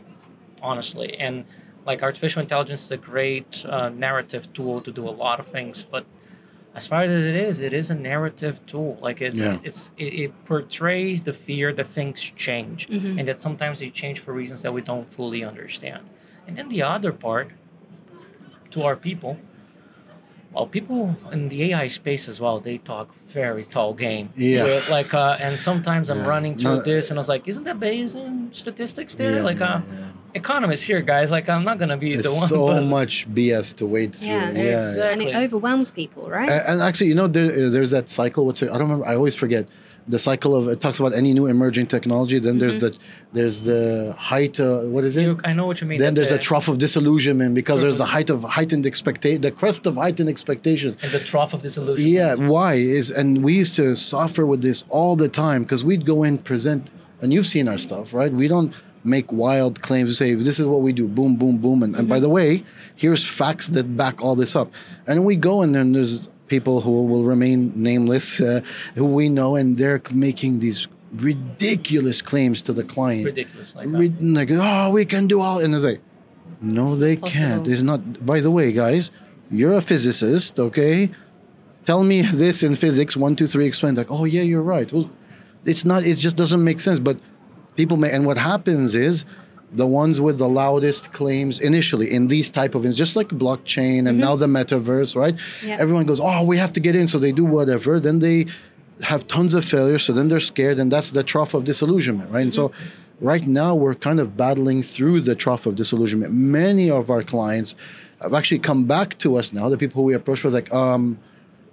honestly, 0.63 1.17
and 1.19 1.45
like 1.85 2.03
artificial 2.03 2.41
intelligence 2.41 2.85
is 2.85 2.91
a 2.93 2.97
great 2.97 3.65
uh, 3.69 3.89
narrative 3.89 4.53
tool 4.53 4.81
to 4.83 4.93
do 4.93 5.09
a 5.09 5.11
lot 5.11 5.41
of 5.41 5.47
things, 5.49 5.83
but 5.83 6.07
as 6.77 6.87
far 6.87 7.03
as 7.03 7.11
it 7.11 7.35
is, 7.35 7.61
it 7.61 7.73
is 7.73 7.91
a 7.91 7.95
narrative 7.95 8.65
tool. 8.67 8.99
Like 9.03 9.21
it's 9.21 9.41
Yeah. 9.41 9.59
it's 9.65 9.91
it, 9.99 10.15
it 10.25 10.45
portrays 10.45 11.23
the 11.23 11.33
fear 11.33 11.73
that 11.75 11.89
things 11.89 12.21
change 12.23 12.89
Mhm. 12.89 13.19
and 13.19 13.27
that 13.29 13.41
sometimes 13.41 13.81
they 13.81 13.91
change 13.91 14.21
for 14.21 14.33
reasons 14.33 14.63
that 14.63 14.73
we 14.73 14.81
don't 14.81 15.07
fully 15.13 15.43
understand. 15.45 16.03
And 16.47 16.57
then 16.57 16.69
the 16.69 16.83
other 16.83 17.13
part 17.13 17.51
to 18.71 18.83
our 18.85 18.97
people, 18.97 19.37
well, 20.55 20.67
people 20.67 21.17
in 21.33 21.49
the 21.49 21.73
AI 21.73 21.87
space 21.87 22.29
as 22.29 22.41
well, 22.41 22.61
they 22.61 22.79
talk 22.79 23.15
very 23.27 23.65
tall 23.65 23.95
game. 23.95 24.29
Yeah. 24.37 24.65
With, 24.65 24.89
like, 24.91 25.15
uh, 25.15 25.37
and 25.41 25.59
sometimes 25.59 26.11
I'm 26.11 26.19
Yeah. 26.21 26.29
running 26.29 26.57
through 26.59 26.77
No, 26.77 26.83
this, 26.83 27.11
and 27.11 27.19
I 27.19 27.21
was 27.21 27.29
like, 27.29 27.49
isn't 27.49 27.65
that 27.65 27.81
based 27.81 28.17
in 28.17 28.49
statistics 28.53 29.15
there? 29.15 29.37
Yeah, 29.37 29.43
like, 29.43 29.61
yeah, 29.61 29.75
uh, 29.77 29.81
yeah. 29.91 30.07
economists 30.35 30.83
here, 30.83 31.01
guys. 31.01 31.31
Like, 31.31 31.49
I'm 31.49 31.65
not 31.65 31.79
gonna 31.79 31.97
be 31.97 32.13
There's 32.15 32.25
the 32.25 32.33
one. 32.35 32.49
so 32.49 32.67
but, 32.67 32.83
much 32.85 33.27
BS 33.35 33.73
to 33.77 33.87
wade 33.87 34.15
through. 34.15 34.29
Yeah. 34.29 34.51
Yeah, 34.51 34.79
Exactly. 34.89 35.11
and 35.13 35.23
it 35.37 35.37
overwhelms 35.45 35.91
people, 35.91 36.29
right? 36.29 36.49
A- 36.49 36.71
And 36.71 36.81
actually, 36.83 37.09
you 37.09 37.15
know, 37.15 37.27
there, 37.27 37.71
there's 37.71 37.91
that 37.93 38.09
cycle. 38.11 38.45
What's 38.47 38.61
it? 38.63 38.69
I 38.71 38.73
don't 38.79 38.83
remember. 38.89 39.07
I 39.07 39.15
always 39.15 39.35
forget 39.35 39.67
the 40.09 40.19
cycle 40.19 40.55
of. 40.55 40.69
It 40.69 40.81
talks 40.81 40.99
about 40.99 41.15
any 41.15 41.33
new 41.33 41.47
emerging 41.47 41.87
technology. 41.87 42.39
Then 42.39 42.59
there's 42.59 42.77
mm-hmm. 42.77 42.99
the 42.99 43.33
there's 43.33 43.63
the 43.63 44.15
height. 44.19 44.59
Uh, 44.59 44.83
what 44.83 45.05
is 45.05 45.17
it? 45.17 45.23
You- 45.23 45.41
I 45.45 45.53
know 45.53 45.67
what 45.67 45.81
you 45.81 45.87
mean. 45.87 45.99
then 45.99 46.15
there's 46.15 46.31
a 46.31 46.39
trough 46.39 46.69
of 46.69 46.79
disillusionment 46.79 47.55
because 47.55 47.81
there's 47.83 47.97
the 47.97 48.05
mm-hmm. 48.05 48.13
height 48.13 48.31
of 48.31 48.43
heightened 48.43 48.87
expectation, 48.87 49.41
the 49.41 49.51
crest 49.51 49.87
of 49.87 49.97
heightened 49.97 50.29
expectations. 50.29 50.97
and 51.03 51.13
the 51.13 51.21
trough 51.21 51.53
of 51.55 51.63
disillusionment 51.63 52.13
Yeah, 52.13 52.35
why 52.35 52.75
is 52.75 53.11
and 53.11 53.43
we 53.43 53.55
used 53.55 53.75
to 53.77 53.97
suffer 53.97 54.45
with 54.47 54.63
this 54.63 54.85
all 54.89 55.17
the 55.17 55.29
time 55.29 55.63
because 55.63 55.85
we'd 55.85 56.05
go 56.05 56.23
in 56.23 56.39
present 56.39 56.91
and 57.21 57.33
you've 57.33 57.47
seen 57.47 57.69
our 57.69 57.79
stuff, 57.79 58.13
right? 58.13 58.33
We 58.33 58.49
don't 58.49 58.75
make 59.05 59.33
wild 59.33 59.83
claims 59.83 60.11
to 60.11 60.15
say 60.15 60.35
this 60.35 60.61
is 60.61 60.67
what 60.67 60.81
we 60.83 60.93
do, 60.93 61.09
boom, 61.09 61.37
boom, 61.37 61.59
boom, 61.59 61.83
and, 61.83 61.97
and 61.97 62.09
by 62.09 62.17
mm-hmm. 62.17 62.23
the 62.23 62.29
way, 62.29 62.65
here's 62.95 63.27
facts 63.27 63.69
that 63.71 63.97
back 63.97 64.23
all 64.23 64.35
this 64.35 64.55
up. 64.55 64.71
And 65.07 65.25
we 65.25 65.37
go 65.37 65.63
and 65.63 65.75
then 65.75 65.93
there's 65.93 66.29
people 66.57 66.77
who 66.85 66.95
will 67.11 67.25
remain 67.35 67.59
nameless, 67.91 68.27
uh, 68.41 68.61
who 68.99 69.07
we 69.21 69.27
know, 69.39 69.51
and 69.57 69.67
they're 69.81 70.03
making 70.29 70.53
these 70.65 70.81
ridiculous 71.29 72.19
claims 72.31 72.61
to 72.67 72.73
the 72.79 72.85
client. 72.95 73.25
ridiculous. 73.25 73.75
Like, 73.75 73.89
Rid- 73.91 74.23
like, 74.39 74.51
oh, 74.53 74.91
we 74.91 75.05
can 75.13 75.25
do 75.27 75.41
all, 75.41 75.59
and 75.63 75.75
it's 75.75 75.85
like, 75.93 76.01
no, 76.61 76.87
they 77.05 77.17
can't. 77.17 77.67
It's 77.73 77.83
not. 77.91 78.01
By 78.33 78.39
the 78.47 78.51
way, 78.59 78.67
guys, 78.85 79.11
you're 79.59 79.77
a 79.83 79.85
physicist, 79.91 80.61
okay? 80.69 81.11
Tell 81.87 82.03
me 82.13 82.19
this 82.45 82.63
in 82.63 82.77
physics. 82.77 83.17
One, 83.17 83.35
two, 83.35 83.47
three. 83.53 83.67
Explain. 83.67 83.95
Like, 83.95 84.11
oh 84.11 84.25
yeah, 84.37 84.43
you're 84.43 84.69
right. 84.77 84.89
Well, 84.93 85.09
it's 85.65 85.85
not. 85.91 86.05
It 86.05 86.17
just 86.27 86.37
doesn't 86.37 86.63
make 86.71 86.81
sense. 86.81 86.99
But 87.09 87.17
people 87.77 87.97
may. 87.97 88.11
And 88.17 88.25
what 88.29 88.39
happens 88.39 88.95
is, 88.95 89.25
the 89.75 89.87
ones 89.87 90.21
with 90.21 90.39
the 90.39 90.49
loudest 90.49 91.13
claims 91.13 91.59
initially 91.59 92.13
in 92.13 92.29
these 92.29 92.51
type 92.51 92.75
of, 92.75 92.85
it's 92.85 92.97
just 92.97 93.17
like 93.17 93.29
blockchain 93.29 94.07
and 94.09 94.19
now 94.19 94.37
the 94.37 94.47
metaverse, 94.47 95.17
right? 95.17 95.39
Yeah. 95.65 95.77
Everyone 95.79 96.05
goes, 96.05 96.21
oh, 96.21 96.45
we 96.45 96.59
have 96.59 96.73
to 96.75 96.81
get 96.81 96.95
in, 96.95 97.09
so 97.09 97.19
they 97.19 97.33
do 97.33 97.45
whatever. 97.45 97.99
Then 97.99 98.19
they 98.19 98.47
have 99.01 99.27
tons 99.27 99.55
of 99.55 99.65
failures, 99.65 100.05
so 100.05 100.13
then 100.13 100.29
they're 100.29 100.41
scared, 100.41 100.79
and 100.79 100.93
that's 100.93 101.11
the 101.11 101.23
trough 101.23 101.55
of 101.55 101.65
disillusionment, 101.65 102.31
right? 102.31 102.43
And 102.43 102.55
so, 102.55 102.73
right 103.21 103.47
now 103.47 103.75
we're 103.75 103.95
kind 103.95 104.21
of 104.21 104.37
battling 104.37 104.83
through 104.83 105.21
the 105.21 105.35
trough 105.35 105.65
of 105.65 105.77
disillusionment. 105.77 106.33
Many 106.35 106.91
of 106.91 107.09
our 107.09 107.23
clients 107.23 107.75
have 108.21 108.35
actually 108.35 108.59
come 108.59 108.85
back 108.85 109.17
to 109.19 109.37
us 109.37 109.53
now. 109.53 109.69
The 109.69 109.79
people 109.79 110.03
who 110.03 110.07
we 110.07 110.15
approached 110.15 110.45
was 110.45 110.55
like, 110.55 110.73
um, 110.75 111.19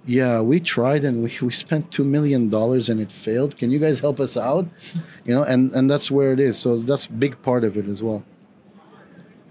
yeah, 0.06 0.40
we 0.40 0.60
tried 0.60 1.04
and 1.04 1.22
we, 1.24 1.32
we 1.42 1.52
spent 1.52 1.90
two 1.90 2.04
million 2.04 2.48
dollars 2.48 2.88
and 2.88 3.00
it 3.00 3.12
failed. 3.12 3.56
Can 3.56 3.70
you 3.70 3.78
guys 3.78 4.00
help 4.00 4.20
us 4.20 4.36
out? 4.36 4.66
You 5.24 5.34
know, 5.34 5.42
and 5.44 5.72
and 5.74 5.88
that's 5.88 6.10
where 6.10 6.32
it 6.32 6.40
is. 6.40 6.58
So 6.58 6.78
that's 6.78 7.06
a 7.06 7.12
big 7.12 7.40
part 7.42 7.62
of 7.62 7.76
it 7.76 7.86
as 7.86 8.02
well. 8.02 8.24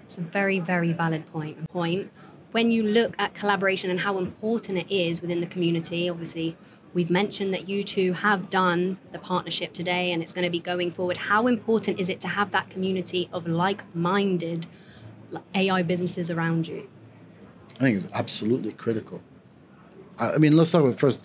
It's 0.04 0.18
a 0.18 0.22
very, 0.22 0.60
very 0.60 0.92
valid 0.92 1.32
point. 1.32 1.70
Point. 1.70 2.12
When 2.52 2.72
you 2.72 2.82
look 2.82 3.14
at 3.20 3.36
collaboration 3.36 3.92
and 3.92 4.00
how 4.00 4.18
important 4.18 4.80
it 4.80 4.92
is 4.92 5.22
within 5.22 5.40
the 5.40 5.46
community, 5.46 6.10
obviously, 6.10 6.58
we've 6.96 7.12
mentioned 7.12 7.54
that 7.54 7.70
you 7.70 7.84
two 7.84 8.14
have 8.14 8.50
done 8.50 8.98
the 9.12 9.20
partnership 9.20 9.72
today 9.72 10.12
and 10.12 10.24
it's 10.24 10.34
going 10.34 10.46
to 10.46 10.50
be 10.50 10.60
going 10.60 10.92
forward. 10.92 11.18
How 11.18 11.46
important 11.46 12.00
is 12.00 12.10
it 12.10 12.20
to 12.22 12.28
have 12.28 12.50
that 12.52 12.72
community 12.72 13.30
of 13.32 13.48
like 13.48 13.84
minded 13.96 14.66
AI 15.54 15.84
businesses 15.84 16.32
around 16.32 16.68
you? 16.68 16.90
I 17.76 17.84
think 17.84 17.98
it's 17.98 18.12
absolutely 18.12 18.74
critical. 18.74 19.22
I 20.20 20.38
mean, 20.38 20.56
let's 20.58 20.72
talk 20.72 20.84
about 20.84 21.00
first. 21.00 21.24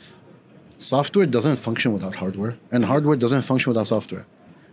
Software 0.76 1.26
doesn't 1.26 1.56
function 1.56 1.92
without 1.92 2.16
hardware, 2.16 2.56
and 2.72 2.84
hardware 2.84 3.16
doesn't 3.16 3.42
function 3.42 3.70
without 3.70 3.86
software. 3.86 4.26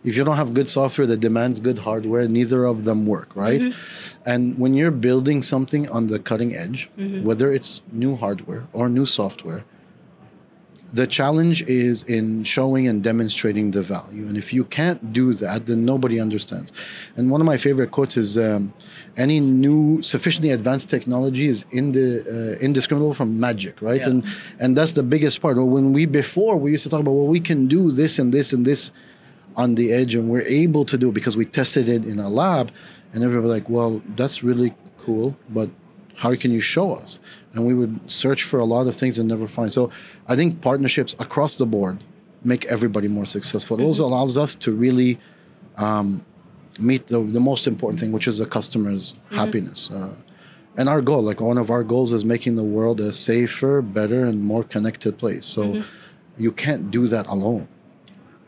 if 0.04 0.18
you 0.18 0.24
don't 0.24 0.36
have 0.38 0.54
good 0.54 0.70
software 0.70 1.06
that 1.08 1.20
demands 1.20 1.60
good 1.60 1.80
hardware, 1.80 2.28
neither 2.28 2.66
of 2.66 2.86
them 2.86 3.06
work, 3.06 3.36
right? 3.36 3.62
Mm-hmm. 3.62 4.30
And 4.32 4.58
when 4.58 4.74
you're 4.74 4.92
building 4.92 5.44
something 5.44 5.88
on 5.90 6.08
the 6.08 6.20
cutting 6.20 6.56
edge, 6.56 6.90
mm-hmm. 6.98 7.24
whether 7.24 7.52
it's 7.52 7.82
new 7.92 8.16
hardware 8.16 8.68
or 8.74 8.90
new 8.90 9.06
software, 9.06 9.64
the 10.94 11.08
challenge 11.08 11.62
is 11.64 12.04
in 12.04 12.44
showing 12.44 12.88
and 12.88 13.02
demonstrating 13.04 13.72
the 13.72 13.82
value. 13.82 14.28
And 14.28 14.38
if 14.38 14.52
you 14.52 14.66
can't 14.66 15.14
do 15.14 15.34
that, 15.36 15.66
then 15.66 15.86
nobody 15.86 16.20
understands. 16.20 16.74
And 17.16 17.32
one 17.32 17.40
of 17.40 17.46
my 17.46 17.58
favorite 17.58 17.92
quotes 17.92 18.18
is 18.18 18.38
um, 18.38 18.74
any 19.16 19.40
new 19.40 20.02
sufficiently 20.02 20.52
advanced 20.52 20.90
technology 20.90 21.48
is 21.48 21.66
in 21.72 21.94
the, 21.94 22.22
uh, 22.28 22.60
indiscriminable 22.60 23.14
from 23.14 23.40
magic, 23.40 23.82
right? 23.82 24.02
Yeah. 24.02 24.10
And 24.10 24.26
and 24.60 24.78
that's 24.78 24.92
the 24.94 25.04
biggest 25.04 25.42
part. 25.42 25.58
When 25.58 25.94
we 25.94 26.06
before 26.06 26.58
we 26.58 26.72
used 26.72 26.84
to 26.84 26.90
talk 26.90 27.02
about 27.02 27.14
well, 27.14 27.28
we 27.28 27.40
can 27.40 27.68
do 27.68 27.92
this 27.92 28.20
and 28.20 28.34
this 28.34 28.52
and 28.52 28.66
this 28.66 28.92
on 29.56 29.76
the 29.76 29.92
edge, 29.92 30.16
and 30.16 30.30
we're 30.30 30.48
able 30.48 30.86
to 30.86 30.98
do 30.98 31.10
it 31.10 31.14
because 31.14 31.36
we 31.36 31.46
tested 31.46 31.90
it 31.90 32.06
in 32.06 32.20
a 32.20 32.30
lab, 32.30 32.72
and 33.14 33.24
everybody 33.24 33.44
was 33.44 33.52
like, 33.52 33.70
well, 33.70 34.02
that's 34.16 34.44
really 34.44 34.74
cool, 34.98 35.36
but 35.50 35.70
how 36.22 36.36
can 36.36 36.52
you 36.52 36.60
show 36.60 36.94
us? 36.94 37.20
And 37.54 37.66
we 37.66 37.74
would 37.74 38.00
search 38.10 38.44
for 38.44 38.60
a 38.60 38.64
lot 38.64 38.86
of 38.86 38.96
things 38.96 39.18
and 39.18 39.28
never 39.28 39.48
find. 39.48 39.74
So 39.74 39.90
I 40.28 40.36
think 40.36 40.62
partnerships 40.62 41.16
across 41.18 41.56
the 41.56 41.66
board 41.66 42.04
make 42.44 42.64
everybody 42.66 43.08
more 43.08 43.26
successful. 43.26 43.80
It 43.82 43.84
also 43.84 44.06
allows 44.06 44.38
us 44.38 44.54
to 44.56 44.72
really 44.72 45.18
um, 45.78 46.24
meet 46.80 47.08
the, 47.08 47.22
the 47.22 47.40
most 47.40 47.66
important 47.66 48.00
thing, 48.00 48.12
which 48.12 48.28
is 48.28 48.38
the 48.38 48.46
customer's 48.46 49.16
happiness. 49.32 49.90
Uh, 49.90 50.14
and 50.78 50.88
our 50.88 51.02
goal, 51.02 51.24
like 51.24 51.42
one 51.42 51.58
of 51.58 51.72
our 51.72 51.84
goals, 51.84 52.14
is 52.14 52.24
making 52.24 52.56
the 52.56 52.64
world 52.64 53.02
a 53.02 53.12
safer, 53.14 53.82
better, 53.82 54.24
and 54.24 54.44
more 54.44 54.64
connected 54.64 55.18
place. 55.18 55.46
So 55.48 55.82
you 56.38 56.52
can't 56.52 56.92
do 56.92 57.08
that 57.08 57.26
alone. 57.28 57.68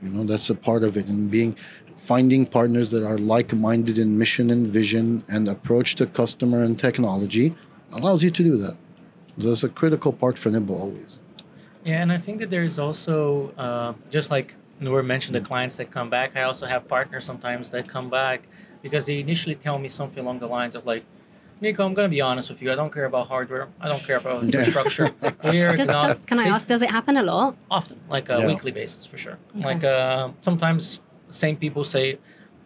You 0.04 0.10
know, 0.10 0.24
that's 0.24 0.50
a 0.50 0.56
part 0.56 0.84
of 0.84 0.98
it. 0.98 1.08
And 1.08 1.32
being 1.32 1.56
finding 1.96 2.46
partners 2.46 2.92
that 2.92 3.06
are 3.06 3.18
like-minded 3.18 3.98
in 3.98 4.18
mission 4.18 4.50
and 4.50 4.68
vision 4.68 5.24
and 5.30 5.48
approach 5.48 5.96
to 5.96 6.06
customer 6.06 6.64
and 6.64 6.78
technology 6.78 7.56
allows 7.94 8.22
you 8.24 8.32
to 8.32 8.44
do 8.44 8.58
that. 8.58 8.76
That's 9.38 9.64
a 9.64 9.70
critical 9.70 10.12
part 10.12 10.38
for 10.38 10.52
nybl 10.52 10.80
always. 10.80 11.18
Yeah, 11.86 12.02
and 12.02 12.12
I 12.12 12.18
think 12.18 12.40
that 12.40 12.50
there's 12.50 12.78
also 12.78 13.52
uh, 13.58 13.94
just 14.10 14.30
like 14.30 14.56
Noor 14.80 15.04
mentioned, 15.04 15.36
the 15.36 15.42
clients 15.42 15.78
that 15.78 15.92
come 15.92 16.10
back. 16.10 16.36
I 16.36 16.44
also 16.44 16.66
have 16.66 16.88
partners 16.88 17.24
sometimes 17.24 17.70
that 17.70 17.88
come 17.88 18.10
back 18.10 18.48
because 18.82 19.06
they 19.06 19.20
initially 19.20 19.56
tell 19.56 19.80
me 19.80 19.88
something 19.88 20.24
along 20.24 20.40
the 20.40 20.48
lines 20.48 20.76
of 20.76 20.86
like, 20.86 21.06
Nico, 21.64 21.86
I'm 21.86 21.94
gonna 21.94 22.10
be 22.10 22.22
honest 22.22 22.50
with 22.52 22.62
you. 22.62 22.72
I 22.74 22.76
don't 22.76 22.94
care 22.94 23.06
about 23.06 23.28
hardware. 23.28 23.68
I 23.80 23.88
don't 23.88 24.04
care 24.04 24.18
about 24.18 24.44
infrastructure. 24.48 25.10
We're 25.44 25.76
Does, 25.76 25.88
not- 25.88 26.08
does, 26.18 26.26
can 26.26 26.38
I 26.40 26.48
ask, 26.50 26.68
does 26.68 26.82
it 26.82 26.92
happen 26.98 27.16
a 27.18 27.24
lot? 27.24 27.56
often, 27.72 27.98
like 28.16 28.28
a 28.30 28.38
Yeah. 28.40 28.48
weekly 28.48 28.72
basis 28.72 29.06
for 29.06 29.18
sure. 29.18 29.38
Like 29.56 29.84
uh, 29.84 30.30
sometimes 30.42 31.00
same 31.32 31.56
people 31.56 31.84
say, 31.96 32.20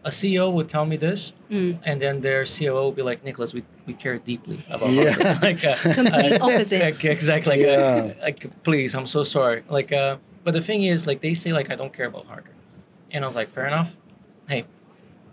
a 0.04 0.10
CEO 0.10 0.52
would 0.56 0.68
tell 0.76 0.86
me 0.86 0.98
this, 0.98 1.34
Mm. 1.52 1.78
and 1.90 2.02
then 2.04 2.22
their 2.22 2.44
COO 2.54 2.74
will 2.86 2.92
be 3.02 3.02
like, 3.10 3.20
Nicholas, 3.24 3.54
we, 3.58 3.62
we 3.88 3.94
care 4.04 4.18
deeply 4.32 4.58
about 4.70 4.90
Yeah. 4.92 5.12
hardware." 5.12 5.40
like 5.50 5.62
uh, 5.72 5.76
Complete 6.00 6.34
uh, 6.42 6.46
opposites. 6.46 7.04
like, 7.04 7.12
exactly. 7.18 7.52
Like, 7.58 7.62
Yeah. 7.66 8.12
uh, 8.20 8.26
like, 8.28 8.40
please, 8.68 8.96
I'm 8.98 9.06
so 9.16 9.22
sorry. 9.24 9.60
Like, 9.78 9.92
uh, 9.94 10.18
but 10.44 10.54
the 10.58 10.62
thing 10.70 10.82
is, 10.94 11.00
like, 11.10 11.20
they 11.22 11.34
say 11.44 11.52
like 11.60 11.70
I 11.74 11.76
don't 11.76 11.94
care 11.98 12.08
about 12.14 12.26
hardware, 12.32 12.56
and 13.12 13.20
I 13.24 13.28
was 13.28 13.36
like, 13.36 13.50
fair 13.56 13.68
enough. 13.68 13.90
Hey, 14.52 14.62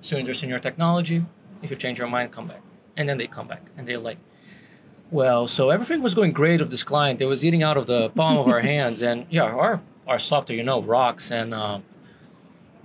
so 0.01 0.17
interested 0.17 0.45
in 0.47 0.51
your 0.55 0.63
technology. 0.69 1.19
If 1.63 1.71
you 1.71 1.77
change 1.85 1.99
your 2.03 2.09
mind, 2.17 2.29
come 2.37 2.47
back. 2.53 2.61
And 2.97 3.09
then 3.09 3.19
they 3.19 3.27
come 3.27 3.49
back, 3.49 3.63
and 3.77 3.87
they're 3.89 3.99
like, 3.99 4.19
well, 5.11 5.47
so 5.47 5.71
everything 5.71 6.03
was 6.03 6.15
going 6.15 6.33
great 6.33 6.61
of 6.61 6.71
this 6.71 6.83
client. 6.83 7.21
It 7.21 7.27
was 7.27 7.45
eating 7.45 7.63
out 7.63 7.77
of 7.77 7.87
the 7.87 8.11
palm 8.11 8.39
of 8.39 8.49
our 8.49 8.61
hands, 8.73 9.03
and 9.03 9.27
yeah, 9.31 9.43
our 9.43 9.81
our 10.07 10.19
software, 10.19 10.57
you 10.57 10.65
know, 10.65 10.83
rocks. 10.83 11.31
And 11.31 11.55
uh, 11.55 11.81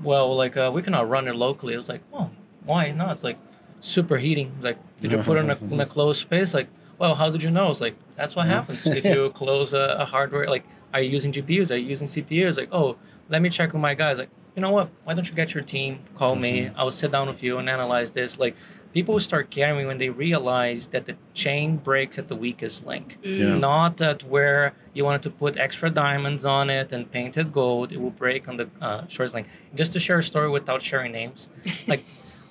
well, 0.03 0.35
like 0.35 0.57
uh, 0.57 0.71
we 0.73 0.81
cannot 0.81 1.09
run 1.09 1.27
it 1.27 1.35
locally. 1.35 1.73
It 1.73 1.77
was 1.77 1.89
like, 1.89 2.01
oh, 2.13 2.29
why 2.65 2.91
not? 2.91 3.13
It's 3.13 3.23
like 3.23 3.37
superheating. 3.81 4.51
Like, 4.61 4.77
did 5.01 5.11
you 5.11 5.19
put 5.19 5.37
it 5.37 5.41
in 5.41 5.49
a, 5.49 5.57
in 5.73 5.79
a 5.79 5.85
closed 5.85 6.21
space? 6.21 6.53
Like, 6.53 6.67
well, 6.97 7.15
how 7.15 7.29
did 7.29 7.43
you 7.43 7.51
know? 7.51 7.69
It's 7.69 7.81
like 7.81 7.95
that's 8.15 8.35
what 8.35 8.47
happens 8.47 8.85
if 8.85 9.05
you 9.05 9.29
close 9.33 9.73
a, 9.73 9.97
a 9.99 10.05
hardware. 10.05 10.47
Like, 10.47 10.65
are 10.93 11.01
you 11.01 11.09
using 11.09 11.31
GPUs? 11.31 11.71
Are 11.71 11.77
you 11.77 11.87
using 11.87 12.07
CPUs? 12.07 12.57
Like, 12.57 12.69
oh, 12.71 12.97
let 13.29 13.41
me 13.41 13.49
check 13.49 13.73
with 13.73 13.81
my 13.81 13.93
guys. 13.93 14.17
Like, 14.17 14.29
you 14.55 14.61
know 14.61 14.71
what? 14.71 14.89
Why 15.03 15.13
don't 15.13 15.27
you 15.27 15.35
get 15.35 15.53
your 15.53 15.63
team? 15.63 15.99
Call 16.15 16.35
me. 16.35 16.69
I 16.75 16.83
will 16.83 16.91
sit 16.91 17.11
down 17.11 17.27
with 17.27 17.41
you 17.43 17.57
and 17.59 17.69
analyze 17.69 18.11
this. 18.11 18.37
Like, 18.37 18.55
people 18.93 19.13
will 19.13 19.19
start 19.21 19.49
caring 19.51 19.85
when 19.87 19.97
they 19.99 20.09
realize 20.09 20.87
that 20.87 21.05
the 21.05 21.15
chain 21.33 21.77
breaks 21.77 22.17
at 22.17 22.27
the 22.27 22.35
weakest 22.35 22.85
link. 22.85 23.17
Yeah. 23.23 23.55
Not 23.55 24.01
at 24.01 24.23
where 24.23 24.73
you 24.93 25.05
wanted 25.05 25.21
to 25.23 25.29
put 25.29 25.57
extra 25.57 25.89
diamonds 25.89 26.43
on 26.45 26.69
it 26.69 26.91
and 26.91 27.09
painted 27.11 27.53
gold. 27.53 27.91
It 27.91 28.01
will 28.01 28.09
break 28.25 28.47
on 28.47 28.57
the 28.57 28.69
uh, 28.81 29.05
shortest 29.07 29.35
link. 29.35 29.47
Just 29.75 29.93
to 29.93 29.99
share 29.99 30.17
a 30.17 30.23
story 30.23 30.49
without 30.49 30.81
sharing 30.81 31.11
names, 31.11 31.49
like, 31.87 32.03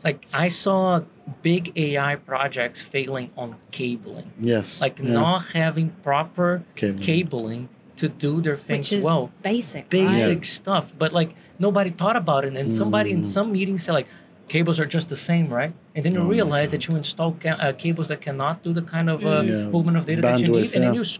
like 0.05 0.27
I 0.33 0.49
saw 0.49 1.03
big 1.43 1.73
AI 1.77 2.15
projects 2.17 2.81
failing 2.81 3.31
on 3.37 3.57
cabling, 3.73 4.31
Yes. 4.41 4.81
like 4.81 4.99
yeah. 5.01 5.13
not 5.13 5.53
having 5.53 5.91
proper 6.03 6.63
Cabling. 6.77 7.03
cabling 7.03 7.69
to 7.97 8.09
do 8.09 8.41
their 8.41 8.55
things 8.55 8.91
Which 8.93 8.99
is 9.01 9.05
well 9.05 9.33
basic. 9.43 9.89
basic 9.91 10.37
Right? 10.39 10.45
stuff 10.47 10.93
but 10.97 11.13
like 11.13 11.35
nobody 11.59 11.91
thought 11.91 12.15
about 12.15 12.45
it 12.45 12.57
and 12.57 12.73
somebody 12.73 13.11
Mm. 13.11 13.15
in 13.17 13.25
some 13.25 13.51
meetings 13.51 13.83
said 13.83 13.93
like 13.93 14.07
cables 14.47 14.79
are 14.79 14.87
just 14.87 15.09
the 15.09 15.17
same 15.17 15.53
right 15.53 15.73
and 15.99 16.05
then 16.07 16.15
you 16.15 16.21
Oh 16.21 16.29
realize 16.37 16.71
that 16.71 16.83
you 16.87 16.95
install 17.03 17.33
ca- 17.43 17.59
uh, 17.67 17.73
cables 17.73 18.07
that 18.09 18.21
cannot 18.21 18.63
do 18.63 18.73
the 18.73 18.83
kind 18.95 19.09
of 19.11 19.19
uh, 19.27 19.43
Yeah. 19.43 19.67
movement 19.75 19.97
of 19.99 20.05
data 20.11 20.23
that 20.23 20.39
you 20.41 20.49
need 20.59 20.71
and 20.75 20.85
then 20.85 20.95
you 20.95 21.05
s- 21.13 21.19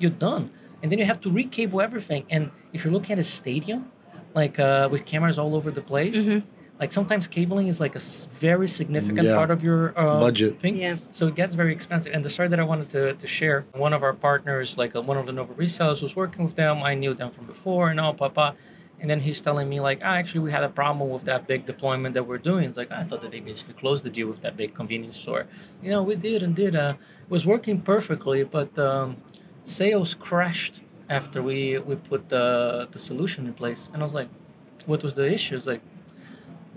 you're 0.00 0.18
done 0.28 0.44
and 0.82 0.86
then 0.90 0.98
you 1.00 1.04
have 1.12 1.20
to 1.24 1.28
recable 1.40 1.80
everything 1.88 2.22
and 2.34 2.42
if 2.72 2.78
you're 2.84 2.92
looking 2.96 3.12
at 3.16 3.18
a 3.18 3.28
stadium 3.40 3.80
like 4.40 4.58
uh, 4.58 4.88
with 4.92 5.02
cameras 5.12 5.36
all 5.42 5.52
over 5.58 5.70
the 5.78 5.84
place 5.92 6.20
Mhm. 6.24 6.40
like 6.80 6.90
sometimes 6.98 7.24
cabling 7.36 7.66
is 7.72 7.78
like 7.84 7.94
a 8.02 8.04
very 8.46 8.68
significant 8.80 9.26
Yeah. 9.26 9.36
part 9.40 9.50
of 9.56 9.60
your 9.68 9.80
uh, 10.02 10.20
Budget. 10.26 10.52
thing 10.62 10.76
Yeah. 10.84 10.96
so 11.16 11.22
it 11.30 11.34
gets 11.40 11.52
very 11.62 11.72
expensive. 11.78 12.10
And 12.14 12.20
the 12.26 12.32
story 12.36 12.48
that 12.52 12.60
I 12.64 12.66
wanted 12.72 12.88
to, 12.96 13.02
to 13.22 13.26
share, 13.38 13.58
one 13.86 13.92
of 13.96 14.02
our 14.06 14.14
partners, 14.28 14.68
like 14.82 14.92
uh, 14.98 15.02
one 15.10 15.18
of 15.20 15.26
the 15.28 15.34
Nova 15.38 15.52
resellers, 15.62 16.00
was 16.06 16.14
working 16.22 16.42
with 16.48 16.54
them. 16.62 16.74
I 16.90 16.94
knew 17.02 17.12
them 17.20 17.30
from 17.36 17.44
before 17.54 17.84
and 17.92 17.98
all, 18.02 18.14
papa. 18.24 18.46
And 19.00 19.08
then 19.08 19.20
he's 19.20 19.40
telling 19.40 19.68
me 19.68 19.78
like, 19.80 20.00
ah, 20.02 20.14
actually, 20.14 20.40
we 20.40 20.50
had 20.50 20.64
a 20.64 20.68
problem 20.68 21.10
with 21.10 21.24
that 21.24 21.46
big 21.46 21.66
deployment 21.66 22.14
that 22.14 22.24
we're 22.24 22.38
doing. 22.38 22.64
It's 22.64 22.76
like 22.76 22.90
I 22.90 23.04
thought 23.04 23.22
that 23.22 23.30
they 23.30 23.40
basically 23.40 23.74
closed 23.74 24.02
the 24.04 24.10
deal 24.10 24.26
with 24.26 24.40
that 24.42 24.56
big 24.56 24.74
convenience 24.74 25.16
store. 25.16 25.46
You 25.82 25.90
know, 25.90 26.02
we 26.02 26.16
did 26.16 26.42
and 26.42 26.54
did. 26.54 26.74
Uh, 26.74 26.94
it 27.22 27.30
was 27.30 27.46
working 27.46 27.80
perfectly, 27.80 28.42
but 28.42 28.76
um, 28.78 29.18
sales 29.64 30.14
crashed 30.14 30.80
after 31.08 31.42
we 31.42 31.78
we 31.78 31.94
put 31.94 32.28
the 32.28 32.88
the 32.90 32.98
solution 32.98 33.46
in 33.46 33.54
place. 33.54 33.88
And 33.92 34.02
I 34.02 34.04
was 34.04 34.14
like, 34.14 34.28
what 34.86 35.02
was 35.02 35.14
the 35.14 35.32
issue? 35.32 35.56
It's 35.56 35.66
like, 35.66 35.82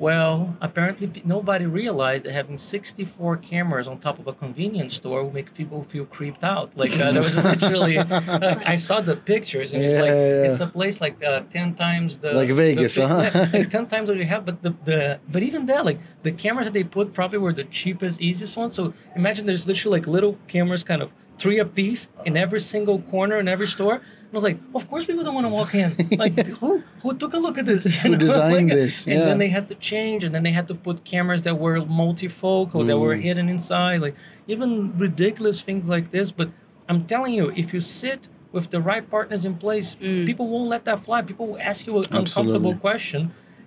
well, 0.01 0.55
apparently 0.61 1.07
nobody 1.23 1.65
realized 1.67 2.25
that 2.25 2.33
having 2.33 2.57
64 2.57 3.37
cameras 3.37 3.87
on 3.87 3.99
top 3.99 4.17
of 4.17 4.25
a 4.25 4.33
convenience 4.33 4.93
store 4.95 5.23
will 5.23 5.31
make 5.39 5.53
people 5.53 5.83
feel 5.83 6.05
creeped 6.05 6.43
out. 6.43 6.67
Like 6.75 6.93
uh, 6.99 7.11
there 7.11 7.21
was 7.21 7.35
literally, 7.35 7.97
uh, 7.99 8.59
I 8.73 8.77
saw 8.87 8.99
the 8.99 9.15
pictures 9.15 9.73
and 9.73 9.83
it's 9.83 9.93
like 10.05 10.09
Yeah, 10.09 10.37
yeah, 10.39 10.45
it's 10.47 10.59
a 10.59 10.65
place 10.77 10.99
like 11.05 11.23
uh, 11.23 11.41
10 11.51 11.75
times 11.75 12.17
the 12.17 12.31
Like 12.33 12.49
Vegas, 12.49 12.95
fi- 12.95 13.03
huh? 13.05 13.47
like 13.53 13.69
10 13.77 13.85
times 13.93 14.09
what 14.09 14.17
you 14.17 14.25
have. 14.25 14.43
But 14.43 14.63
the, 14.63 14.73
the 14.89 15.19
but 15.33 15.43
even 15.43 15.67
that, 15.67 15.85
like 15.85 15.99
the 16.23 16.31
cameras 16.31 16.65
that 16.65 16.73
they 16.73 16.83
put 16.83 17.13
probably 17.13 17.37
were 17.37 17.53
the 17.53 17.65
cheapest, 17.65 18.19
easiest 18.21 18.57
ones. 18.57 18.73
So 18.73 18.93
imagine 19.15 19.45
there's 19.45 19.67
literally 19.67 19.99
like 19.99 20.07
little 20.07 20.33
cameras, 20.47 20.83
kind 20.83 21.03
of 21.03 21.11
three 21.41 21.59
a 21.59 21.65
piece 21.65 22.01
in 22.27 22.33
every 22.43 22.61
single 22.73 22.97
corner 23.13 23.35
in 23.43 23.47
every 23.55 23.67
store. 23.75 23.95
And 23.95 24.31
I 24.33 24.35
was 24.39 24.43
like, 24.49 24.59
of 24.77 24.83
course 24.89 25.03
people 25.09 25.23
don't 25.25 25.33
want 25.39 25.45
to 25.51 25.53
walk 25.59 25.71
in. 25.83 25.89
Like 26.23 26.35
who 26.61 26.71
who 27.01 27.09
took 27.21 27.33
a 27.33 27.41
look 27.45 27.57
at 27.61 27.65
this? 27.71 27.83
Who 28.03 28.15
designed 28.27 28.67
Like, 28.69 28.77
this? 28.79 28.95
And 29.11 29.19
then 29.27 29.37
they 29.43 29.49
had 29.57 29.65
to 29.71 29.75
change, 29.91 30.19
and 30.25 30.31
then 30.35 30.43
they 30.47 30.55
had 30.59 30.67
to 30.71 30.75
put 30.87 30.95
cameras 31.13 31.41
that 31.47 31.55
were 31.63 31.77
multifocal, 32.01 32.79
that 32.89 32.97
were 33.05 33.15
Mm. 33.15 33.21
hidden 33.27 33.47
inside, 33.55 33.97
like 34.05 34.15
even 34.53 34.69
ridiculous 35.05 35.57
things 35.67 35.85
like 35.95 36.07
this. 36.15 36.27
But 36.39 36.49
I'm 36.89 37.01
telling 37.13 37.33
you, 37.39 37.45
if 37.63 37.67
you 37.73 37.79
sit 38.01 38.21
with 38.55 38.65
the 38.75 38.81
right 38.91 39.05
partners 39.15 39.43
in 39.49 39.53
place, 39.65 39.89
Mm. 39.95 40.25
people 40.29 40.45
won't 40.53 40.69
let 40.75 40.83
that 40.89 40.99
fly. 41.05 41.19
People 41.31 41.45
will 41.49 41.61
ask 41.71 41.79
you 41.87 41.93
an 41.99 42.05
uncomfortable 42.19 42.75
question. 42.87 43.21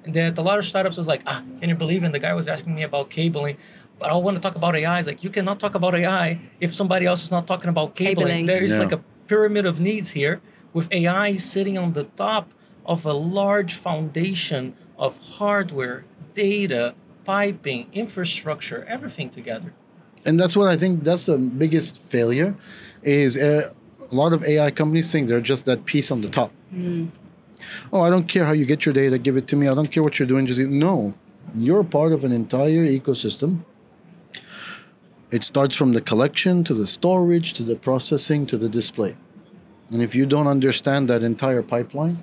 And 0.05 0.13
that 0.19 0.37
a 0.43 0.45
lot 0.51 0.59
of 0.61 0.65
startups 0.73 0.99
is 1.03 1.07
like, 1.13 1.23
ah, 1.33 1.41
can 1.61 1.69
you 1.73 1.79
believe 1.85 2.03
it? 2.03 2.07
And 2.09 2.15
the 2.19 2.25
guy 2.27 2.35
was 2.41 2.47
asking 2.55 2.73
me 2.79 2.83
about 2.91 3.05
cabling. 3.17 3.57
But 3.99 4.11
I 4.11 4.17
want 4.17 4.37
to 4.37 4.43
talk 4.43 4.57
about 4.57 4.75
AI. 4.77 4.99
It's 4.99 5.09
like 5.09 5.23
you 5.25 5.31
cannot 5.31 5.61
talk 5.61 5.75
about 5.75 5.95
AI 5.95 6.41
if 6.61 6.75
somebody 6.75 7.07
else 7.07 7.25
is 7.25 7.31
not 7.31 7.47
talking 7.47 7.69
about 7.69 7.95
cabling. 7.95 8.27
Cabling. 8.27 8.47
There 8.47 8.63
is 8.63 8.73
Yeah. 8.73 8.81
like 8.81 8.93
a 8.93 9.01
pyramid 9.29 9.67
of 9.67 9.81
needs 9.81 10.11
here 10.11 10.41
with 10.73 10.89
AI 10.93 11.37
sitting 11.37 11.79
on 11.79 11.93
the 11.93 12.05
top 12.17 12.51
of 12.85 13.07
a 13.07 13.13
large 13.13 13.75
foundation 13.75 14.75
of 14.99 15.17
hardware, 15.39 16.05
data, 16.35 16.95
piping, 17.25 17.87
infrastructure, 17.93 18.85
everything 18.89 19.31
together. 19.31 19.73
and 20.27 20.41
that's 20.41 20.57
what 20.57 20.67
I 20.67 20.77
think 20.77 21.05
that's 21.05 21.27
the 21.27 21.37
biggest 21.37 21.99
failure 22.15 22.55
is 23.03 23.37
uh, 23.37 23.69
a 24.11 24.15
lot 24.15 24.33
of 24.33 24.43
AI 24.43 24.71
companies 24.71 25.13
think 25.13 25.29
they're 25.29 25.39
just 25.53 25.67
that 25.67 25.85
piece 25.85 26.11
on 26.11 26.23
the 26.23 26.31
top. 26.31 26.51
Oh, 27.93 28.01
I 28.01 28.09
don't 28.09 28.27
care 28.27 28.45
how 28.47 28.53
you 28.53 28.65
get 28.65 28.87
your 28.87 28.95
data, 28.95 29.19
give 29.19 29.37
it 29.37 29.47
to 29.49 29.57
me. 29.57 29.69
I 29.69 29.75
don't 29.75 29.91
care 29.91 30.03
what 30.03 30.19
you're 30.19 30.27
doing. 30.29 30.47
Just 30.47 30.59
no, 30.61 31.13
you're 31.55 31.85
part 31.85 32.13
of 32.13 32.25
an 32.25 32.33
entire 32.33 32.85
ecosystem. 32.99 33.51
It 35.37 35.43
starts 35.43 35.75
from 35.77 35.91
the 35.95 36.01
collection 36.11 36.63
to 36.69 36.75
the 36.75 36.87
storage 36.87 37.49
to 37.55 37.65
the 37.71 37.75
processing 37.75 38.47
to 38.47 38.57
the 38.57 38.69
display. 38.69 39.17
And 39.91 40.01
if 40.01 40.15
you 40.15 40.27
don't 40.27 40.47
understand 40.47 41.03
that 41.11 41.23
entire 41.25 41.63
pipeline, 41.75 42.17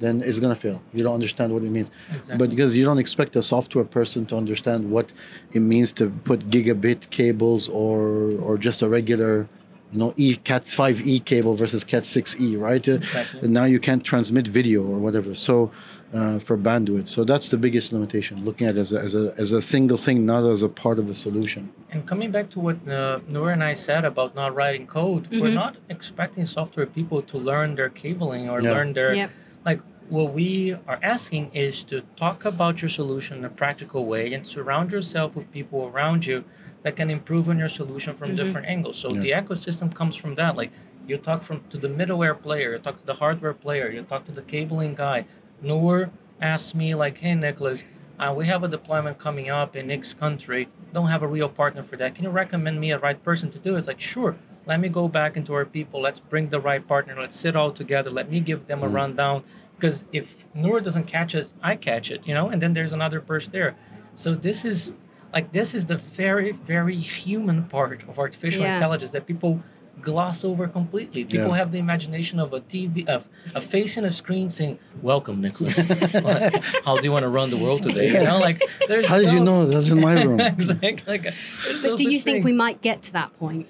then 0.00 0.20
it's 0.20 0.40
gonna 0.40 0.60
fail. 0.66 0.82
You 0.92 1.02
don't 1.04 1.14
understand 1.14 1.52
what 1.54 1.62
it 1.62 1.70
means. 1.70 1.90
Exactly. 2.08 2.38
But 2.40 2.50
because 2.50 2.76
you 2.76 2.84
don't 2.84 2.98
expect 2.98 3.36
a 3.36 3.42
software 3.54 3.84
person 3.84 4.26
to 4.26 4.36
understand 4.36 4.90
what 4.90 5.12
it 5.52 5.60
means 5.60 5.92
to 5.92 6.10
put 6.28 6.50
gigabit 6.50 7.00
cables 7.10 7.68
or 7.68 8.00
or 8.46 8.58
just 8.58 8.82
a 8.82 8.88
regular, 8.98 9.48
you 9.92 9.98
know, 10.00 10.12
E 10.16 10.28
Cat 10.50 10.64
5e 10.64 11.24
cable 11.24 11.54
versus 11.54 11.82
Cat 11.84 12.02
6e, 12.02 12.60
right? 12.68 12.86
Exactly. 12.86 13.40
And 13.42 13.50
now 13.52 13.64
you 13.64 13.78
can't 13.78 14.04
transmit 14.12 14.46
video 14.48 14.80
or 14.82 14.98
whatever. 15.06 15.34
So 15.34 15.70
uh, 16.16 16.38
for 16.38 16.56
bandwidth, 16.56 17.08
so 17.08 17.24
that's 17.24 17.48
the 17.48 17.56
biggest 17.66 17.92
limitation. 17.92 18.44
Looking 18.44 18.66
at 18.66 18.76
it 18.76 18.80
as 18.80 18.92
a, 18.92 18.98
as 19.06 19.14
a 19.14 19.34
as 19.42 19.50
a 19.52 19.60
single 19.74 19.96
thing, 20.06 20.18
not 20.32 20.42
as 20.56 20.62
a 20.62 20.68
part 20.68 20.98
of 20.98 21.06
a 21.10 21.14
solution. 21.14 21.62
And 21.92 22.06
coming 22.06 22.30
back 22.36 22.48
to 22.54 22.58
what 22.66 22.76
uh, 22.88 23.20
Noor 23.28 23.50
and 23.50 23.62
I 23.62 23.74
said 23.74 24.04
about 24.04 24.34
not 24.34 24.54
writing 24.54 24.86
code, 24.86 25.28
we're 25.30 25.58
not 25.64 25.74
expecting 25.96 26.46
software 26.46 26.86
people 26.98 27.20
to 27.30 27.36
learn 27.50 27.68
their 27.78 27.90
cabling 28.02 28.44
or 28.52 28.58
Yeah. 28.60 28.72
learn 28.74 28.88
their 28.98 29.12
Yep. 29.14 29.30
like 29.68 29.80
what 30.08 30.28
we 30.40 30.48
are 30.90 31.00
asking 31.02 31.44
is 31.66 31.82
to 31.90 31.96
talk 32.24 32.38
about 32.44 32.74
your 32.80 32.88
solution 33.00 33.38
in 33.38 33.44
a 33.44 33.54
practical 33.62 34.02
way 34.12 34.24
and 34.34 34.46
surround 34.46 34.92
yourself 34.92 35.28
with 35.36 35.46
people 35.58 35.80
around 35.92 36.20
you 36.30 36.44
that 36.84 36.94
can 37.00 37.08
improve 37.10 37.48
on 37.52 37.58
your 37.58 37.72
solution 37.80 38.14
from 38.14 38.28
different 38.40 38.66
angles. 38.74 38.96
So 39.02 39.08
Yeah. 39.12 39.20
the 39.24 39.30
ecosystem 39.40 39.88
comes 40.00 40.14
from 40.22 40.32
that. 40.40 40.52
Like 40.60 40.70
you 41.08 41.16
talk 41.18 41.40
from 41.48 41.58
to 41.72 41.76
the 41.84 41.88
middleware 41.88 42.36
player, 42.46 42.68
you 42.74 42.78
talk 42.86 42.96
to 43.02 43.06
the 43.12 43.18
hardware 43.22 43.52
player, 43.64 43.86
you 43.96 44.02
talk 44.12 44.22
to 44.30 44.32
the 44.32 44.42
cabling 44.52 44.94
guy. 45.06 45.18
Noor 45.62 46.10
asked 46.40 46.74
me 46.74 46.94
like, 46.94 47.18
"Hey 47.18 47.34
Nicholas, 47.34 47.84
uh, 48.18 48.32
we 48.36 48.46
have 48.46 48.62
a 48.62 48.68
deployment 48.68 49.18
coming 49.18 49.48
up 49.50 49.76
in 49.76 49.90
X 49.90 50.14
country. 50.14 50.68
Don't 50.92 51.08
have 51.08 51.22
a 51.22 51.26
real 51.26 51.48
partner 51.48 51.82
for 51.82 51.96
that. 51.96 52.14
Can 52.14 52.24
you 52.24 52.30
recommend 52.30 52.80
me 52.80 52.90
a 52.92 52.98
right 52.98 53.22
person 53.22 53.50
to 53.50 53.58
do 53.58 53.74
it?" 53.74 53.78
It's 53.78 53.86
like, 53.86 54.00
sure. 54.00 54.36
Let 54.66 54.80
me 54.80 54.88
go 54.88 55.06
back 55.06 55.36
into 55.36 55.54
our 55.54 55.64
people. 55.64 56.00
Let's 56.00 56.18
bring 56.18 56.48
the 56.48 56.58
right 56.60 56.84
partner. 56.86 57.14
Let's 57.18 57.36
sit 57.36 57.54
all 57.54 57.70
together. 57.70 58.10
Let 58.10 58.28
me 58.30 58.40
give 58.40 58.66
them 58.66 58.82
a 58.82 58.88
rundown. 58.88 59.44
Because 59.76 60.04
if 60.12 60.44
Noor 60.54 60.80
doesn't 60.80 61.04
catch 61.06 61.34
it, 61.36 61.52
I 61.62 61.76
catch 61.76 62.10
it, 62.10 62.26
you 62.26 62.34
know, 62.34 62.48
and 62.48 62.60
then 62.60 62.72
there's 62.72 62.92
another 62.92 63.20
person 63.20 63.52
there. 63.52 63.76
So 64.14 64.34
this 64.34 64.64
is 64.64 64.92
like 65.32 65.52
this 65.52 65.74
is 65.74 65.86
the 65.86 65.96
very, 65.98 66.50
very 66.52 66.96
human 66.96 67.64
part 67.64 68.02
of 68.08 68.18
artificial 68.18 68.62
Yeah. 68.64 68.74
intelligence 68.74 69.12
that 69.12 69.26
people 69.26 69.62
gloss 70.02 70.44
over 70.44 70.68
completely. 70.68 71.24
People 71.24 71.48
Yeah. 71.48 71.56
have 71.56 71.72
the 71.72 71.78
imagination 71.78 72.38
of 72.38 72.52
a 72.52 72.60
TV, 72.60 73.06
of 73.08 73.28
a 73.54 73.60
face 73.60 73.96
in 73.96 74.04
a 74.04 74.10
screen 74.10 74.48
saying, 74.50 74.78
"Welcome, 75.02 75.40
Nicholas. 75.40 75.76
How 76.84 76.96
do 76.96 77.04
you 77.04 77.12
want 77.12 77.22
to 77.24 77.28
run 77.28 77.50
the 77.50 77.56
world 77.56 77.82
today?" 77.82 78.08
You 78.12 78.24
know, 78.24 78.38
like 78.38 78.62
there's. 78.88 79.06
How 79.06 79.18
did 79.18 79.32
you 79.32 79.40
no- 79.40 79.64
know 79.64 79.66
that's 79.66 79.88
in 79.88 80.00
my 80.00 80.22
room? 80.26 80.40
exactly. 80.40 81.02
Like, 81.06 81.22
there's 81.64 81.82
no 81.82 81.90
But 81.90 81.98
do 81.98 82.04
you 82.10 82.20
think 82.20 82.36
thing. 82.36 82.44
we 82.44 82.52
might 82.52 82.82
get 82.82 83.02
to 83.02 83.12
that 83.14 83.36
point? 83.38 83.66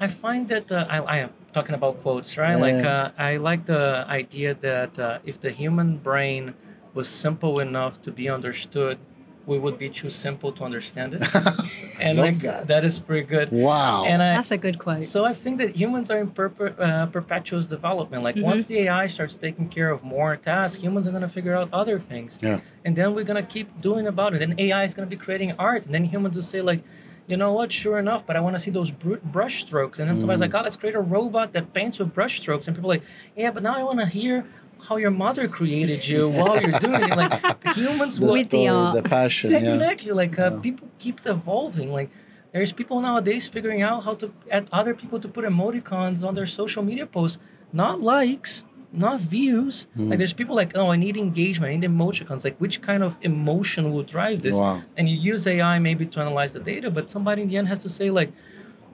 I 0.00 0.08
find 0.08 0.48
that 0.48 0.70
uh, 0.72 0.86
I, 0.90 0.98
I 0.98 1.16
am 1.18 1.30
talking 1.52 1.74
about 1.74 2.02
quotes, 2.02 2.36
right? 2.36 2.56
Like 2.56 2.84
uh, 2.84 3.10
I 3.16 3.36
like 3.36 3.66
the 3.66 4.04
idea 4.08 4.54
that 4.54 4.98
uh, 4.98 5.18
if 5.24 5.40
the 5.40 5.50
human 5.50 5.98
brain 5.98 6.54
was 6.92 7.08
simple 7.08 7.60
enough 7.60 8.00
to 8.02 8.10
be 8.12 8.28
understood, 8.28 8.98
we 9.46 9.58
would 9.58 9.78
be 9.78 9.88
too 9.90 10.10
simple 10.10 10.52
to 10.52 10.64
understand 10.64 11.14
it. 11.14 11.22
and 12.00 12.18
Love 12.18 12.26
like 12.26 12.38
that. 12.38 12.66
that 12.68 12.84
is 12.84 12.98
pretty 12.98 13.26
good. 13.26 13.50
Wow. 13.52 14.04
And 14.04 14.22
I 14.22 14.34
That's 14.36 14.50
a 14.50 14.56
good 14.58 14.78
quote. 14.78 15.04
so 15.04 15.24
I 15.24 15.34
think 15.34 15.58
that 15.58 15.76
humans 15.76 16.10
are 16.10 16.18
in 16.18 16.30
perpe- 16.30 16.78
uh, 16.80 17.06
perpetual 17.06 17.60
development. 17.62 18.22
Like 18.22 18.36
Mm-hmm. 18.36 18.44
once 18.44 18.64
the 18.66 18.78
AI 18.80 19.06
starts 19.06 19.36
taking 19.36 19.68
care 19.68 19.90
of 19.90 20.02
more 20.02 20.36
tasks, 20.36 20.78
humans 20.82 21.06
are 21.06 21.12
gonna 21.12 21.28
figure 21.28 21.54
out 21.54 21.68
other 21.72 21.98
things. 21.98 22.38
Yeah. 22.42 22.60
And 22.84 22.96
then 22.96 23.14
we're 23.14 23.24
gonna 23.24 23.42
keep 23.42 23.80
doing 23.80 24.06
about 24.06 24.34
it. 24.34 24.42
And 24.42 24.58
AI 24.58 24.84
is 24.84 24.94
gonna 24.94 25.06
be 25.06 25.16
creating 25.16 25.52
art. 25.58 25.84
And 25.86 25.94
then 25.94 26.04
humans 26.04 26.36
will 26.36 26.42
say 26.42 26.62
like, 26.62 26.82
you 27.26 27.36
know 27.38 27.52
what? 27.52 27.72
Sure 27.72 27.98
enough, 27.98 28.26
but 28.26 28.36
I 28.36 28.40
want 28.40 28.54
to 28.54 28.60
see 28.60 28.70
those 28.70 28.90
br- 28.90 29.16
brush 29.24 29.60
strokes. 29.60 29.98
And 29.98 30.08
then 30.10 30.18
somebody's 30.18 30.40
Mm. 30.40 30.52
like, 30.52 30.54
oh, 30.56 30.62
let's 30.62 30.76
create 30.76 30.94
a 30.94 31.00
robot 31.00 31.54
that 31.54 31.72
paints 31.72 31.98
with 31.98 32.12
brush 32.12 32.38
strokes. 32.40 32.66
And 32.66 32.76
people 32.76 32.90
are 32.92 32.96
like, 32.96 33.02
yeah, 33.34 33.50
but 33.50 33.62
now 33.62 33.74
I 33.74 33.82
want 33.82 33.98
to 34.00 34.06
hear 34.06 34.44
how 34.82 34.96
your 34.96 35.10
mother 35.10 35.48
created 35.48 36.06
you 36.06 36.28
while 36.28 36.60
you're 36.60 36.78
doing 36.78 37.02
it. 37.02 37.16
Like 37.16 37.66
humans 37.74 38.18
the 38.18 38.26
With 38.26 38.50
the 38.50 38.66
story, 38.66 39.02
the 39.02 39.08
passion. 39.08 39.50
Yeah. 39.50 39.58
Exactly. 39.58 40.12
Like 40.12 40.38
uh, 40.38 40.50
Yeah. 40.52 40.60
people 40.60 40.88
keep 40.98 41.20
evolving. 41.26 41.92
Like 41.92 42.10
there's 42.52 42.72
people 42.72 43.00
nowadays 43.00 43.48
figuring 43.48 43.82
out 43.82 44.04
how 44.04 44.14
to 44.14 44.32
add 44.50 44.68
other 44.72 44.94
people 44.94 45.18
to 45.20 45.28
put 45.28 45.44
emoticons 45.44 46.26
on 46.26 46.34
their 46.34 46.46
social 46.46 46.82
media 46.82 47.06
posts, 47.06 47.38
not 47.72 48.00
likes, 48.00 48.62
not 48.92 49.20
views. 49.20 49.86
Hmm. 49.96 50.10
Like 50.10 50.18
there's 50.18 50.32
people 50.34 50.54
like, 50.54 50.76
oh, 50.76 50.90
I 50.90 50.96
need 50.96 51.16
engagement, 51.16 51.72
I 51.72 51.76
need 51.76 51.88
emoticons. 51.90 52.44
Like 52.44 52.56
which 52.58 52.80
kind 52.82 53.02
of 53.02 53.16
emotion 53.22 53.92
will 53.92 54.04
drive 54.04 54.42
this? 54.42 54.56
Wow. 54.56 54.82
And 54.96 55.08
you 55.08 55.16
use 55.16 55.46
AI 55.46 55.78
maybe 55.78 56.06
to 56.06 56.20
analyze 56.20 56.52
the 56.52 56.60
data, 56.60 56.90
but 56.90 57.10
somebody 57.10 57.42
in 57.42 57.48
the 57.48 57.56
end 57.56 57.68
has 57.68 57.78
to 57.78 57.88
say 57.88 58.10
like. 58.10 58.32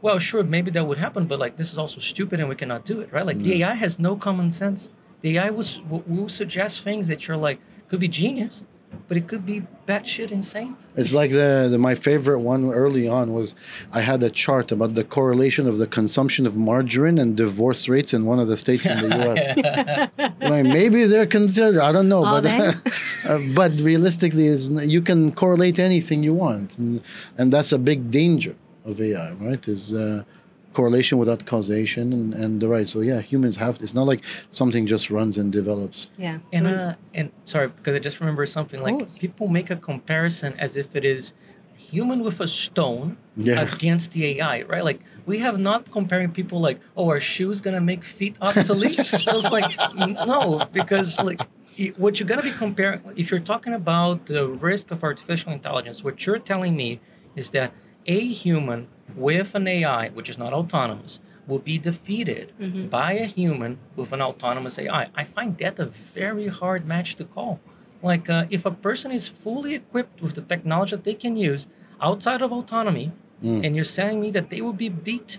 Well, 0.03 0.19
sure, 0.19 0.43
maybe 0.43 0.71
that 0.71 0.87
would 0.87 0.97
happen, 0.97 1.27
but 1.27 1.39
like 1.39 1.57
this 1.59 1.75
is 1.75 1.79
also 1.79 2.01
stupid 2.01 2.41
and 2.41 2.49
we 2.49 2.55
cannot 2.55 2.87
do 2.87 3.03
it, 3.03 3.13
right? 3.13 3.27
Like 3.27 3.41
the 3.41 3.53
AI 3.63 3.75
has 3.75 3.99
no 3.99 4.17
common 4.17 4.51
sense. 4.51 4.89
The 5.23 5.39
AI 5.39 5.51
will, 5.51 5.65
will, 5.89 6.05
will 6.07 6.29
suggest 6.29 6.83
things 6.83 7.09
that 7.09 7.29
you're 7.29 7.37
like, 7.37 7.61
could 7.89 8.01
be 8.01 8.09
genius, 8.09 8.65
but 9.09 9.17
it 9.17 9.27
could 9.29 9.45
be 9.45 9.67
batshit 9.87 10.31
insane. 10.31 10.77
It's 10.97 11.13
like 11.13 11.31
the, 11.31 11.69
the 11.71 11.79
my 11.79 11.95
favorite 11.95 12.41
one 12.41 12.71
early 12.71 13.09
on 13.09 13.33
was 13.33 13.55
I 13.93 14.01
had 14.01 14.23
a 14.23 14.31
chart 14.31 14.73
about 14.73 14.95
the 14.95 15.05
correlation 15.05 15.67
of 15.67 15.79
the 15.79 15.87
consumption 15.87 16.47
of 16.47 16.57
margarine 16.57 17.19
and 17.19 17.37
divorce 17.37 17.89
rates 17.89 18.13
in 18.15 18.25
one 18.25 18.39
of 18.39 18.49
the 18.49 18.57
states 18.57 18.87
in 18.87 18.99
the 18.99 19.17
U.S. 19.25 20.27
like 20.41 20.65
maybe 20.65 21.05
they're 21.05 21.27
considered. 21.27 21.81
I 21.81 21.93
don't 21.93 22.09
know, 22.09 22.25
Are 22.25 22.43
but 22.43 22.47
uh, 23.27 23.39
but 23.55 23.73
realistically, 23.81 24.47
is 24.47 24.71
you 24.71 25.03
can 25.03 25.33
correlate 25.33 25.79
anything 25.79 26.23
you 26.23 26.35
want, 26.35 26.79
and, 26.79 27.03
and 27.39 27.53
that's 27.53 27.73
a 27.73 27.79
big 27.79 28.11
danger 28.11 28.55
of 28.85 29.01
AI, 29.01 29.33
right? 29.33 29.67
Is 29.69 29.95
uh, 29.95 30.25
correlation 30.73 31.19
without 31.19 31.47
causation 31.47 32.13
and, 32.13 32.35
and 32.35 32.61
the 32.61 32.69
right. 32.69 32.89
So 32.89 33.01
yeah, 33.01 33.21
humans 33.21 33.57
have. 33.57 33.79
It's 33.81 33.95
not 33.95 34.07
like 34.07 34.23
something 34.51 34.87
just 34.87 35.11
runs 35.11 35.37
and 35.37 35.51
develops. 35.53 36.09
yeah. 36.17 36.39
And 36.53 36.67
uh, 36.67 36.95
and 37.15 37.31
sorry, 37.45 37.69
because 37.69 37.95
I 37.95 37.99
just 37.99 38.21
remember 38.21 38.47
something 38.47 38.81
like 38.83 39.13
people 39.19 39.49
make 39.49 39.71
a 39.71 39.77
comparison 39.77 40.55
as 40.59 40.77
if 40.77 40.95
it 40.95 41.05
is 41.05 41.33
human 41.77 42.21
with 42.23 42.41
a 42.41 42.47
stone 42.47 43.17
Yeah. 43.37 43.63
against 43.63 44.13
the 44.13 44.25
AI, 44.39 44.63
right? 44.63 44.85
Like 44.85 45.01
we 45.27 45.39
have 45.39 45.59
not 45.59 45.91
comparing 45.91 46.31
people 46.31 46.61
like, 46.61 46.79
oh, 46.97 47.09
are 47.11 47.21
shoes 47.21 47.61
gonna 47.61 47.81
make 47.81 48.05
feet 48.05 48.37
obsolete? 48.41 49.01
I 49.29 49.35
was 49.35 49.51
like, 49.51 49.71
no, 49.97 50.67
because 50.73 51.19
like 51.21 51.41
what 51.97 52.21
you're 52.21 52.29
gonna 52.29 52.43
be 52.43 52.53
comparing 52.53 53.01
if 53.17 53.31
you're 53.31 53.41
talking 53.41 53.73
about 53.73 54.27
the 54.27 54.47
risk 54.47 54.91
of 54.91 55.03
artificial 55.03 55.51
intelligence, 55.53 56.05
what 56.05 56.25
you're 56.27 56.39
telling 56.39 56.77
me 56.77 57.01
is 57.35 57.51
that 57.51 57.73
a 58.07 58.21
human 58.27 58.87
with 59.17 59.55
an 59.55 59.67
AI, 59.67 60.09
which 60.11 60.29
is 60.29 60.39
not 60.39 60.53
autonomous, 60.53 61.19
will 61.47 61.59
be 61.59 61.79
defeated 61.79 62.53
mm-hmm. 62.61 62.87
by 62.89 63.13
a 63.13 63.27
human 63.27 63.79
with 63.97 64.13
an 64.13 64.23
autonomous 64.23 64.79
AI. 64.79 65.09
I 65.15 65.25
find 65.25 65.57
that 65.59 65.79
a 65.79 65.87
very 65.87 66.49
hard 66.49 66.87
match 66.87 67.17
to 67.17 67.25
call. 67.25 67.61
Like, 68.03 68.31
uh, 68.31 68.47
if 68.51 68.65
a 68.65 68.71
person 68.71 69.11
is 69.11 69.29
fully 69.29 69.75
equipped 69.75 70.23
with 70.23 70.35
the 70.35 70.43
technology 70.43 70.97
that 70.97 71.05
they 71.05 71.15
can 71.15 71.37
use 71.37 71.67
outside 72.01 72.41
of 72.41 72.53
autonomy, 72.53 73.13
mm. 73.43 73.65
and 73.65 73.77
you're 73.77 73.85
telling 73.85 74.21
me 74.21 74.31
that 74.31 74.49
they 74.51 74.61
will 74.61 74.73
be 74.73 74.89
beat 74.89 75.39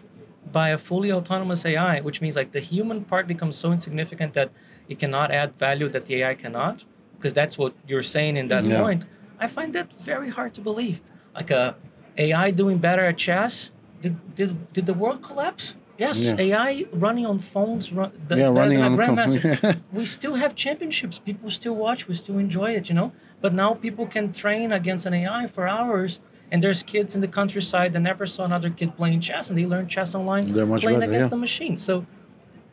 by 0.51 0.69
a 0.69 0.77
fully 0.77 1.11
autonomous 1.11 1.65
AI, 1.65 2.01
which 2.01 2.21
means 2.21 2.35
like 2.35 2.51
the 2.51 2.59
human 2.59 3.03
part 3.05 3.25
becomes 3.27 3.55
so 3.55 3.71
insignificant 3.71 4.33
that 4.33 4.51
it 4.89 4.99
cannot 4.99 5.31
add 5.31 5.57
value 5.57 5.87
that 5.89 6.05
the 6.05 6.15
AI 6.17 6.35
cannot, 6.35 6.83
because 7.17 7.33
that's 7.33 7.57
what 7.57 7.73
you're 7.87 8.03
saying 8.03 8.37
in 8.37 8.47
that 8.49 8.63
Yeah. 8.63 8.81
point. 8.81 9.03
I 9.39 9.47
find 9.47 9.73
that 9.73 9.91
very 9.93 10.29
hard 10.29 10.53
to 10.55 10.61
believe. 10.61 11.01
Like 11.33 11.49
a 11.49 11.75
AI 12.17 12.51
doing 12.51 12.77
better 12.77 13.05
at 13.05 13.17
chess, 13.17 13.71
did 14.01 14.35
did, 14.35 14.73
did 14.73 14.85
the 14.85 14.93
world 14.93 15.21
collapse? 15.21 15.75
Yes, 15.97 16.23
Yeah. 16.23 16.35
AI 16.39 16.85
running 16.91 17.25
on 17.27 17.37
phones, 17.39 17.91
run, 17.93 18.11
Yeah, 18.29 18.47
running 18.47 18.81
on 18.81 18.97
com- 18.97 19.15
grandmaster. 19.17 19.79
we 19.93 20.05
still 20.07 20.35
have 20.35 20.55
championships. 20.55 21.19
People 21.19 21.51
still 21.51 21.75
watch. 21.75 22.07
We 22.07 22.15
still 22.15 22.39
enjoy 22.39 22.71
it. 22.71 22.89
You 22.89 22.95
know. 22.95 23.11
But 23.39 23.53
now 23.53 23.73
people 23.75 24.07
can 24.07 24.31
train 24.33 24.71
against 24.71 25.05
an 25.05 25.13
AI 25.13 25.45
for 25.47 25.67
hours. 25.67 26.19
And 26.53 26.61
there's 26.61 26.83
kids 26.83 27.15
in 27.15 27.21
the 27.21 27.29
countryside 27.29 27.93
that 27.93 28.01
never 28.01 28.25
saw 28.25 28.43
another 28.43 28.69
kid 28.69 28.97
playing 28.97 29.21
chess, 29.21 29.47
and 29.49 29.57
they 29.57 29.65
learn 29.65 29.87
chess 29.87 30.13
online 30.13 30.51
They're 30.51 30.65
much 30.65 30.81
playing 30.81 30.99
better, 30.99 31.11
against 31.11 31.27
yeah. 31.27 31.29
the 31.29 31.37
machine. 31.37 31.77
So, 31.77 32.05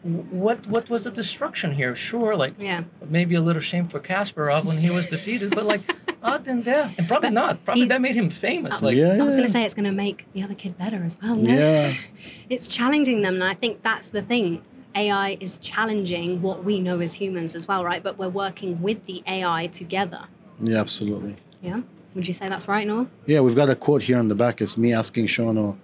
what 0.03 0.67
what 0.67 0.89
was 0.89 1.05
the 1.05 1.11
destruction 1.11 1.73
here? 1.73 1.95
Sure, 1.95 2.35
like 2.37 2.55
Yeah. 2.59 2.85
maybe 3.09 3.35
a 3.35 3.41
little 3.41 3.61
shame 3.63 3.89
for 3.89 4.01
Kasparov 4.01 4.65
when 4.65 4.79
he 4.79 4.91
was 4.91 5.07
defeated, 5.07 5.55
but 5.55 5.65
like 5.65 5.83
Oh, 6.23 6.33
other 6.35 6.45
than 6.45 6.63
that, 6.63 6.99
and 6.99 7.07
probably 7.09 7.31
not. 7.31 7.65
Probably 7.65 7.83
he- 7.83 7.89
that 7.89 8.01
made 8.01 8.15
him 8.17 8.31
famous. 8.31 8.75
Oh. 8.83 8.87
Like, 8.87 8.97
Yeah, 8.97 9.15
I 9.21 9.23
was 9.23 9.35
going 9.37 9.47
to 9.47 9.53
say 9.53 9.65
it's 9.65 9.75
going 9.75 9.85
to 9.85 9.93
make 9.93 10.27
the 10.33 10.43
other 10.43 10.55
kid 10.55 10.77
better 10.77 11.03
as 11.05 11.17
well. 11.23 11.37
No? 11.37 11.53
Yeah. 11.55 11.95
It's 12.51 12.67
challenging 12.67 13.23
them, 13.23 13.35
and 13.35 13.45
I 13.45 13.55
think 13.55 13.83
that's 13.83 14.09
the 14.11 14.23
thing. 14.23 14.63
AI 14.95 15.37
is 15.39 15.59
challenging 15.59 16.41
what 16.43 16.65
we 16.65 16.81
know 16.81 16.99
as 17.01 17.15
humans 17.15 17.55
as 17.55 17.69
well, 17.69 17.85
right? 17.85 18.03
But 18.03 18.19
we're 18.19 18.31
working 18.31 18.81
with 18.83 19.05
the 19.07 19.23
AI 19.27 19.67
together. 19.69 20.23
Yeah, 20.61 20.81
absolutely. 20.81 21.37
Yeah. 21.63 21.83
Would 22.15 22.27
you 22.27 22.33
say 22.33 22.49
that's 22.49 22.67
right, 22.67 22.87
Noor? 22.87 23.07
Yeah, 23.27 23.41
we've 23.41 23.55
got 23.55 23.69
a 23.71 23.77
quote 23.77 24.03
here 24.03 24.19
on 24.19 24.29
the 24.29 24.35
back. 24.35 24.61
It's 24.61 24.77
me 24.77 24.93
asking 24.93 25.27
Shauno, 25.27 25.59
oh, 25.59 25.79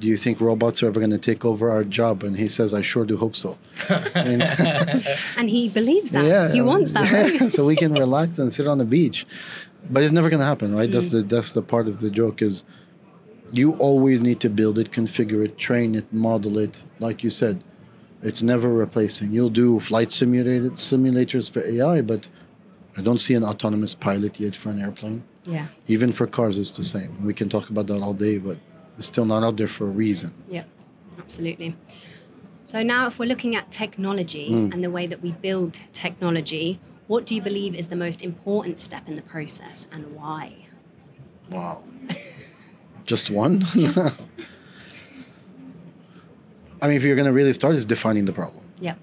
do 0.00 0.06
you 0.06 0.16
think 0.16 0.40
robots 0.40 0.82
are 0.82 0.86
ever 0.86 1.00
going 1.00 1.10
to 1.10 1.18
take 1.18 1.44
over 1.44 1.68
our 1.68 1.84
job? 1.84 2.22
And 2.22 2.36
he 2.36 2.48
says, 2.48 2.72
I 2.72 2.80
sure 2.80 3.04
do 3.04 3.16
hope 3.16 3.36
so. 3.36 3.58
I 3.88 4.24
mean, 4.24 4.40
And 5.36 5.50
he 5.50 5.68
believes 5.68 6.10
that. 6.12 6.24
yeah, 6.24 6.52
he 6.52 6.62
wants 6.62 6.92
that, 6.92 7.10
right? 7.40 7.52
so 7.52 7.64
we 7.66 7.76
can 7.76 7.92
relax 7.92 8.38
and 8.38 8.52
sit 8.52 8.66
on 8.68 8.78
the 8.78 8.84
beach. 8.84 9.26
But 9.90 10.02
it's 10.02 10.12
never 10.12 10.30
going 10.30 10.40
to 10.40 10.46
happen, 10.46 10.74
right? 10.74 10.90
That's 10.90 11.08
the 11.12 11.22
that's 11.22 11.52
the 11.52 11.62
part 11.62 11.88
of 11.88 12.00
the 12.00 12.10
joke 12.10 12.40
is 12.42 12.64
you 13.52 13.72
always 13.74 14.20
need 14.20 14.40
to 14.40 14.48
build 14.50 14.78
it, 14.78 14.90
configure 14.90 15.44
it, 15.44 15.58
train 15.58 15.94
it, 15.94 16.12
model 16.12 16.58
it, 16.58 16.84
like 16.98 17.22
you 17.22 17.30
said. 17.30 17.62
It's 18.22 18.42
never 18.42 18.68
replacing. 18.70 19.32
You'll 19.32 19.50
do 19.50 19.78
flight 19.80 20.10
simulated 20.10 20.72
simulators 20.72 21.50
for 21.50 21.60
AI, 21.60 22.00
but 22.00 22.28
I 22.96 23.02
don't 23.02 23.18
see 23.20 23.34
an 23.34 23.44
autonomous 23.44 23.94
pilot 23.94 24.40
yet 24.40 24.56
for 24.56 24.70
an 24.70 24.80
airplane. 24.80 25.22
Yeah. 25.44 25.66
Even 25.88 26.10
for 26.10 26.26
cars, 26.26 26.58
it's 26.58 26.70
the 26.70 26.84
same. 26.84 27.22
We 27.22 27.34
can 27.34 27.50
talk 27.50 27.68
about 27.68 27.86
that 27.88 28.00
all 28.00 28.14
day, 28.14 28.38
but 28.38 28.56
it's 28.96 29.08
still 29.08 29.26
not 29.26 29.42
out 29.44 29.58
there 29.58 29.68
for 29.68 29.84
a 29.86 29.90
reason. 29.90 30.32
Yeah, 30.48 30.64
absolutely. 31.18 31.76
So 32.64 32.82
now, 32.82 33.06
if 33.06 33.18
we're 33.18 33.28
looking 33.28 33.54
at 33.56 33.70
technology 33.70 34.48
Mm. 34.50 34.72
and 34.72 34.82
the 34.82 34.90
way 34.90 35.06
that 35.06 35.20
we 35.22 35.32
build 35.32 35.78
technology, 35.92 36.78
what 37.06 37.26
do 37.26 37.34
you 37.34 37.42
believe 37.42 37.74
is 37.74 37.88
the 37.88 37.96
most 37.96 38.22
important 38.22 38.78
step 38.78 39.08
in 39.08 39.14
the 39.14 39.22
process 39.22 39.86
and 39.92 40.14
why? 40.14 40.66
Wow. 41.50 41.84
Just 43.04 43.30
one? 43.30 43.64
I 46.80 46.88
mean, 46.88 46.96
if 46.96 47.02
you're 47.02 47.16
going 47.16 47.26
to 47.26 47.32
really 47.32 47.52
start, 47.52 47.74
it's 47.74 47.84
defining 47.84 48.24
the 48.24 48.32
problem. 48.32 48.64
Yeah. 48.80 48.94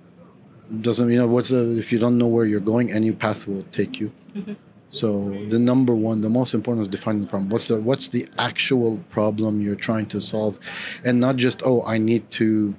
Doesn't 0.81 1.09
you 1.09 1.17
know 1.17 1.27
what's 1.27 1.49
the 1.49 1.77
if 1.77 1.91
you 1.91 1.99
don't 1.99 2.17
know 2.17 2.27
where 2.27 2.45
you're 2.45 2.59
going, 2.59 2.91
any 2.91 3.11
path 3.11 3.47
will 3.47 3.63
take 3.71 3.99
you. 3.99 4.11
Mm-hmm. 4.33 4.53
So 4.89 5.29
the 5.49 5.59
number 5.59 5.93
one, 5.95 6.21
the 6.21 6.29
most 6.29 6.53
important 6.53 6.81
is 6.81 6.87
defining 6.87 7.21
the 7.21 7.27
problem. 7.27 7.49
What's 7.49 7.67
the 7.67 7.81
what's 7.81 8.07
the 8.07 8.27
actual 8.37 8.97
problem 9.09 9.61
you're 9.61 9.75
trying 9.75 10.05
to 10.07 10.21
solve, 10.21 10.59
and 11.03 11.19
not 11.19 11.35
just 11.35 11.61
oh 11.65 11.83
I 11.85 11.97
need 11.97 12.29
to 12.31 12.73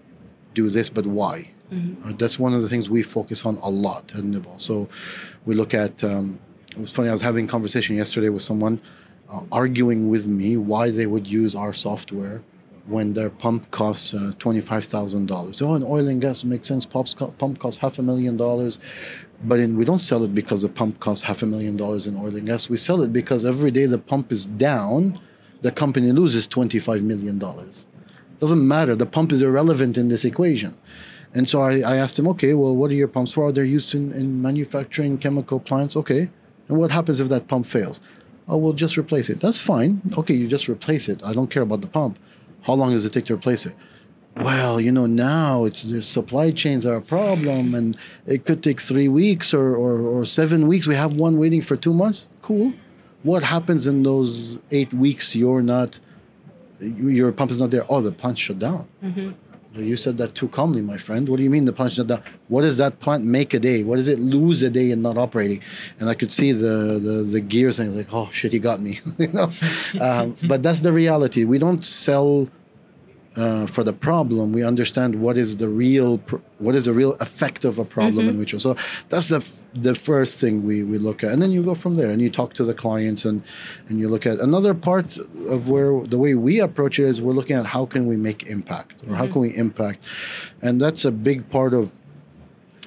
do 0.55 0.71
this, 0.71 0.89
but 0.89 1.07
why? 1.07 1.51
Uh, 2.05 2.13
that's 2.19 2.39
one 2.39 2.53
of 2.53 2.63
the 2.63 2.69
things 2.69 2.91
we 2.91 3.03
focus 3.03 3.47
on 3.47 3.57
a 3.57 3.71
lot 3.71 4.13
at 4.15 4.25
nybl. 4.25 4.61
So 4.61 4.89
we 5.47 5.55
look 5.55 5.75
at. 5.75 6.05
Um, 6.05 6.39
it 6.73 6.79
was 6.79 6.91
funny. 6.91 7.09
I 7.09 7.13
was 7.13 7.21
having 7.21 7.45
a 7.45 7.49
conversation 7.49 7.97
yesterday 7.97 8.31
with 8.31 8.43
someone 8.43 8.81
uh, 9.31 9.43
arguing 9.51 10.09
with 10.09 10.27
me 10.27 10.57
why 10.57 10.91
they 10.91 11.07
would 11.07 11.27
use 11.27 11.55
our 11.55 11.75
software 11.75 12.43
when 12.87 13.13
their 13.13 13.31
pump 13.31 13.71
costs 13.71 14.15
uh, 14.15 14.33
twenty-five 14.39 14.85
thousand 14.85 15.27
dollars. 15.27 15.63
Oh, 15.63 15.75
in 15.75 15.85
oil 15.85 16.09
and 16.09 16.21
gas, 16.21 16.45
it 16.45 16.47
makes 16.47 16.69
sense. 16.69 16.85
Co- 16.87 17.35
pump 17.39 17.59
costs 17.59 17.79
half 17.79 17.99
a 17.99 18.03
million 18.03 18.37
dollars, 18.37 18.79
but 19.45 19.59
in, 19.59 19.77
we 19.77 19.85
don't 19.85 19.99
sell 20.01 20.25
it 20.25 20.35
because 20.35 20.63
the 20.63 20.69
pump 20.69 20.99
costs 21.01 21.25
half 21.25 21.43
a 21.43 21.47
million 21.47 21.77
dollars 21.77 22.07
in 22.07 22.17
oil 22.17 22.35
and 22.35 22.47
gas. 22.47 22.69
We 22.69 22.77
sell 22.77 23.03
it 23.03 23.13
because 23.13 23.45
every 23.45 23.71
day 23.71 23.87
the 23.87 23.99
pump 23.99 24.33
is 24.33 24.47
down, 24.47 25.21
the 25.61 25.71
company 25.71 26.11
loses 26.11 26.47
twenty-five 26.47 27.03
million 27.03 27.39
dollars. 27.39 27.87
Doesn't 28.41 28.67
matter. 28.67 28.97
The 28.97 29.07
pump 29.07 29.31
is 29.31 29.43
irrelevant 29.43 29.97
in 29.97 30.09
this 30.09 30.25
equation. 30.25 30.77
And 31.35 31.49
so 31.49 31.63
I, 31.63 31.81
I 31.81 31.97
asked 31.97 32.19
him, 32.19 32.29
okay, 32.29 32.55
well, 32.55 32.77
what 32.77 32.91
are 32.91 32.95
your 32.95 33.09
pumps 33.09 33.33
for? 33.33 33.53
They're 33.53 33.65
used 33.65 33.95
in, 33.95 34.13
in 34.13 34.43
manufacturing 34.43 35.19
chemical 35.19 35.61
plants. 35.61 35.97
Okay. 35.97 36.31
And 36.69 36.79
what 36.79 36.91
happens 36.91 37.21
if 37.21 37.29
that 37.29 37.49
pump 37.49 37.67
fails? 37.67 38.01
Oh, 38.49 38.57
we'll 38.57 38.73
just 38.73 38.99
replace 38.99 39.31
it. 39.31 39.41
That's 39.41 39.61
fine. 39.61 40.03
Okay, 40.19 40.35
you 40.35 40.49
just 40.49 40.69
replace 40.69 41.09
it. 41.09 41.23
I 41.25 41.33
don't 41.33 41.51
care 41.51 41.63
about 41.63 41.81
the 41.81 41.87
pump. 41.87 42.19
How 42.63 42.75
long 42.75 42.91
does 42.91 43.05
it 43.05 43.13
take 43.13 43.25
to 43.27 43.35
replace 43.35 43.65
it? 43.67 43.75
Well, 44.37 44.81
you 44.81 44.93
know, 44.93 45.07
now 45.07 45.65
it's 45.65 45.83
the 45.83 46.03
supply 46.03 46.53
chains 46.53 46.87
are 46.87 46.97
a 46.97 47.03
problem 47.03 47.75
and 47.75 47.97
it 48.27 48.47
could 48.47 48.63
take 48.63 48.81
three 48.81 49.09
weeks 49.09 49.53
or, 49.53 49.75
or, 49.75 50.01
or 50.01 50.25
seven 50.25 50.67
weeks. 50.67 50.87
We 50.87 50.95
have 50.95 51.15
one 51.15 51.37
waiting 51.39 51.61
for 51.61 51.77
two 51.77 51.93
months. 51.93 52.27
Cool. 52.41 52.73
What 53.23 53.43
happens 53.43 53.87
in 53.87 54.03
those 54.03 54.59
eight 54.71 54.93
weeks 54.93 55.37
you're 55.37 55.63
not, 55.63 56.01
your 56.81 57.31
pump 57.33 57.51
is 57.51 57.61
not 57.61 57.71
there? 57.71 57.85
Oh, 57.89 58.01
the 58.01 58.11
plant 58.11 58.39
shut 58.39 58.59
down. 58.59 58.89
Mm-hmm. 59.05 59.33
You 59.75 59.97
said 59.97 60.19
that 60.19 60.35
too 60.35 60.49
calmly, 60.49 60.83
my 60.83 60.99
friend. 60.99 61.29
What 61.29 61.39
do 61.39 61.43
you 61.43 61.51
mean 61.51 61.65
the 61.65 61.73
plant 61.73 61.93
shut 61.93 62.07
down? 62.07 62.23
What 62.49 62.63
does 62.63 62.77
that 62.79 63.01
plant 63.01 63.25
make 63.25 63.55
a 63.55 63.59
day? 63.59 63.83
What 63.83 63.97
does 63.97 64.09
it 64.09 64.19
lose 64.19 64.63
a 64.63 64.71
day 64.71 64.91
in 64.91 65.01
not 65.01 65.17
operating? 65.17 65.61
And 65.99 66.11
I 66.11 66.15
could 66.15 66.33
see 66.33 66.53
the 66.53 67.01
the, 67.03 67.23
the 67.25 67.41
gears 67.41 67.79
and 67.79 67.97
like, 67.97 68.09
oh 68.13 68.29
shit, 68.33 68.53
he 68.53 68.59
got 68.59 68.81
me. 68.81 69.01
you 69.19 69.29
know, 69.29 69.51
um, 70.01 70.37
but 70.45 70.63
that's 70.63 70.81
the 70.81 70.93
reality. 70.93 71.45
We 71.45 71.59
don't 71.59 71.87
sell 71.87 72.49
uh, 73.37 73.67
for 73.67 73.83
the 73.83 73.93
problem. 73.93 74.53
We 74.53 74.63
understand 74.65 75.15
what 75.21 75.37
is 75.39 75.57
the 75.57 75.69
real 75.69 76.19
what 76.59 76.75
is 76.75 76.85
the 76.85 76.93
real 76.93 77.15
effect 77.15 77.65
of 77.65 77.79
a 77.79 77.85
problem 77.85 78.29
in 78.29 78.39
which. 78.39 78.55
So 78.61 78.77
that's 79.09 79.29
the 79.29 79.37
f- 79.39 79.63
the 79.75 79.95
first 79.95 80.39
thing 80.39 80.65
we, 80.65 80.83
we 80.85 80.99
look 80.99 81.25
at, 81.25 81.33
and 81.33 81.41
then 81.41 81.51
you 81.51 81.63
go 81.63 81.75
from 81.75 81.97
there 81.97 82.11
and 82.11 82.21
you 82.21 82.31
talk 82.31 82.53
to 82.55 82.65
the 82.65 82.75
clients 82.75 83.25
and 83.25 83.43
and 83.89 83.99
you 83.99 84.09
look 84.09 84.27
at 84.27 84.39
another 84.39 84.75
part 84.75 85.17
of 85.49 85.69
where 85.69 86.07
the 86.07 86.19
way 86.19 86.35
we 86.35 86.61
approach 86.61 86.99
it 86.99 87.05
is 87.05 87.23
we're 87.23 87.33
looking 87.33 87.57
at 87.57 87.67
how 87.67 87.87
can 87.87 88.07
we 88.07 88.17
make 88.17 88.47
impact 88.47 88.95
or 89.09 89.17
how 89.17 89.27
can 89.27 89.41
we 89.41 89.57
impact, 89.57 90.05
and 90.61 90.81
that's 90.81 91.05
a 91.05 91.11
big 91.11 91.49
part 91.51 91.73
of 91.75 91.91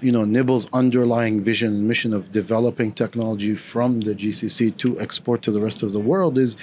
you 0.06 0.12
know 0.12 0.24
nybl's 0.36 0.66
underlying 0.82 1.36
vision 1.42 1.70
and 1.78 1.88
mission 1.88 2.12
of 2.14 2.22
developing 2.42 2.90
technology 3.04 3.54
from 3.72 3.90
the 4.08 4.14
GCC 4.22 4.58
to 4.78 4.88
export 5.06 5.40
to 5.46 5.52
the 5.52 5.62
rest 5.68 5.80
of 5.86 5.90
the 5.98 6.00
world 6.12 6.38
is 6.38 6.56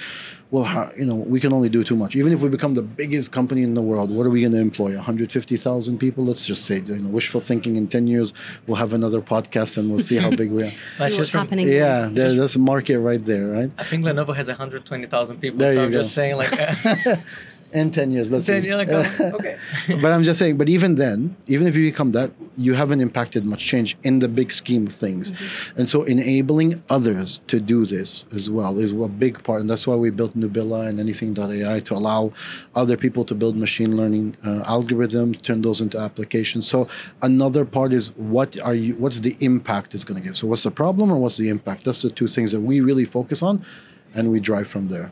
well 0.51 0.63
how, 0.63 0.89
you 0.97 1.05
know 1.09 1.15
we 1.15 1.39
can 1.43 1.51
only 1.57 1.69
do 1.77 1.81
too 1.83 1.97
much 2.03 2.15
even 2.15 2.31
if 2.31 2.39
we 2.41 2.49
become 2.57 2.73
the 2.81 2.87
biggest 3.01 3.27
company 3.39 3.61
in 3.63 3.73
the 3.79 3.81
world 3.91 4.07
what 4.15 4.25
are 4.25 4.29
we 4.29 4.41
going 4.41 4.53
to 4.53 4.59
employ 4.69 4.91
150,000 4.95 5.97
people 5.97 6.23
let's 6.23 6.45
just 6.45 6.63
say 6.65 6.77
you 6.79 6.99
know 6.99 7.09
wishful 7.09 7.41
thinking 7.41 7.75
in 7.75 7.85
10 7.87 8.07
years 8.07 8.33
we'll 8.65 8.77
have 8.77 8.93
another 8.93 9.21
podcast 9.21 9.77
and 9.77 9.89
we'll 9.89 9.99
see 9.99 10.17
how 10.17 10.29
big 10.29 10.49
we 10.51 10.63
are 10.63 10.69
See 10.71 10.77
Let's 10.77 10.99
what's 10.99 11.17
just 11.17 11.33
happening. 11.33 11.67
yeah 11.67 12.09
there, 12.11 12.31
that's 12.33 12.55
a 12.55 12.59
market 12.59 12.99
right 12.99 13.23
there 13.25 13.47
right 13.47 13.71
I 13.77 13.83
think 13.83 14.05
Lenovo 14.05 14.33
has 14.35 14.47
120,000 14.47 15.39
people. 15.39 15.57
There 15.57 15.73
so 15.73 15.79
you 15.79 15.85
I'm 15.85 15.91
go. 15.91 15.97
just 15.99 16.13
saying, 16.13 16.37
like, 16.37 16.51
in 17.73 17.91
10 17.91 18.11
years 18.11 18.31
let's 18.31 18.47
then 18.47 18.61
see. 18.61 18.67
you're 18.67 18.77
oh, 18.89 19.31
okay. 19.35 19.57
but 20.01 20.11
I'm 20.11 20.23
just 20.23 20.39
saying, 20.39 20.57
but 20.57 20.69
even 20.69 20.95
then, 20.95 21.35
even 21.47 21.67
if 21.67 21.75
you 21.75 21.89
become 21.89 22.11
that, 22.11 22.31
you 22.55 22.73
haven't 22.73 23.01
impacted 23.01 23.45
much 23.45 23.65
change 23.65 23.97
in 24.03 24.19
the 24.19 24.27
big 24.27 24.51
scheme 24.51 24.87
of 24.87 24.93
things. 24.93 25.31
And 25.75 25.89
so 25.89 26.03
enabling 26.03 26.83
others 26.89 27.41
to 27.47 27.59
do 27.59 27.85
this 27.85 28.25
as 28.33 28.49
well 28.49 28.79
is 28.79 28.91
a 28.91 29.07
big 29.07 29.43
part. 29.43 29.61
And 29.61 29.69
that's 29.69 29.87
why 29.87 29.95
we 29.95 30.09
built 30.11 30.37
Nubilla 30.37 30.87
and 30.87 30.99
anything.ai 30.99 31.79
to 31.79 31.93
allow 31.93 32.31
other 32.75 32.95
people 32.95 33.25
to 33.25 33.35
build 33.35 33.57
machine 33.57 33.97
learning 33.97 34.35
uh, 34.43 34.63
algorithms, 34.65 35.41
turn 35.41 35.61
those 35.61 35.81
into 35.81 35.97
applications. 35.97 36.67
So 36.69 36.87
another 37.21 37.65
part 37.65 37.93
is 37.93 38.15
what 38.17 38.59
are 38.61 38.75
you, 38.75 38.95
what's 38.95 39.19
the 39.19 39.35
impact 39.39 39.95
it's 39.95 40.03
going 40.03 40.21
to 40.21 40.25
give? 40.25 40.37
So 40.37 40.47
what's 40.47 40.63
the 40.63 40.71
problem 40.71 41.11
or 41.11 41.17
what's 41.17 41.37
the 41.37 41.49
impact? 41.49 41.85
That's 41.85 42.01
the 42.01 42.09
two 42.09 42.27
things 42.27 42.51
that 42.51 42.61
we 42.61 42.81
really 42.81 43.05
focus 43.05 43.41
on 43.41 43.65
and 44.13 44.31
we 44.31 44.39
drive 44.39 44.67
from 44.67 44.89
there. 44.89 45.11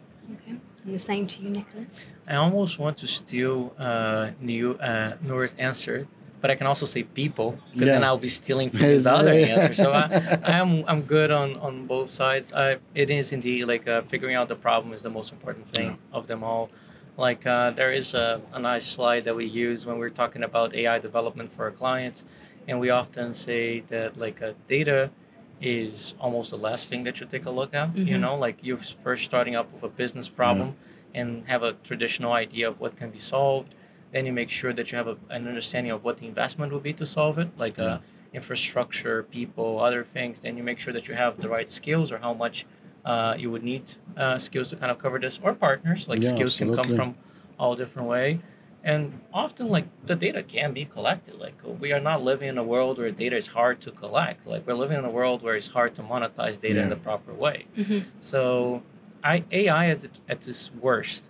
Okay. 0.82 0.90
And 0.90 0.96
the 0.96 1.00
same 1.00 1.28
to 1.28 1.42
you, 1.42 1.50
Nicholas. 1.50 2.14
I 2.28 2.36
almost 2.36 2.80
want 2.80 2.98
to 2.98 3.08
steal 3.08 3.74
uh, 3.78 4.32
New, 4.40 4.74
uh, 4.74 5.16
Noor's 5.22 5.54
answer, 5.60 6.08
but 6.42 6.50
I 6.50 6.56
can 6.56 6.66
also 6.68 6.86
say 6.86 7.04
people 7.04 7.58
because 7.74 7.90
then 7.90 8.04
I'll 8.04 8.18
be 8.18 8.30
stealing 8.30 8.70
from 8.76 8.80
his 8.80 9.06
other 9.06 9.32
answer. 9.32 9.74
So 9.74 9.92
I, 9.94 10.40
I'm 10.44 10.84
I'm 10.88 11.02
good 11.04 11.30
on, 11.32 11.58
on 11.58 11.86
both 11.88 12.10
sides. 12.10 12.52
I, 12.54 12.78
it 12.96 13.12
is 13.12 13.32
indeed 13.32 13.66
like 13.66 13.88
uh, 13.88 14.02
figuring 14.04 14.36
out 14.36 14.48
the 14.48 14.56
problem 14.56 14.94
is 14.94 15.02
the 15.04 15.10
most 15.10 15.32
important 15.32 15.70
thing 15.70 15.88
Yeah. 15.90 16.18
of 16.18 16.28
them 16.28 16.44
all. 16.44 16.70
Like 17.18 17.46
uh, 17.46 17.72
there 17.72 17.92
is 17.92 18.14
a, 18.14 18.42
a 18.54 18.60
nice 18.60 18.86
slide 18.86 19.26
that 19.26 19.36
we 19.36 19.46
use 19.46 19.86
when 19.86 19.98
we're 20.00 20.10
talking 20.10 20.44
about 20.44 20.74
AI 20.74 20.98
development 21.00 21.52
for 21.54 21.66
our 21.66 21.72
clients, 21.72 22.24
and 22.68 22.80
we 22.80 22.90
often 22.90 23.34
say 23.34 23.82
that 23.90 24.18
like 24.18 24.42
uh, 24.42 24.54
data 24.68 25.12
is 25.62 26.16
almost 26.20 26.50
the 26.50 26.58
last 26.58 26.88
thing 26.88 27.04
that 27.04 27.20
you 27.20 27.26
take 27.28 27.46
a 27.46 27.52
look 27.52 27.74
at. 27.74 27.96
You 27.96 28.18
Mhm. 28.18 28.22
know, 28.22 28.36
like 28.36 28.58
you're 28.62 28.78
first 28.78 29.24
starting 29.24 29.56
up 29.56 29.72
with 29.74 29.84
a 29.84 29.90
business 29.90 30.28
problem 30.28 30.76
and 31.14 31.48
have 31.48 31.62
a 31.64 31.74
traditional 31.84 32.34
idea 32.34 32.68
of 32.68 32.80
what 32.80 32.96
can 32.96 33.10
be 33.12 33.20
solved. 33.20 33.76
Then 34.12 34.26
you 34.26 34.34
make 34.34 34.50
sure 34.50 34.74
that 34.74 34.92
you 34.92 34.98
have 34.98 35.08
a, 35.08 35.18
an 35.30 35.48
understanding 35.48 35.92
of 35.92 36.04
what 36.04 36.18
the 36.18 36.28
investment 36.28 36.72
will 36.72 36.80
be 36.80 36.94
to 36.94 37.06
solve 37.06 37.38
it, 37.38 37.50
like 37.58 37.80
uh, 37.80 38.00
infrastructure, 38.34 39.24
people, 39.24 39.80
other 39.80 40.04
things. 40.04 40.40
Then 40.42 40.58
you 40.58 40.64
make 40.64 40.80
sure 40.80 40.94
that 40.94 41.08
you 41.08 41.16
have 41.16 41.40
the 41.40 41.48
right 41.50 41.70
skills 41.70 42.12
or 42.12 42.18
how 42.18 42.34
much 42.34 42.66
uh, 43.06 43.36
you 43.38 43.50
would 43.52 43.64
need 43.64 43.84
uh, 44.18 44.38
skills 44.38 44.70
to 44.72 44.76
kind 44.76 44.92
of 44.92 44.98
cover 44.98 45.20
this, 45.20 45.40
or 45.44 45.54
partners. 45.54 46.08
Like 46.08 46.24
Yeah, 46.24 46.30
skills 46.30 46.58
can 46.58 46.76
come 46.76 46.90
from 46.96 47.16
all 47.58 47.76
different 47.76 48.08
way. 48.08 48.40
And 48.84 49.22
often, 49.34 49.70
like 49.70 49.86
the 50.06 50.16
data 50.16 50.42
can 50.42 50.74
be 50.74 50.86
collected. 50.86 51.36
Like 51.40 51.56
we 51.80 51.92
are 51.94 52.00
not 52.00 52.24
living 52.24 52.50
in 52.50 52.58
a 52.58 52.64
world 52.64 52.98
where 52.98 53.12
data 53.12 53.38
is 53.38 53.48
hard 53.48 53.80
to 53.82 53.92
collect. 53.92 54.48
Like 54.48 54.66
we're 54.66 54.74
living 54.74 54.98
in 54.98 55.06
a 55.06 55.10
world 55.12 55.44
where 55.44 55.56
it's 55.56 55.68
hard 55.68 55.94
to 55.96 56.02
monetize 56.02 56.60
data 56.60 56.82
in 56.82 56.90
the 56.90 56.96
proper 56.96 57.34
way. 57.34 57.66
Mhm. 57.78 58.06
So, 58.20 58.82
I, 59.24 59.44
AI 59.52 59.92
is 59.92 60.04
at, 60.06 60.12
at 60.28 60.48
its 60.48 60.72
worst, 60.74 61.30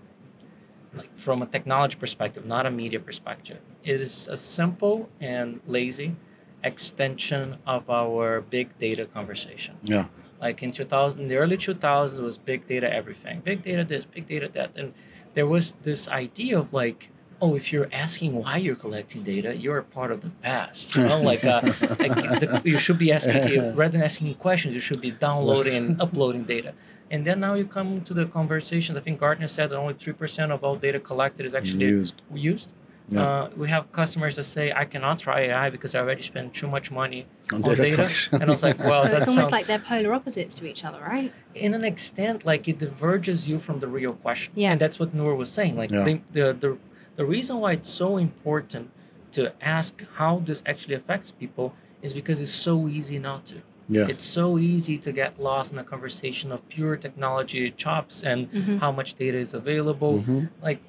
like 0.93 1.13
from 1.15 1.41
a 1.41 1.45
technology 1.45 1.97
perspective, 1.97 2.45
not 2.45 2.65
a 2.65 2.71
media 2.71 2.99
perspective. 3.01 3.59
It 3.83 3.99
is 3.99 4.29
a 4.29 4.37
simple 4.37 5.09
and 5.19 5.59
lazy 5.67 6.15
extension 6.63 7.57
of 7.65 7.89
our 7.89 8.41
big 8.41 8.77
data 8.79 9.05
conversation. 9.05 9.75
Yeah. 9.83 10.05
Like 10.39 10.63
in 10.63 10.71
2000, 10.71 11.19
in 11.21 11.27
the 11.27 11.35
early 11.35 11.57
2000s, 11.57 12.17
it 12.17 12.21
was 12.23 12.37
big 12.37 12.65
data 12.65 12.91
everything, 12.91 13.41
big 13.41 13.61
data 13.61 13.83
this, 13.83 14.05
big 14.05 14.27
data 14.27 14.49
that, 14.53 14.71
and 14.75 14.93
there 15.33 15.47
was 15.47 15.73
this 15.83 16.07
idea 16.07 16.57
of 16.57 16.71
like, 16.73 17.09
oh, 17.41 17.55
if 17.55 17.71
you're 17.73 17.89
asking 17.91 18.35
why 18.35 18.57
you're 18.57 18.75
collecting 18.75 19.23
data, 19.23 19.55
you're 19.55 19.79
a 19.79 19.83
part 19.83 20.11
of 20.11 20.21
the 20.21 20.29
past. 20.43 20.95
You 20.95 21.03
know, 21.03 21.21
like, 21.21 21.43
uh, 21.43 21.61
like 21.99 22.15
the, 22.41 22.61
you 22.63 22.77
should 22.77 22.97
be 22.97 23.11
asking 23.11 23.75
rather 23.75 23.93
than 23.97 24.03
asking 24.03 24.33
questions, 24.35 24.73
you 24.73 24.79
should 24.79 25.01
be 25.01 25.11
downloading 25.11 25.75
and 25.75 26.01
uploading 26.05 26.43
data. 26.43 26.73
And 27.09 27.25
then 27.25 27.39
now 27.41 27.55
you 27.55 27.65
come 27.65 28.01
to 28.01 28.13
the 28.13 28.25
conversations. 28.25 28.97
I 28.97 29.01
think 29.01 29.19
Gartner 29.19 29.47
said 29.47 29.69
that 29.71 29.77
only 29.77 29.95
three 29.95 30.13
percent 30.13 30.51
of 30.51 30.63
all 30.63 30.75
data 30.75 30.99
collected 30.99 31.45
is 31.45 31.53
actually 31.55 31.85
Used. 31.85 32.21
used. 32.33 32.71
Yeah. 33.09 33.23
Uh, 33.23 33.49
we 33.57 33.67
have 33.67 33.91
customers 33.91 34.37
that 34.37 34.43
say, 34.43 34.71
"I 34.71 34.85
cannot 34.85 35.19
try 35.19 35.41
AI 35.41 35.69
because 35.69 35.93
I 35.95 35.99
already 35.99 36.21
spent 36.21 36.53
too 36.53 36.67
much 36.69 36.89
money 36.91 37.25
On 37.51 37.61
on, 37.61 37.75
data 37.75 37.81
data." 37.97 38.09
and 38.31 38.43
I 38.43 38.45
was 38.49 38.63
like, 38.63 38.79
"Well, 38.87 39.01
so 39.03 39.09
that 39.09 39.17
it's 39.17 39.27
almost 39.27 39.49
sounds 39.49 39.51
like 39.51 39.65
they're 39.65 39.79
polar 39.79 40.13
opposites 40.13 40.53
to 40.55 40.65
each 40.65 40.85
other, 40.85 41.01
right? 41.01 41.33
in 41.53 41.73
an 41.73 41.83
extent 41.83 42.45
like 42.45 42.69
it 42.69 42.77
diverges 42.79 43.39
you 43.49 43.59
from 43.59 43.81
the 43.81 43.87
real 43.97 44.13
question 44.13 44.53
Yeah. 44.55 44.71
and 44.71 44.79
that's 44.79 44.97
what 45.01 45.13
Noor 45.13 45.35
was 45.35 45.51
saying 45.51 45.75
like 45.75 45.91
Yeah. 45.91 46.05
the, 46.05 46.13
the 46.31 46.45
the 46.63 46.77
the 47.15 47.25
reason 47.25 47.59
why 47.59 47.73
it's 47.73 47.89
so 47.89 48.17
important 48.17 48.89
to 49.33 49.51
ask 49.61 50.03
how 50.15 50.39
this 50.39 50.61
actually 50.65 50.95
affects 50.95 51.31
people 51.31 51.73
is 52.01 52.13
because 52.13 52.41
it's 52.41 52.51
so 52.51 52.87
easy 52.87 53.19
not 53.19 53.45
to. 53.45 53.55
Yes. 53.89 54.09
It's 54.09 54.23
so 54.23 54.57
easy 54.57 54.97
to 54.97 55.11
get 55.11 55.39
lost 55.41 55.73
in 55.73 55.79
a 55.79 55.83
conversation 55.83 56.51
of 56.51 56.67
pure 56.69 56.95
technology 56.95 57.71
chops 57.71 58.23
and 58.23 58.49
Mhm. 58.51 58.79
how 58.79 58.91
much 58.91 59.15
data 59.15 59.37
is 59.37 59.53
available. 59.53 60.19
Mhm. 60.19 60.49
Like, 60.61 60.79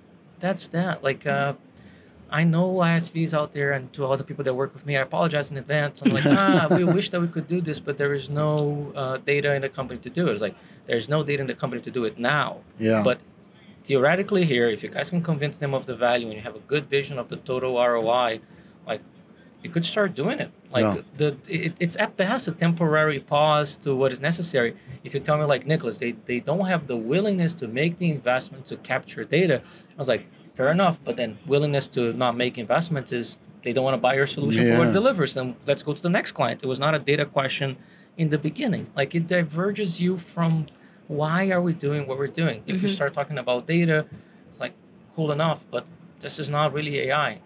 that's 0.40 0.68
that. 0.68 1.02
Like, 1.02 1.26
uh, 1.26 1.54
I 2.30 2.44
know 2.44 2.80
ISVs 2.80 3.34
out 3.34 3.52
there 3.52 3.72
and 3.72 3.92
to 3.92 4.04
all 4.06 4.16
the 4.16 4.24
people 4.24 4.42
that 4.44 4.54
work 4.54 4.72
with 4.72 4.86
me, 4.86 4.96
I 4.96 5.02
apologize 5.02 5.50
in 5.50 5.56
advance. 5.58 6.00
I'm 6.00 6.12
like, 6.12 6.24
ah, 6.26 6.68
we 6.70 6.84
wish 6.84 7.10
that 7.10 7.20
we 7.20 7.26
could 7.28 7.46
do 7.46 7.60
this, 7.60 7.78
but 7.78 7.98
there 7.98 8.14
is 8.14 8.30
no 8.30 8.92
uh, 8.96 9.18
data 9.18 9.52
in 9.54 9.60
the 9.62 9.68
company 9.68 10.00
to 10.00 10.08
do 10.10 10.28
it. 10.28 10.32
It's 10.32 10.40
like, 10.40 10.54
there's 10.86 11.08
no 11.08 11.22
data 11.22 11.40
in 11.42 11.46
the 11.48 11.54
company 11.54 11.82
to 11.82 11.90
do 11.90 12.04
it 12.04 12.18
now. 12.18 12.58
Yeah. 12.78 13.02
But 13.04 13.18
theoretically, 13.84 14.44
here, 14.44 14.68
if 14.68 14.82
you 14.82 14.88
guys 14.88 15.10
can 15.10 15.22
convince 15.22 15.58
them 15.58 15.74
of 15.74 15.86
the 15.86 15.94
value 15.96 16.26
and 16.26 16.34
you 16.36 16.40
have 16.42 16.56
a 16.56 16.60
good 16.60 16.86
vision 16.86 17.18
of 17.18 17.28
the 17.28 17.36
total 17.36 17.74
ROI, 17.76 18.40
like 18.86 19.00
you 19.62 19.70
could 19.70 19.84
start 19.84 20.14
doing 20.14 20.38
it. 20.40 20.50
Like 20.72 20.82
Yeah. 20.84 21.02
the 21.16 21.36
it, 21.48 21.72
it's 21.78 21.96
at 21.96 22.16
best 22.16 22.48
a 22.48 22.52
temporary 22.52 23.20
pause 23.20 23.76
to 23.78 23.94
what 23.94 24.12
is 24.12 24.20
necessary. 24.20 24.74
If 25.04 25.14
you 25.14 25.20
tell 25.20 25.38
me 25.38 25.44
like 25.44 25.66
Nicholas, 25.66 25.98
they 25.98 26.12
they 26.26 26.40
don't 26.40 26.66
have 26.66 26.86
the 26.86 26.96
willingness 26.96 27.54
to 27.54 27.68
make 27.68 27.98
the 27.98 28.10
investment 28.10 28.66
to 28.66 28.76
capture 28.76 29.24
data. 29.24 29.62
I 29.96 29.98
was 29.98 30.08
like, 30.08 30.26
fair 30.54 30.70
enough, 30.70 30.98
but 31.04 31.16
then 31.16 31.38
willingness 31.46 31.86
to 31.88 32.12
not 32.12 32.36
make 32.36 32.58
investments 32.58 33.12
is 33.12 33.36
they 33.62 33.72
don't 33.72 33.84
want 33.84 33.94
to 33.94 34.00
buy 34.00 34.14
your 34.14 34.26
solution 34.26 34.64
for 34.72 34.78
what 34.78 34.88
it 34.88 34.92
delivers. 34.92 35.34
Then 35.34 35.54
let's 35.66 35.82
go 35.84 35.92
to 35.94 36.02
the 36.02 36.08
next 36.10 36.32
client. 36.32 36.62
It 36.64 36.66
was 36.66 36.80
not 36.80 36.94
a 36.94 36.98
data 36.98 37.24
question 37.24 37.76
in 38.16 38.28
the 38.30 38.38
beginning. 38.38 38.88
Like 38.96 39.14
it 39.14 39.26
diverges 39.28 40.00
you 40.00 40.16
from 40.16 40.66
why 41.16 41.50
are 41.50 41.60
we 41.60 41.72
doing 41.74 42.06
what 42.06 42.18
we're 42.18 42.26
doing? 42.42 42.62
If 42.66 42.82
you 42.82 42.88
Mhm. 42.88 42.94
start 42.94 43.14
talking 43.14 43.38
about 43.38 43.66
data, 43.66 44.06
it's 44.48 44.60
like 44.60 44.72
cool 45.14 45.30
enough, 45.32 45.64
but 45.70 45.84
this 46.20 46.38
is 46.38 46.48
not 46.48 46.72
really 46.72 46.98
AI. 47.00 47.38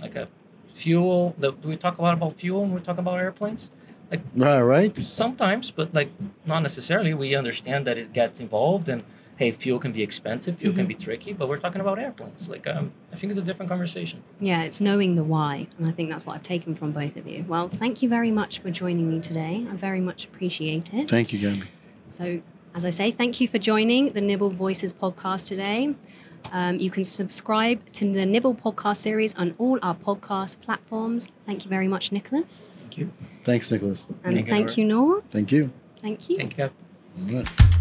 Like 0.00 0.14
a 0.16 0.28
fuel. 0.68 1.34
The, 1.38 1.52
do 1.52 1.68
we 1.68 1.76
talk 1.76 1.98
a 1.98 2.02
lot 2.02 2.14
about 2.14 2.34
fuel 2.34 2.62
when 2.62 2.72
we 2.74 2.80
talk 2.80 2.98
about 2.98 3.18
airplanes? 3.18 3.70
Like 4.10 4.20
right, 4.34 4.60
right. 4.62 4.98
Sometimes, 4.98 5.70
but 5.70 5.94
like 5.94 6.10
not 6.44 6.60
necessarily. 6.62 7.14
We 7.14 7.34
understand 7.34 7.86
that 7.86 7.96
it 7.96 8.12
gets 8.12 8.40
involved, 8.40 8.88
and 8.88 9.02
hey, 9.36 9.52
fuel 9.52 9.78
can 9.78 9.92
be 9.92 10.02
expensive, 10.02 10.56
fuel 10.58 10.74
can 10.74 10.86
be 10.86 10.94
tricky, 10.94 11.32
but 11.32 11.48
we're 11.48 11.58
talking 11.58 11.80
about 11.80 11.98
airplanes. 11.98 12.48
Like 12.48 12.66
um, 12.66 12.92
I 13.12 13.16
think 13.16 13.30
it's 13.30 13.38
a 13.38 13.42
different 13.42 13.68
conversation. 13.70 14.22
Yeah, 14.40 14.62
it's 14.64 14.80
knowing 14.80 15.14
the 15.14 15.22
why. 15.24 15.68
And 15.78 15.86
I 15.86 15.92
think 15.92 16.10
that's 16.10 16.26
what 16.26 16.34
I've 16.36 16.42
taken 16.42 16.74
from 16.74 16.90
both 16.92 17.16
of 17.16 17.26
you. 17.26 17.44
Well, 17.48 17.68
thank 17.68 18.02
you 18.02 18.08
very 18.08 18.30
much 18.32 18.58
for 18.58 18.70
joining 18.70 19.08
me 19.08 19.20
today. 19.20 19.64
I 19.70 19.76
very 19.76 20.00
much 20.00 20.24
appreciate 20.24 20.92
it. 20.92 21.08
Thank 21.08 21.32
you, 21.32 21.38
Gabby. 21.38 21.68
So, 22.10 22.40
as 22.74 22.84
I 22.84 22.90
say, 22.90 23.10
thank 23.10 23.40
you 23.40 23.48
for 23.48 23.58
joining 23.58 24.12
the 24.12 24.20
nybl 24.20 24.52
Voices 24.52 24.92
podcast 24.92 25.46
today. 25.46 25.94
Um, 26.52 26.78
you 26.78 26.90
can 26.90 27.04
subscribe 27.04 27.92
to 27.92 28.10
the 28.12 28.20
nybl 28.20 28.58
podcast 28.58 28.98
series 28.98 29.34
on 29.34 29.54
all 29.58 29.78
our 29.82 29.94
podcast 29.94 30.60
platforms. 30.60 31.28
Thank 31.46 31.64
you 31.64 31.68
very 31.68 31.88
much, 31.88 32.12
Nicholas. 32.12 32.86
Thank 32.88 32.98
you. 32.98 33.12
Thanks, 33.44 33.70
Nicholas. 33.70 34.06
And 34.24 34.34
Thank 34.34 34.46
you, 34.46 34.52
thank 34.52 34.76
you, 34.76 34.84
Noor. 34.84 35.22
Thank 35.30 35.52
you. 35.52 35.70
Thank 36.00 36.30
you. 36.30 36.36
Thank 36.36 36.58
you. 36.58 36.70
All 37.28 37.34
right. 37.34 37.76